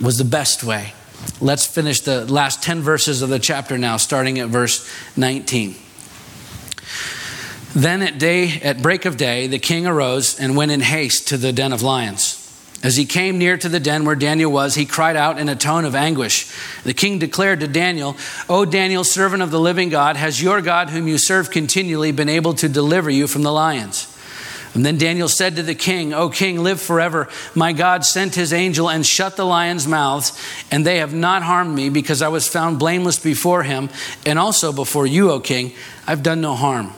was 0.00 0.16
the 0.16 0.24
best 0.24 0.62
way. 0.62 0.92
Let's 1.40 1.66
finish 1.66 2.02
the 2.02 2.24
last 2.26 2.62
10 2.62 2.82
verses 2.82 3.20
of 3.20 3.30
the 3.30 3.40
chapter 3.40 3.76
now, 3.76 3.96
starting 3.96 4.38
at 4.38 4.48
verse 4.48 4.88
19. 5.16 5.74
Then 7.74 8.02
at 8.02 8.18
day 8.18 8.60
at 8.60 8.82
break 8.82 9.04
of 9.04 9.16
day 9.16 9.46
the 9.46 9.58
king 9.58 9.86
arose 9.86 10.38
and 10.38 10.56
went 10.56 10.70
in 10.70 10.80
haste 10.80 11.28
to 11.28 11.36
the 11.36 11.52
den 11.52 11.72
of 11.72 11.82
lions. 11.82 12.44
As 12.80 12.96
he 12.96 13.06
came 13.06 13.38
near 13.38 13.56
to 13.56 13.68
the 13.68 13.80
den 13.80 14.04
where 14.04 14.14
Daniel 14.14 14.52
was, 14.52 14.76
he 14.76 14.86
cried 14.86 15.16
out 15.16 15.38
in 15.38 15.48
a 15.48 15.56
tone 15.56 15.84
of 15.84 15.96
anguish. 15.96 16.48
The 16.84 16.94
king 16.94 17.18
declared 17.18 17.58
to 17.60 17.68
Daniel, 17.68 18.16
O 18.48 18.64
Daniel, 18.64 19.02
servant 19.02 19.42
of 19.42 19.50
the 19.50 19.58
living 19.58 19.88
God, 19.88 20.16
has 20.16 20.40
your 20.40 20.62
God, 20.62 20.90
whom 20.90 21.08
you 21.08 21.18
serve 21.18 21.50
continually, 21.50 22.12
been 22.12 22.28
able 22.28 22.54
to 22.54 22.68
deliver 22.68 23.10
you 23.10 23.26
from 23.26 23.42
the 23.42 23.52
lions? 23.52 24.14
And 24.74 24.86
then 24.86 24.96
Daniel 24.96 25.26
said 25.26 25.56
to 25.56 25.62
the 25.64 25.74
king, 25.74 26.14
O 26.14 26.28
king, 26.28 26.62
live 26.62 26.80
forever. 26.80 27.28
My 27.52 27.72
God 27.72 28.04
sent 28.04 28.36
his 28.36 28.52
angel 28.52 28.88
and 28.88 29.04
shut 29.04 29.36
the 29.36 29.44
lions' 29.44 29.88
mouths, 29.88 30.40
and 30.70 30.86
they 30.86 30.98
have 30.98 31.12
not 31.12 31.42
harmed 31.42 31.74
me 31.74 31.88
because 31.88 32.22
I 32.22 32.28
was 32.28 32.46
found 32.46 32.78
blameless 32.78 33.18
before 33.18 33.64
him, 33.64 33.90
and 34.24 34.38
also 34.38 34.72
before 34.72 35.06
you, 35.06 35.32
O 35.32 35.40
king. 35.40 35.72
I've 36.06 36.22
done 36.22 36.40
no 36.40 36.54
harm. 36.54 36.92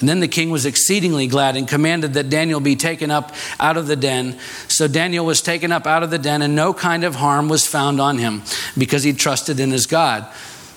And 0.00 0.08
then 0.08 0.20
the 0.20 0.28
king 0.28 0.50
was 0.50 0.64
exceedingly 0.64 1.26
glad 1.26 1.56
and 1.56 1.68
commanded 1.68 2.14
that 2.14 2.30
Daniel 2.30 2.58
be 2.58 2.74
taken 2.74 3.10
up 3.10 3.34
out 3.60 3.76
of 3.76 3.86
the 3.86 3.96
den. 3.96 4.38
So 4.66 4.88
Daniel 4.88 5.26
was 5.26 5.42
taken 5.42 5.72
up 5.72 5.86
out 5.86 6.02
of 6.02 6.10
the 6.10 6.18
den, 6.18 6.40
and 6.40 6.56
no 6.56 6.72
kind 6.72 7.04
of 7.04 7.16
harm 7.16 7.48
was 7.48 7.66
found 7.66 8.00
on 8.00 8.18
him 8.18 8.42
because 8.78 9.02
he 9.02 9.12
trusted 9.12 9.60
in 9.60 9.70
his 9.70 9.86
God. 9.86 10.26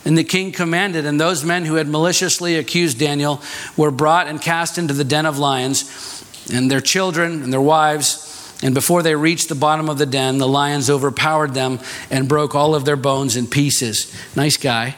And 0.05 0.17
the 0.17 0.25
king 0.25 0.51
commanded, 0.51 1.05
and 1.05 1.19
those 1.19 1.45
men 1.45 1.63
who 1.63 1.75
had 1.75 1.87
maliciously 1.87 2.55
accused 2.57 2.99
Daniel 2.99 3.41
were 3.77 3.91
brought 3.91 4.27
and 4.27 4.41
cast 4.41 4.77
into 4.77 4.93
the 4.93 5.05
den 5.05 5.25
of 5.25 5.39
lions, 5.39 6.25
and 6.51 6.69
their 6.69 6.81
children 6.81 7.43
and 7.43 7.53
their 7.53 7.61
wives. 7.61 8.29
And 8.61 8.73
before 8.73 9.03
they 9.03 9.15
reached 9.15 9.47
the 9.47 9.55
bottom 9.55 9.89
of 9.89 9.97
the 9.97 10.05
den, 10.05 10.37
the 10.37 10.47
lions 10.47 10.89
overpowered 10.89 11.53
them 11.53 11.79
and 12.09 12.27
broke 12.27 12.55
all 12.55 12.75
of 12.75 12.83
their 12.83 12.97
bones 12.97 13.37
in 13.37 13.47
pieces. 13.47 14.13
Nice 14.35 14.57
guy. 14.57 14.95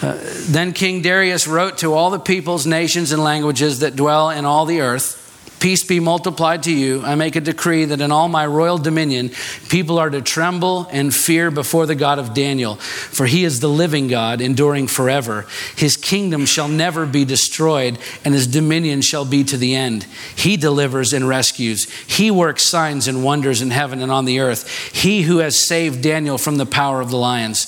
Uh, 0.00 0.18
then 0.48 0.72
King 0.72 1.02
Darius 1.02 1.48
wrote 1.48 1.78
to 1.78 1.94
all 1.94 2.10
the 2.10 2.20
peoples, 2.20 2.66
nations, 2.66 3.12
and 3.12 3.22
languages 3.22 3.80
that 3.80 3.96
dwell 3.96 4.30
in 4.30 4.44
all 4.44 4.64
the 4.64 4.80
earth 4.80 5.18
Peace 5.60 5.82
be 5.82 5.98
multiplied 5.98 6.62
to 6.64 6.72
you. 6.72 7.02
I 7.02 7.16
make 7.16 7.34
a 7.34 7.40
decree 7.40 7.84
that 7.86 8.00
in 8.00 8.12
all 8.12 8.28
my 8.28 8.46
royal 8.46 8.78
dominion, 8.78 9.30
people 9.68 9.98
are 9.98 10.10
to 10.10 10.22
tremble 10.22 10.86
and 10.92 11.14
fear 11.14 11.50
before 11.50 11.86
the 11.86 11.96
God 11.96 12.20
of 12.20 12.32
Daniel, 12.32 12.76
for 12.76 13.26
he 13.26 13.44
is 13.44 13.58
the 13.58 13.68
living 13.68 14.06
God, 14.06 14.40
enduring 14.40 14.86
forever. 14.86 15.46
His 15.74 15.96
kingdom 15.96 16.46
shall 16.46 16.68
never 16.68 17.06
be 17.06 17.24
destroyed, 17.24 17.98
and 18.24 18.34
his 18.34 18.46
dominion 18.46 19.00
shall 19.00 19.24
be 19.24 19.42
to 19.44 19.56
the 19.56 19.74
end. 19.74 20.04
He 20.36 20.56
delivers 20.56 21.12
and 21.12 21.26
rescues. 21.26 21.90
He 21.90 22.30
works 22.30 22.62
signs 22.62 23.08
and 23.08 23.24
wonders 23.24 23.60
in 23.60 23.70
heaven 23.70 24.00
and 24.00 24.12
on 24.12 24.26
the 24.26 24.38
earth. 24.38 24.68
He 24.94 25.22
who 25.22 25.38
has 25.38 25.66
saved 25.66 26.02
Daniel 26.02 26.38
from 26.38 26.56
the 26.56 26.66
power 26.66 27.00
of 27.00 27.10
the 27.10 27.16
lions. 27.16 27.66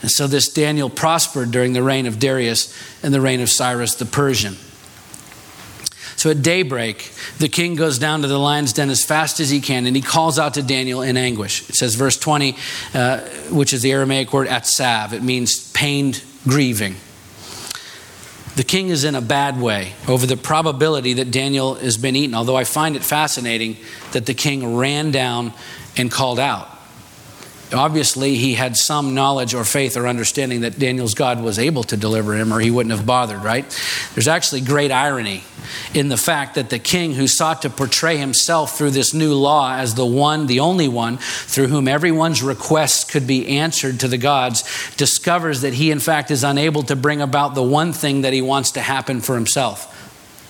And 0.00 0.10
so 0.10 0.26
this 0.26 0.48
Daniel 0.48 0.88
prospered 0.88 1.50
during 1.50 1.72
the 1.72 1.82
reign 1.82 2.06
of 2.06 2.18
Darius 2.18 2.74
and 3.02 3.12
the 3.12 3.20
reign 3.20 3.40
of 3.40 3.50
Cyrus 3.50 3.94
the 3.94 4.04
Persian. 4.04 4.56
So 6.16 6.30
at 6.30 6.42
daybreak, 6.42 7.12
the 7.38 7.48
king 7.48 7.76
goes 7.76 7.98
down 7.98 8.22
to 8.22 8.28
the 8.28 8.38
lion's 8.38 8.72
den 8.72 8.90
as 8.90 9.04
fast 9.04 9.38
as 9.38 9.50
he 9.50 9.60
can, 9.60 9.86
and 9.86 9.94
he 9.94 10.02
calls 10.02 10.36
out 10.36 10.54
to 10.54 10.62
Daniel 10.62 11.00
in 11.00 11.16
anguish. 11.16 11.68
It 11.70 11.76
says, 11.76 11.94
verse 11.94 12.18
20, 12.18 12.56
uh, 12.92 13.20
which 13.50 13.72
is 13.72 13.82
the 13.82 13.92
Aramaic 13.92 14.32
word 14.32 14.48
atsav. 14.48 15.12
It 15.12 15.22
means 15.22 15.70
pained, 15.72 16.24
grieving. 16.42 16.96
The 18.56 18.64
king 18.64 18.88
is 18.88 19.04
in 19.04 19.14
a 19.14 19.20
bad 19.20 19.60
way 19.60 19.92
over 20.08 20.26
the 20.26 20.36
probability 20.36 21.12
that 21.14 21.30
Daniel 21.30 21.76
has 21.76 21.96
been 21.96 22.16
eaten, 22.16 22.34
although 22.34 22.56
I 22.56 22.64
find 22.64 22.96
it 22.96 23.04
fascinating 23.04 23.76
that 24.10 24.26
the 24.26 24.34
king 24.34 24.74
ran 24.74 25.12
down 25.12 25.52
and 25.96 26.10
called 26.10 26.40
out. 26.40 26.68
Obviously, 27.72 28.36
he 28.36 28.54
had 28.54 28.76
some 28.76 29.14
knowledge 29.14 29.52
or 29.52 29.62
faith 29.64 29.96
or 29.96 30.06
understanding 30.06 30.62
that 30.62 30.78
Daniel's 30.78 31.14
God 31.14 31.42
was 31.42 31.58
able 31.58 31.84
to 31.84 31.96
deliver 31.96 32.34
him, 32.34 32.52
or 32.52 32.60
he 32.60 32.70
wouldn't 32.70 32.96
have 32.96 33.04
bothered, 33.04 33.42
right? 33.42 33.64
There's 34.14 34.28
actually 34.28 34.62
great 34.62 34.90
irony 34.90 35.44
in 35.92 36.08
the 36.08 36.16
fact 36.16 36.54
that 36.54 36.70
the 36.70 36.78
king 36.78 37.14
who 37.14 37.26
sought 37.26 37.62
to 37.62 37.70
portray 37.70 38.16
himself 38.16 38.78
through 38.78 38.92
this 38.92 39.12
new 39.12 39.34
law 39.34 39.74
as 39.74 39.94
the 39.94 40.06
one, 40.06 40.46
the 40.46 40.60
only 40.60 40.88
one, 40.88 41.18
through 41.18 41.66
whom 41.66 41.88
everyone's 41.88 42.42
requests 42.42 43.04
could 43.04 43.26
be 43.26 43.58
answered 43.58 44.00
to 44.00 44.08
the 44.08 44.18
gods, 44.18 44.64
discovers 44.96 45.60
that 45.60 45.74
he, 45.74 45.90
in 45.90 46.00
fact, 46.00 46.30
is 46.30 46.44
unable 46.44 46.82
to 46.84 46.96
bring 46.96 47.20
about 47.20 47.54
the 47.54 47.62
one 47.62 47.92
thing 47.92 48.22
that 48.22 48.32
he 48.32 48.40
wants 48.40 48.72
to 48.72 48.80
happen 48.80 49.20
for 49.20 49.34
himself 49.34 49.94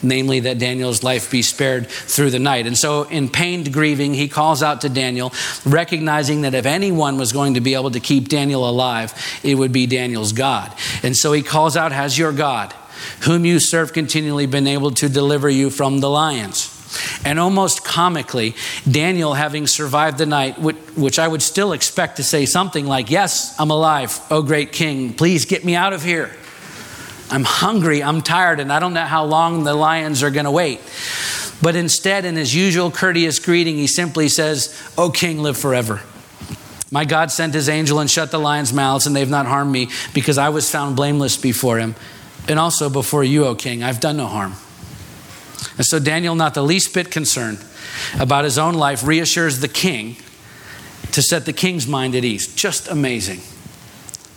namely 0.02 0.40
that 0.40 0.58
Daniel's 0.58 1.02
life 1.02 1.30
be 1.30 1.42
spared 1.42 1.88
through 1.88 2.30
the 2.30 2.38
night. 2.38 2.66
And 2.66 2.76
so, 2.76 3.04
in 3.04 3.28
pained 3.28 3.72
grieving, 3.72 4.14
he 4.14 4.28
calls 4.28 4.62
out 4.62 4.82
to 4.82 4.88
Daniel, 4.88 5.32
recognizing 5.64 6.42
that 6.42 6.54
if 6.54 6.66
anyone 6.66 7.18
was 7.18 7.32
going 7.32 7.54
to 7.54 7.60
be 7.60 7.74
able 7.74 7.90
to 7.90 8.00
keep 8.00 8.28
Daniel 8.28 8.68
alive, 8.68 9.12
it 9.42 9.56
would 9.56 9.72
be 9.72 9.86
Daniel's 9.86 10.32
God. 10.32 10.72
And 11.02 11.16
so, 11.16 11.32
he 11.32 11.42
calls 11.42 11.76
out, 11.76 11.92
Has 11.92 12.18
your 12.18 12.32
God, 12.32 12.72
whom 13.22 13.44
you 13.44 13.58
serve 13.58 13.92
continually, 13.92 14.46
been 14.46 14.66
able 14.66 14.90
to 14.92 15.08
deliver 15.08 15.48
you 15.48 15.70
from 15.70 16.00
the 16.00 16.10
lions? 16.10 16.74
And 17.24 17.38
almost 17.38 17.84
comically, 17.84 18.54
Daniel, 18.90 19.34
having 19.34 19.66
survived 19.66 20.18
the 20.18 20.26
night, 20.26 20.58
which 20.58 21.18
I 21.18 21.28
would 21.28 21.42
still 21.42 21.72
expect 21.72 22.16
to 22.16 22.24
say 22.24 22.46
something 22.46 22.86
like, 22.86 23.10
Yes, 23.10 23.54
I'm 23.58 23.70
alive, 23.70 24.18
O 24.30 24.42
great 24.42 24.72
king, 24.72 25.14
please 25.14 25.44
get 25.44 25.64
me 25.64 25.74
out 25.74 25.92
of 25.92 26.02
here. 26.02 26.34
I'm 27.30 27.44
hungry, 27.44 28.02
I'm 28.02 28.22
tired, 28.22 28.60
and 28.60 28.72
I 28.72 28.78
don't 28.78 28.94
know 28.94 29.04
how 29.04 29.24
long 29.24 29.64
the 29.64 29.74
lions 29.74 30.22
are 30.22 30.30
going 30.30 30.44
to 30.44 30.50
wait. 30.50 30.80
But 31.60 31.76
instead, 31.76 32.24
in 32.24 32.36
his 32.36 32.54
usual 32.54 32.90
courteous 32.90 33.38
greeting, 33.38 33.76
he 33.76 33.86
simply 33.86 34.28
says, 34.28 34.74
O 34.96 35.10
king, 35.10 35.42
live 35.42 35.56
forever. 35.56 36.00
My 36.90 37.04
God 37.04 37.30
sent 37.30 37.52
his 37.52 37.68
angel 37.68 37.98
and 37.98 38.10
shut 38.10 38.30
the 38.30 38.38
lions' 38.38 38.72
mouths, 38.72 39.06
and 39.06 39.14
they've 39.14 39.28
not 39.28 39.46
harmed 39.46 39.70
me 39.70 39.90
because 40.14 40.38
I 40.38 40.48
was 40.48 40.70
found 40.70 40.96
blameless 40.96 41.36
before 41.36 41.78
him. 41.78 41.94
And 42.48 42.58
also 42.58 42.88
before 42.88 43.24
you, 43.24 43.44
O 43.44 43.54
king, 43.54 43.82
I've 43.82 44.00
done 44.00 44.16
no 44.16 44.26
harm. 44.26 44.54
And 45.76 45.84
so 45.84 45.98
Daniel, 45.98 46.34
not 46.34 46.54
the 46.54 46.62
least 46.62 46.94
bit 46.94 47.10
concerned 47.10 47.62
about 48.18 48.44
his 48.44 48.56
own 48.56 48.74
life, 48.74 49.04
reassures 49.04 49.60
the 49.60 49.68
king 49.68 50.16
to 51.12 51.20
set 51.20 51.44
the 51.44 51.52
king's 51.52 51.86
mind 51.86 52.14
at 52.14 52.24
ease. 52.24 52.54
Just 52.54 52.88
amazing 52.88 53.40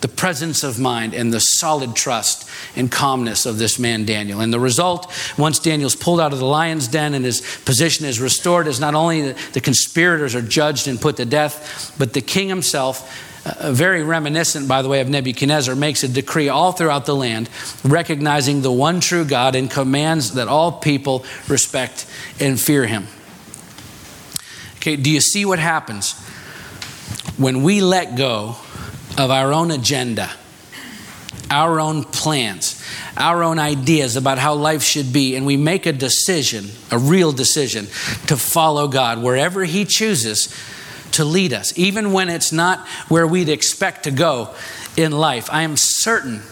the 0.02 0.08
presence 0.08 0.64
of 0.64 0.78
mind 0.78 1.14
and 1.14 1.32
the 1.32 1.38
solid 1.38 1.96
trust 1.96 2.48
and 2.76 2.90
calmness 2.90 3.46
of 3.46 3.56
this 3.58 3.78
man 3.78 4.04
Daniel. 4.04 4.40
And 4.40 4.52
the 4.52 4.60
result, 4.60 5.10
once 5.38 5.60
Daniel's 5.60 5.96
pulled 5.96 6.20
out 6.20 6.32
of 6.32 6.40
the 6.40 6.44
lion's 6.44 6.88
den 6.88 7.14
and 7.14 7.24
his 7.24 7.40
position 7.64 8.04
is 8.04 8.20
restored, 8.20 8.66
is 8.66 8.80
not 8.80 8.94
only 8.94 9.32
the, 9.32 9.60
conspirators 9.62 10.34
are 10.34 10.42
judged 10.42 10.88
and 10.88 11.00
put 11.00 11.16
to 11.16 11.24
death, 11.24 11.94
but 11.98 12.12
the 12.12 12.20
king 12.20 12.48
himself. 12.48 13.28
Uh, 13.44 13.72
very 13.72 14.04
reminiscent, 14.04 14.68
by 14.68 14.82
the 14.82 14.88
way, 14.88 15.00
of 15.00 15.08
Nebuchadnezzar, 15.08 15.74
makes 15.74 16.04
a 16.04 16.08
decree 16.08 16.48
all 16.48 16.70
throughout 16.70 17.06
the 17.06 17.14
land, 17.16 17.50
recognizing 17.82 18.62
the 18.62 18.70
one 18.70 19.00
true 19.00 19.24
God 19.24 19.56
and 19.56 19.68
commands 19.68 20.34
that 20.34 20.46
all 20.46 20.70
people 20.70 21.24
respect 21.48 22.06
and 22.38 22.60
fear 22.60 22.86
him. 22.86 23.08
Okay, 24.76 24.94
do 24.94 25.10
you 25.10 25.20
see 25.20 25.44
what 25.44 25.58
happens 25.58 26.12
when 27.36 27.64
we 27.64 27.80
let 27.80 28.16
go 28.16 28.56
of 29.18 29.30
our 29.30 29.52
own 29.52 29.70
agenda, 29.70 30.30
our 31.50 31.80
own 31.80 32.04
plans, 32.04 32.82
our 33.16 33.42
own 33.42 33.58
ideas 33.58 34.16
about 34.16 34.38
how 34.38 34.54
life 34.54 34.82
should 34.82 35.12
be, 35.12 35.36
and 35.36 35.44
we 35.44 35.56
make 35.56 35.86
a 35.86 35.92
decision, 35.92 36.70
a 36.90 36.98
real 36.98 37.32
decision, 37.32 37.86
to 38.26 38.36
follow 38.36 38.88
God 38.88 39.22
wherever 39.22 39.64
He 39.64 39.84
chooses 39.84 40.54
to 41.12 41.24
lead 41.24 41.52
us, 41.52 41.76
even 41.78 42.12
when 42.12 42.28
it's 42.28 42.52
not 42.52 42.86
where 43.08 43.26
we'd 43.26 43.50
expect 43.50 44.04
to 44.04 44.10
go 44.10 44.54
in 44.96 45.12
life. 45.12 45.48
I 45.52 45.62
am 45.62 45.74
certain 45.76 46.42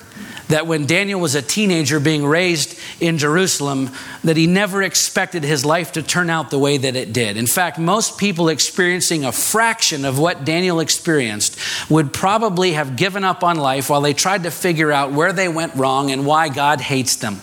that 0.48 0.66
when 0.66 0.86
Daniel 0.86 1.20
was 1.20 1.34
a 1.34 1.42
teenager 1.42 2.00
being 2.00 2.24
raised 2.24 2.78
in 3.00 3.18
Jerusalem, 3.18 3.90
that 4.24 4.36
he 4.36 4.46
never 4.46 4.82
expected 4.82 5.44
his 5.44 5.64
life 5.64 5.92
to 5.92 6.02
turn 6.02 6.28
out 6.28 6.50
the 6.50 6.58
way 6.58 6.76
that 6.76 6.96
it 6.96 7.12
did. 7.12 7.36
In 7.36 7.46
fact, 7.46 7.78
most 7.78 8.18
people 8.18 8.48
experiencing 8.48 9.24
a 9.24 9.32
fraction 9.32 10.04
of 10.04 10.18
what 10.18 10.44
Daniel 10.44 10.80
experienced 10.80 11.58
would 11.88 12.12
probably 12.12 12.72
have 12.72 12.96
given 12.96 13.24
up 13.24 13.44
on 13.44 13.56
life 13.56 13.90
while 13.90 14.00
they 14.00 14.14
tried 14.14 14.42
to 14.42 14.50
figure 14.50 14.90
out 14.90 15.12
where 15.12 15.32
they 15.32 15.48
went 15.48 15.74
wrong 15.74 16.10
and 16.10 16.26
why 16.26 16.48
God 16.48 16.80
hates 16.80 17.16
them. 17.16 17.40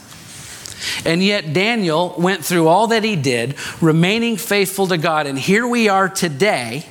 And 1.05 1.23
yet, 1.23 1.53
Daniel 1.53 2.13
went 2.17 2.45
through 2.45 2.67
all 2.67 2.87
that 2.87 3.03
he 3.03 3.15
did, 3.15 3.55
remaining 3.81 4.37
faithful 4.37 4.87
to 4.87 4.97
God. 4.97 5.25
And 5.27 5.37
here 5.37 5.67
we 5.67 5.89
are 5.89 6.09
today 6.09 6.85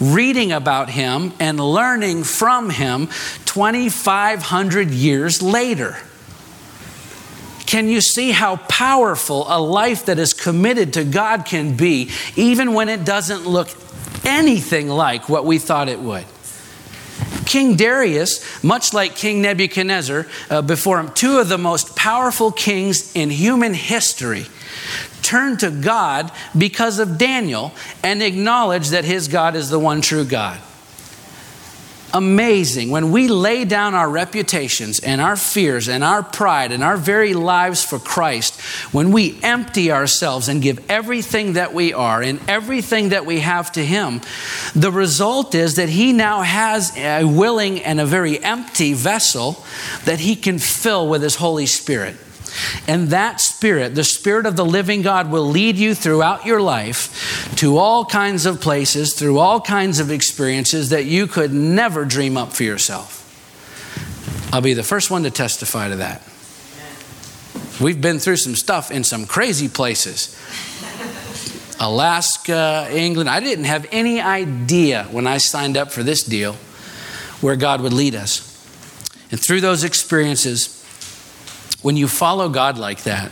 reading 0.00 0.52
about 0.52 0.90
him 0.90 1.32
and 1.40 1.58
learning 1.58 2.24
from 2.24 2.70
him 2.70 3.06
2,500 3.46 4.90
years 4.90 5.42
later. 5.42 5.96
Can 7.66 7.88
you 7.88 8.00
see 8.00 8.30
how 8.30 8.56
powerful 8.56 9.44
a 9.48 9.60
life 9.60 10.06
that 10.06 10.18
is 10.18 10.32
committed 10.32 10.94
to 10.94 11.04
God 11.04 11.44
can 11.44 11.76
be, 11.76 12.10
even 12.34 12.72
when 12.72 12.88
it 12.88 13.04
doesn't 13.04 13.46
look 13.46 13.68
anything 14.24 14.88
like 14.88 15.28
what 15.28 15.44
we 15.44 15.58
thought 15.58 15.88
it 15.88 16.00
would? 16.00 16.24
King 17.44 17.76
Darius, 17.76 18.62
much 18.62 18.92
like 18.92 19.16
King 19.16 19.42
Nebuchadnezzar, 19.42 20.26
uh, 20.50 20.62
before 20.62 21.00
him, 21.00 21.10
two 21.12 21.38
of 21.38 21.48
the 21.48 21.58
most 21.58 21.96
powerful 21.96 22.52
kings 22.52 23.14
in 23.14 23.30
human 23.30 23.74
history, 23.74 24.46
turned 25.22 25.60
to 25.60 25.70
God 25.70 26.30
because 26.56 26.98
of 26.98 27.18
Daniel 27.18 27.72
and 28.02 28.22
acknowledge 28.22 28.88
that 28.88 29.04
his 29.04 29.28
God 29.28 29.54
is 29.56 29.70
the 29.70 29.78
one 29.78 30.00
true 30.00 30.24
God 30.24 30.60
amazing 32.14 32.90
when 32.90 33.10
we 33.10 33.28
lay 33.28 33.64
down 33.64 33.94
our 33.94 34.08
reputations 34.08 34.98
and 35.00 35.20
our 35.20 35.36
fears 35.36 35.88
and 35.88 36.02
our 36.02 36.22
pride 36.22 36.72
and 36.72 36.82
our 36.82 36.96
very 36.96 37.34
lives 37.34 37.84
for 37.84 37.98
Christ, 37.98 38.60
when 38.92 39.12
we 39.12 39.38
empty 39.42 39.92
ourselves 39.92 40.48
and 40.48 40.62
give 40.62 40.84
everything 40.90 41.54
that 41.54 41.74
we 41.74 41.92
are 41.92 42.22
and 42.22 42.40
everything 42.48 43.10
that 43.10 43.26
we 43.26 43.40
have 43.40 43.72
to 43.72 43.84
Him, 43.84 44.20
the 44.74 44.92
result 44.92 45.54
is 45.54 45.76
that 45.76 45.88
He 45.88 46.12
now 46.12 46.42
has 46.42 46.96
a 46.96 47.24
willing 47.24 47.80
and 47.82 48.00
a 48.00 48.06
very 48.06 48.42
empty 48.42 48.94
vessel 48.94 49.64
that 50.04 50.20
He 50.20 50.36
can 50.36 50.58
fill 50.58 51.08
with 51.08 51.22
His 51.22 51.36
Holy 51.36 51.66
Spirit. 51.66 52.16
And 52.86 53.08
that 53.08 53.40
Spirit, 53.40 53.94
the 53.94 54.04
Spirit 54.04 54.46
of 54.46 54.56
the 54.56 54.64
living 54.64 55.02
God, 55.02 55.30
will 55.30 55.46
lead 55.46 55.76
you 55.76 55.94
throughout 55.94 56.46
your 56.46 56.60
life 56.60 57.54
to 57.56 57.76
all 57.76 58.04
kinds 58.04 58.46
of 58.46 58.60
places, 58.60 59.14
through 59.14 59.38
all 59.38 59.60
kinds 59.60 60.00
of 60.00 60.10
experiences 60.10 60.90
that 60.90 61.04
you 61.04 61.26
could 61.26 61.52
never 61.52 62.04
dream 62.04 62.36
up 62.36 62.52
for 62.52 62.64
yourself. 62.64 63.14
I'll 64.52 64.62
be 64.62 64.74
the 64.74 64.82
first 64.82 65.10
one 65.10 65.24
to 65.24 65.30
testify 65.30 65.88
to 65.88 65.96
that. 65.96 66.22
We've 67.80 68.00
been 68.00 68.18
through 68.18 68.36
some 68.36 68.56
stuff 68.56 68.90
in 68.90 69.04
some 69.04 69.26
crazy 69.26 69.68
places. 69.68 70.34
Alaska, 71.80 72.88
England. 72.90 73.30
I 73.30 73.40
didn't 73.40 73.66
have 73.66 73.86
any 73.92 74.20
idea 74.20 75.04
when 75.10 75.26
I 75.26 75.38
signed 75.38 75.76
up 75.76 75.92
for 75.92 76.02
this 76.02 76.24
deal 76.24 76.54
where 77.40 77.54
God 77.56 77.80
would 77.82 77.92
lead 77.92 78.14
us. 78.14 78.44
And 79.30 79.38
through 79.38 79.60
those 79.60 79.84
experiences, 79.84 80.77
when 81.82 81.96
you 81.96 82.08
follow 82.08 82.48
God 82.48 82.76
like 82.76 83.04
that, 83.04 83.30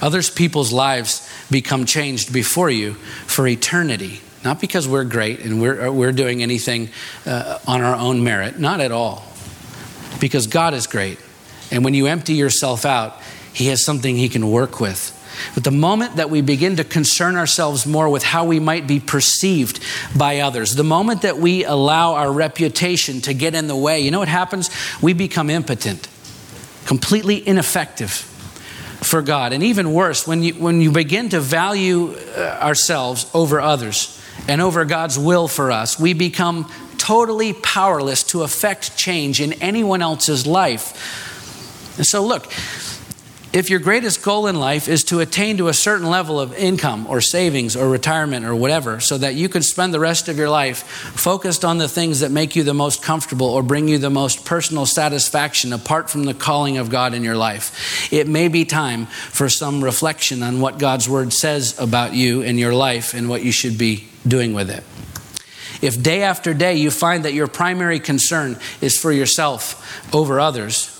others 0.00 0.30
people's 0.30 0.72
lives 0.72 1.28
become 1.50 1.84
changed 1.84 2.32
before 2.32 2.70
you 2.70 2.94
for 2.94 3.46
eternity. 3.46 4.20
Not 4.44 4.60
because 4.60 4.88
we're 4.88 5.04
great 5.04 5.40
and 5.40 5.60
we're, 5.60 5.88
uh, 5.88 5.92
we're 5.92 6.12
doing 6.12 6.42
anything 6.42 6.88
uh, 7.26 7.58
on 7.66 7.82
our 7.82 7.94
own 7.94 8.24
merit, 8.24 8.58
not 8.58 8.80
at 8.80 8.90
all. 8.90 9.24
Because 10.20 10.46
God 10.46 10.74
is 10.74 10.86
great. 10.86 11.18
And 11.70 11.84
when 11.84 11.94
you 11.94 12.06
empty 12.06 12.34
yourself 12.34 12.84
out, 12.84 13.20
He 13.52 13.66
has 13.66 13.84
something 13.84 14.16
He 14.16 14.28
can 14.28 14.50
work 14.50 14.80
with. 14.80 15.18
But 15.54 15.64
the 15.64 15.70
moment 15.70 16.16
that 16.16 16.28
we 16.28 16.40
begin 16.40 16.76
to 16.76 16.84
concern 16.84 17.36
ourselves 17.36 17.86
more 17.86 18.08
with 18.08 18.22
how 18.22 18.44
we 18.44 18.58
might 18.58 18.86
be 18.86 19.00
perceived 19.00 19.80
by 20.16 20.40
others, 20.40 20.74
the 20.74 20.84
moment 20.84 21.22
that 21.22 21.38
we 21.38 21.64
allow 21.64 22.14
our 22.14 22.30
reputation 22.30 23.20
to 23.22 23.34
get 23.34 23.54
in 23.54 23.66
the 23.66 23.76
way, 23.76 24.00
you 24.00 24.10
know 24.10 24.18
what 24.18 24.28
happens? 24.28 24.70
We 25.00 25.12
become 25.12 25.50
impotent 25.50 26.08
completely 26.86 27.46
ineffective 27.46 28.10
for 28.10 29.22
God. 29.22 29.52
And 29.52 29.62
even 29.62 29.92
worse, 29.92 30.26
when 30.26 30.42
you, 30.42 30.54
when 30.54 30.80
you 30.80 30.92
begin 30.92 31.28
to 31.30 31.40
value 31.40 32.14
uh, 32.36 32.58
ourselves 32.60 33.30
over 33.34 33.60
others 33.60 34.20
and 34.48 34.60
over 34.60 34.84
God's 34.84 35.18
will 35.18 35.48
for 35.48 35.70
us, 35.70 35.98
we 35.98 36.14
become 36.14 36.70
totally 36.98 37.52
powerless 37.52 38.22
to 38.22 38.42
affect 38.42 38.96
change 38.96 39.40
in 39.40 39.54
anyone 39.54 40.02
else's 40.02 40.46
life. 40.46 41.98
And 41.98 42.06
so, 42.06 42.24
look, 42.24 42.52
if 43.52 43.68
your 43.68 43.80
greatest 43.80 44.22
goal 44.22 44.46
in 44.46 44.56
life 44.56 44.88
is 44.88 45.04
to 45.04 45.20
attain 45.20 45.58
to 45.58 45.68
a 45.68 45.74
certain 45.74 46.08
level 46.08 46.40
of 46.40 46.54
income 46.54 47.06
or 47.06 47.20
savings 47.20 47.76
or 47.76 47.88
retirement 47.88 48.46
or 48.46 48.54
whatever, 48.54 48.98
so 48.98 49.18
that 49.18 49.34
you 49.34 49.48
can 49.48 49.62
spend 49.62 49.92
the 49.92 50.00
rest 50.00 50.28
of 50.28 50.38
your 50.38 50.48
life 50.48 50.82
focused 50.82 51.64
on 51.64 51.78
the 51.78 51.88
things 51.88 52.20
that 52.20 52.30
make 52.30 52.56
you 52.56 52.62
the 52.62 52.72
most 52.72 53.02
comfortable 53.02 53.48
or 53.48 53.62
bring 53.62 53.88
you 53.88 53.98
the 53.98 54.10
most 54.10 54.46
personal 54.46 54.86
satisfaction 54.86 55.72
apart 55.72 56.08
from 56.08 56.24
the 56.24 56.34
calling 56.34 56.78
of 56.78 56.88
God 56.88 57.12
in 57.12 57.22
your 57.22 57.36
life, 57.36 58.10
it 58.12 58.26
may 58.26 58.48
be 58.48 58.64
time 58.64 59.06
for 59.06 59.48
some 59.48 59.84
reflection 59.84 60.42
on 60.42 60.60
what 60.60 60.78
God's 60.78 61.08
Word 61.08 61.32
says 61.32 61.78
about 61.78 62.14
you 62.14 62.42
and 62.42 62.58
your 62.58 62.74
life 62.74 63.12
and 63.12 63.28
what 63.28 63.44
you 63.44 63.52
should 63.52 63.76
be 63.76 64.08
doing 64.26 64.54
with 64.54 64.70
it. 64.70 64.84
If 65.82 66.00
day 66.00 66.22
after 66.22 66.54
day 66.54 66.76
you 66.76 66.90
find 66.90 67.24
that 67.24 67.34
your 67.34 67.48
primary 67.48 67.98
concern 67.98 68.58
is 68.80 68.96
for 68.96 69.10
yourself 69.10 70.14
over 70.14 70.38
others, 70.38 70.91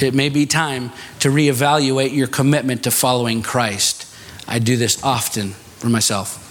it 0.00 0.14
may 0.14 0.28
be 0.28 0.46
time 0.46 0.92
to 1.20 1.28
reevaluate 1.28 2.14
your 2.14 2.26
commitment 2.26 2.84
to 2.84 2.90
following 2.90 3.42
Christ. 3.42 4.06
I 4.46 4.58
do 4.58 4.76
this 4.76 5.02
often 5.02 5.50
for 5.50 5.88
myself. 5.88 6.43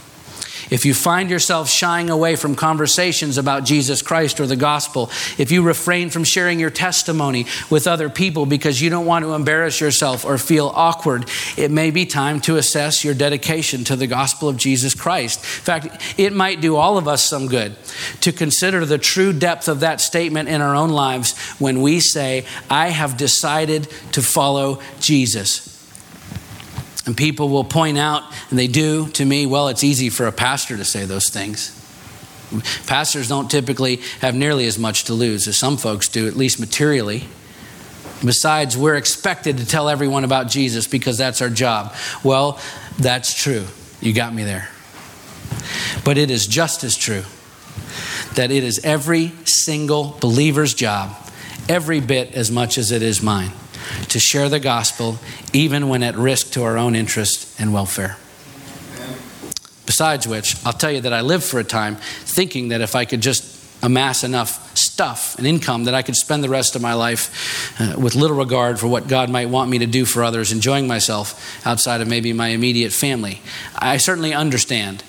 If 0.73 0.85
you 0.85 0.95
find 0.95 1.29
yourself 1.29 1.69
shying 1.69 2.09
away 2.09 2.35
from 2.35 2.55
conversations 2.55 3.37
about 3.37 3.63
Jesus 3.63 4.01
Christ 4.01 4.39
or 4.39 4.47
the 4.47 4.55
gospel, 4.55 5.11
if 5.37 5.51
you 5.51 5.61
refrain 5.61 6.09
from 6.09 6.23
sharing 6.23 6.59
your 6.59 6.71
testimony 6.71 7.45
with 7.69 7.85
other 7.85 8.09
people 8.09 8.47
because 8.47 8.81
you 8.81 8.89
don't 8.89 9.05
want 9.05 9.23
to 9.23 9.35
embarrass 9.35 9.79
yourself 9.79 10.25
or 10.25 10.39
feel 10.39 10.71
awkward, 10.73 11.29
it 11.57 11.69
may 11.69 11.91
be 11.91 12.07
time 12.07 12.41
to 12.41 12.57
assess 12.57 13.05
your 13.05 13.13
dedication 13.13 13.83
to 13.83 13.95
the 13.95 14.07
gospel 14.07 14.49
of 14.49 14.57
Jesus 14.57 14.95
Christ. 14.95 15.41
In 15.41 15.63
fact, 15.63 16.15
it 16.17 16.33
might 16.33 16.59
do 16.59 16.75
all 16.75 16.97
of 16.97 17.07
us 17.07 17.23
some 17.23 17.45
good 17.45 17.75
to 18.21 18.31
consider 18.31 18.83
the 18.83 18.97
true 18.97 19.31
depth 19.31 19.67
of 19.67 19.81
that 19.81 20.01
statement 20.01 20.49
in 20.49 20.59
our 20.59 20.73
own 20.73 20.89
lives 20.89 21.37
when 21.59 21.83
we 21.83 21.99
say, 21.99 22.47
I 22.67 22.87
have 22.87 23.15
decided 23.15 23.87
to 24.13 24.23
follow 24.23 24.81
Jesus. 24.99 25.72
And 27.05 27.17
people 27.17 27.49
will 27.49 27.65
point 27.65 27.97
out, 27.97 28.23
and 28.49 28.57
they 28.57 28.67
do 28.67 29.07
to 29.09 29.25
me, 29.25 29.45
well, 29.45 29.67
it's 29.67 29.83
easy 29.83 30.09
for 30.09 30.25
a 30.25 30.31
pastor 30.31 30.77
to 30.77 30.85
say 30.85 31.05
those 31.05 31.29
things. 31.29 31.79
Pastors 32.87 33.27
don't 33.27 33.49
typically 33.49 33.97
have 34.21 34.35
nearly 34.35 34.67
as 34.67 34.79
much 34.79 35.05
to 35.05 35.13
lose 35.13 35.47
as 35.47 35.57
some 35.57 35.75
folks 35.75 36.07
do, 36.07 36.27
at 36.27 36.35
least 36.35 36.59
materially. 36.59 37.25
Besides, 38.23 38.77
we're 38.77 38.95
expected 38.95 39.57
to 39.57 39.65
tell 39.65 39.89
everyone 39.89 40.23
about 40.23 40.47
Jesus 40.47 40.87
because 40.87 41.17
that's 41.17 41.41
our 41.41 41.49
job. 41.49 41.93
Well, 42.23 42.59
that's 42.97 43.33
true. 43.33 43.65
You 43.99 44.13
got 44.13 44.33
me 44.33 44.43
there. 44.43 44.69
But 46.05 46.17
it 46.17 46.31
is 46.31 46.47
just 46.47 46.83
as 46.83 46.95
true 46.95 47.23
that 48.35 48.49
it 48.49 48.63
is 48.63 48.79
every 48.83 49.33
single 49.45 50.17
believer's 50.21 50.73
job, 50.73 51.15
every 51.67 51.99
bit 51.99 52.33
as 52.33 52.49
much 52.49 52.77
as 52.77 52.91
it 52.91 53.01
is 53.01 53.21
mine 53.21 53.51
to 54.09 54.19
share 54.19 54.49
the 54.49 54.59
gospel, 54.59 55.19
even 55.53 55.89
when 55.89 56.03
at 56.03 56.15
risk 56.15 56.51
to 56.53 56.63
our 56.63 56.77
own 56.77 56.95
interest 56.95 57.59
and 57.59 57.73
welfare. 57.73 58.17
Besides 59.85 60.27
which, 60.27 60.55
I'll 60.65 60.73
tell 60.73 60.91
you 60.91 61.01
that 61.01 61.13
I 61.13 61.21
lived 61.21 61.43
for 61.43 61.59
a 61.59 61.63
time 61.63 61.97
thinking 61.97 62.69
that 62.69 62.81
if 62.81 62.95
I 62.95 63.05
could 63.05 63.21
just 63.21 63.53
amass 63.83 64.23
enough 64.23 64.75
stuff 64.77 65.37
and 65.37 65.45
income 65.45 65.83
that 65.83 65.93
I 65.93 66.01
could 66.01 66.15
spend 66.15 66.43
the 66.43 66.49
rest 66.49 66.75
of 66.75 66.81
my 66.81 66.93
life 66.93 67.79
uh, 67.79 67.99
with 67.99 68.15
little 68.15 68.37
regard 68.37 68.79
for 68.79 68.87
what 68.87 69.07
God 69.09 69.29
might 69.29 69.49
want 69.49 69.69
me 69.69 69.79
to 69.79 69.85
do 69.85 70.05
for 70.05 70.23
others, 70.23 70.53
enjoying 70.53 70.87
myself 70.87 71.65
outside 71.65 71.99
of 71.99 72.07
maybe 72.07 72.31
my 72.31 72.47
immediate 72.49 72.93
family. 72.93 73.41
I 73.75 73.97
certainly 73.97 74.33
understand 74.33 75.03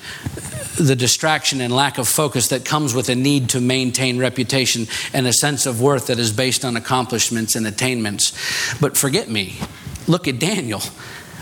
the 0.79 0.97
distraction 0.97 1.61
and 1.61 1.75
lack 1.75 1.99
of 1.99 2.09
focus 2.09 2.49
that 2.49 2.65
comes 2.65 2.95
with 2.95 3.09
a 3.09 3.15
need 3.15 3.51
to 3.51 3.61
maintain 3.61 4.19
reputation 4.19 4.87
and 5.13 5.27
a 5.27 5.33
sense 5.33 5.67
of 5.67 5.81
worth 5.81 6.09
that 6.09 6.19
is 6.19 6.33
based 6.33 6.65
on 6.65 6.77
accomplishments 6.77 7.57
and 7.57 7.67
attainments. 7.67 8.33
But 8.81 8.97
forget 8.97 9.29
me. 9.29 9.59
Look 10.07 10.29
at 10.29 10.39
Daniel. 10.39 10.83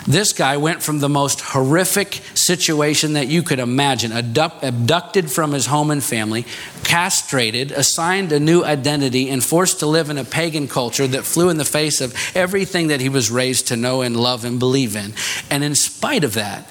This 0.07 0.33
guy 0.33 0.57
went 0.57 0.83
from 0.83 0.99
the 0.99 1.09
most 1.09 1.41
horrific 1.41 2.21
situation 2.35 3.13
that 3.13 3.29
you 3.29 3.45
could 3.45 3.61
imagine 3.61 4.11
abducted 4.11 5.31
from 5.31 5.53
his 5.53 5.67
home 5.67 5.93
and 5.93 6.03
family, 6.03 6.45
castrated, 6.83 7.71
assigned 7.71 8.33
a 8.33 8.41
new 8.41 8.65
identity, 8.65 9.31
and 9.31 9.45
forced 9.45 9.79
to 9.79 9.87
live 9.87 10.11
in 10.11 10.19
a 10.19 10.25
pagan 10.25 10.67
culture 10.67 11.07
that 11.07 11.23
flew 11.23 11.51
in 11.51 11.57
the 11.57 11.65
face 11.65 12.01
of 12.01 12.17
everything 12.35 12.89
that 12.89 13.01
he 13.01 13.09
was 13.09 13.31
raised 13.31 13.69
to 13.69 13.77
know 13.77 14.03
and 14.03 14.17
love 14.17 14.45
and 14.45 14.59
believe 14.59 14.97
in. 14.97 15.15
And 15.51 15.63
in 15.63 15.77
spite 15.77 16.25
of 16.25 16.35
that, 16.35 16.69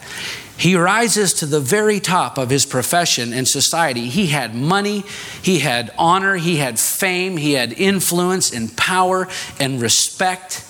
he 0.61 0.75
rises 0.75 1.33
to 1.33 1.47
the 1.47 1.59
very 1.59 1.99
top 1.99 2.37
of 2.37 2.51
his 2.51 2.67
profession 2.67 3.33
and 3.33 3.47
society. 3.47 4.09
He 4.09 4.27
had 4.27 4.53
money, 4.53 5.03
he 5.41 5.57
had 5.57 5.91
honor, 5.97 6.35
he 6.35 6.57
had 6.57 6.79
fame, 6.79 7.35
he 7.37 7.53
had 7.53 7.73
influence 7.73 8.53
and 8.53 8.77
power 8.77 9.27
and 9.59 9.81
respect. 9.81 10.63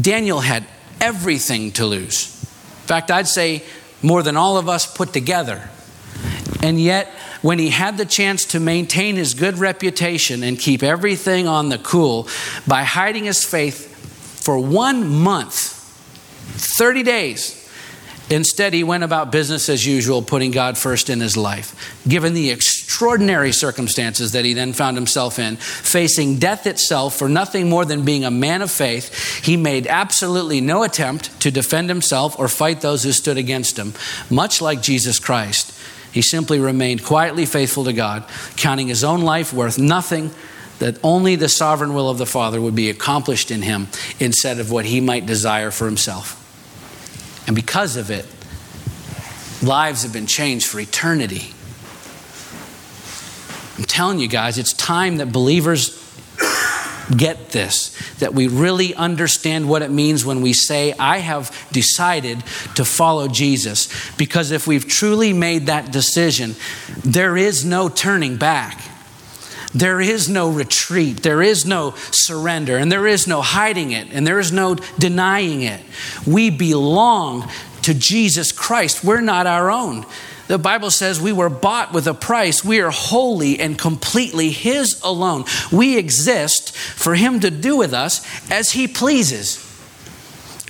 Daniel 0.00 0.38
had 0.38 0.64
everything 1.00 1.72
to 1.72 1.86
lose. 1.86 2.40
In 2.82 2.86
fact, 2.86 3.10
I'd 3.10 3.26
say 3.26 3.64
more 4.00 4.22
than 4.22 4.36
all 4.36 4.58
of 4.58 4.68
us 4.68 4.86
put 4.86 5.12
together. 5.12 5.68
And 6.62 6.80
yet, 6.80 7.08
when 7.42 7.58
he 7.58 7.70
had 7.70 7.98
the 7.98 8.06
chance 8.06 8.44
to 8.46 8.60
maintain 8.60 9.16
his 9.16 9.34
good 9.34 9.58
reputation 9.58 10.44
and 10.44 10.56
keep 10.56 10.84
everything 10.84 11.48
on 11.48 11.68
the 11.68 11.78
cool 11.78 12.28
by 12.64 12.84
hiding 12.84 13.24
his 13.24 13.42
faith 13.42 13.88
for 14.44 14.56
one 14.56 15.08
month, 15.08 15.52
30 16.78 17.02
days, 17.02 17.59
Instead, 18.30 18.72
he 18.72 18.84
went 18.84 19.02
about 19.02 19.32
business 19.32 19.68
as 19.68 19.84
usual, 19.84 20.22
putting 20.22 20.52
God 20.52 20.78
first 20.78 21.10
in 21.10 21.18
his 21.18 21.36
life. 21.36 21.74
Given 22.06 22.32
the 22.32 22.50
extraordinary 22.50 23.50
circumstances 23.50 24.32
that 24.32 24.44
he 24.44 24.54
then 24.54 24.72
found 24.72 24.96
himself 24.96 25.40
in, 25.40 25.56
facing 25.56 26.38
death 26.38 26.64
itself 26.64 27.16
for 27.16 27.28
nothing 27.28 27.68
more 27.68 27.84
than 27.84 28.04
being 28.04 28.24
a 28.24 28.30
man 28.30 28.62
of 28.62 28.70
faith, 28.70 29.44
he 29.44 29.56
made 29.56 29.88
absolutely 29.88 30.60
no 30.60 30.84
attempt 30.84 31.40
to 31.40 31.50
defend 31.50 31.88
himself 31.88 32.38
or 32.38 32.46
fight 32.46 32.80
those 32.82 33.02
who 33.02 33.10
stood 33.10 33.36
against 33.36 33.76
him. 33.76 33.94
Much 34.30 34.62
like 34.62 34.80
Jesus 34.80 35.18
Christ, 35.18 35.76
he 36.12 36.22
simply 36.22 36.60
remained 36.60 37.04
quietly 37.04 37.46
faithful 37.46 37.84
to 37.84 37.92
God, 37.92 38.24
counting 38.56 38.86
his 38.86 39.02
own 39.02 39.22
life 39.22 39.52
worth 39.52 39.76
nothing 39.76 40.30
that 40.78 40.98
only 41.02 41.34
the 41.34 41.48
sovereign 41.48 41.94
will 41.94 42.08
of 42.08 42.18
the 42.18 42.26
Father 42.26 42.60
would 42.60 42.76
be 42.76 42.90
accomplished 42.90 43.50
in 43.50 43.62
him 43.62 43.88
instead 44.20 44.60
of 44.60 44.70
what 44.70 44.86
he 44.86 45.00
might 45.00 45.26
desire 45.26 45.70
for 45.72 45.84
himself. 45.84 46.39
And 47.46 47.56
because 47.56 47.96
of 47.96 48.10
it, 48.10 48.26
lives 49.62 50.02
have 50.02 50.12
been 50.12 50.26
changed 50.26 50.66
for 50.66 50.80
eternity. 50.80 51.52
I'm 53.78 53.84
telling 53.84 54.18
you 54.18 54.28
guys, 54.28 54.58
it's 54.58 54.72
time 54.72 55.16
that 55.18 55.32
believers 55.32 55.96
get 57.16 57.50
this, 57.50 57.96
that 58.18 58.34
we 58.34 58.46
really 58.46 58.94
understand 58.94 59.68
what 59.68 59.82
it 59.82 59.90
means 59.90 60.24
when 60.24 60.42
we 60.42 60.52
say, 60.52 60.92
I 60.98 61.18
have 61.18 61.56
decided 61.72 62.42
to 62.76 62.84
follow 62.84 63.28
Jesus. 63.28 63.88
Because 64.16 64.50
if 64.50 64.66
we've 64.66 64.86
truly 64.86 65.32
made 65.32 65.66
that 65.66 65.90
decision, 65.90 66.54
there 67.04 67.36
is 67.36 67.64
no 67.64 67.88
turning 67.88 68.36
back. 68.36 68.80
There 69.74 70.00
is 70.00 70.28
no 70.28 70.50
retreat. 70.50 71.22
There 71.22 71.42
is 71.42 71.64
no 71.64 71.92
surrender. 72.10 72.76
And 72.76 72.90
there 72.90 73.06
is 73.06 73.26
no 73.26 73.40
hiding 73.40 73.92
it. 73.92 74.08
And 74.12 74.26
there 74.26 74.40
is 74.40 74.50
no 74.50 74.74
denying 74.98 75.62
it. 75.62 75.80
We 76.26 76.50
belong 76.50 77.48
to 77.82 77.94
Jesus 77.94 78.52
Christ. 78.52 79.04
We're 79.04 79.20
not 79.20 79.46
our 79.46 79.70
own. 79.70 80.04
The 80.48 80.58
Bible 80.58 80.90
says 80.90 81.20
we 81.20 81.32
were 81.32 81.48
bought 81.48 81.92
with 81.92 82.08
a 82.08 82.14
price. 82.14 82.64
We 82.64 82.80
are 82.80 82.90
wholly 82.90 83.60
and 83.60 83.78
completely 83.78 84.50
His 84.50 85.00
alone. 85.04 85.44
We 85.70 85.96
exist 85.96 86.76
for 86.76 87.14
Him 87.14 87.38
to 87.40 87.52
do 87.52 87.76
with 87.76 87.94
us 87.94 88.26
as 88.50 88.72
He 88.72 88.88
pleases. 88.88 89.69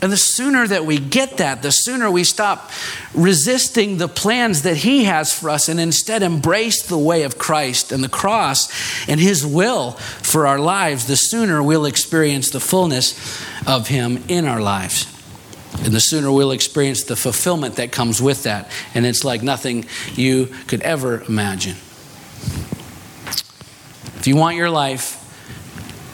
And 0.02 0.10
the 0.10 0.16
sooner 0.16 0.66
that 0.66 0.86
we 0.86 0.98
get 0.98 1.36
that, 1.36 1.62
the 1.62 1.70
sooner 1.70 2.10
we 2.10 2.24
stop 2.24 2.70
resisting 3.14 3.98
the 3.98 4.08
plans 4.08 4.62
that 4.62 4.78
He 4.78 5.04
has 5.04 5.32
for 5.32 5.50
us 5.50 5.68
and 5.68 5.78
instead 5.78 6.22
embrace 6.22 6.82
the 6.82 6.98
way 6.98 7.22
of 7.22 7.36
Christ 7.36 7.92
and 7.92 8.02
the 8.02 8.08
cross 8.08 8.68
and 9.08 9.20
His 9.20 9.46
will 9.46 9.92
for 9.92 10.46
our 10.46 10.58
lives, 10.58 11.06
the 11.06 11.16
sooner 11.16 11.62
we'll 11.62 11.84
experience 11.84 12.48
the 12.50 12.60
fullness 12.60 13.44
of 13.66 13.88
Him 13.88 14.24
in 14.26 14.46
our 14.46 14.62
lives. 14.62 15.06
And 15.84 15.94
the 15.94 16.00
sooner 16.00 16.32
we'll 16.32 16.52
experience 16.52 17.04
the 17.04 17.16
fulfillment 17.16 17.76
that 17.76 17.92
comes 17.92 18.22
with 18.22 18.44
that. 18.44 18.70
And 18.94 19.04
it's 19.04 19.22
like 19.22 19.42
nothing 19.42 19.84
you 20.14 20.46
could 20.66 20.80
ever 20.80 21.22
imagine. 21.24 21.76
If 24.16 24.26
you 24.26 24.36
want 24.36 24.56
your 24.56 24.70
life 24.70 25.18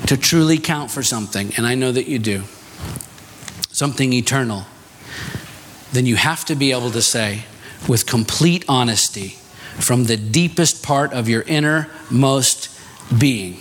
to 0.07 0.17
truly 0.17 0.59
count 0.59 0.91
for 0.91 1.03
something, 1.03 1.53
and 1.57 1.67
I 1.67 1.75
know 1.75 1.91
that 1.91 2.07
you 2.07 2.19
do, 2.19 2.45
something 3.77 4.15
eternal, 4.15 4.65
then 5.93 6.07
you 6.07 6.17
have 6.17 6.47
to 6.47 6.55
be 6.55 6.73
able 6.73 6.91
to 6.91 7.03
say 7.03 7.45
with 7.87 8.07
complete 8.07 8.65
honesty 8.71 9.37
from 9.79 10.05
the 10.05 10.17
deepest 10.17 10.83
part 10.83 11.13
of 11.13 11.29
your 11.29 11.43
innermost 11.43 12.71
being, 13.19 13.59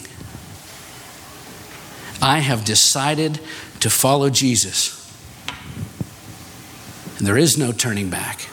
I 2.21 2.39
have 2.39 2.63
decided 2.63 3.41
to 3.81 3.89
follow 3.89 4.29
Jesus. 4.29 5.01
And 7.17 7.27
there 7.27 7.37
is 7.37 7.57
no 7.57 7.73
turning 7.73 8.09
back. 8.09 8.47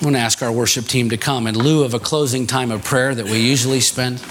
I 0.00 0.04
want 0.04 0.16
to 0.16 0.20
ask 0.20 0.42
our 0.42 0.52
worship 0.52 0.84
team 0.84 1.08
to 1.10 1.16
come 1.16 1.46
in 1.46 1.56
lieu 1.56 1.82
of 1.84 1.94
a 1.94 1.98
closing 1.98 2.46
time 2.46 2.70
of 2.70 2.84
prayer 2.84 3.14
that 3.14 3.24
we 3.24 3.40
usually 3.40 3.80
spend. 3.80 4.22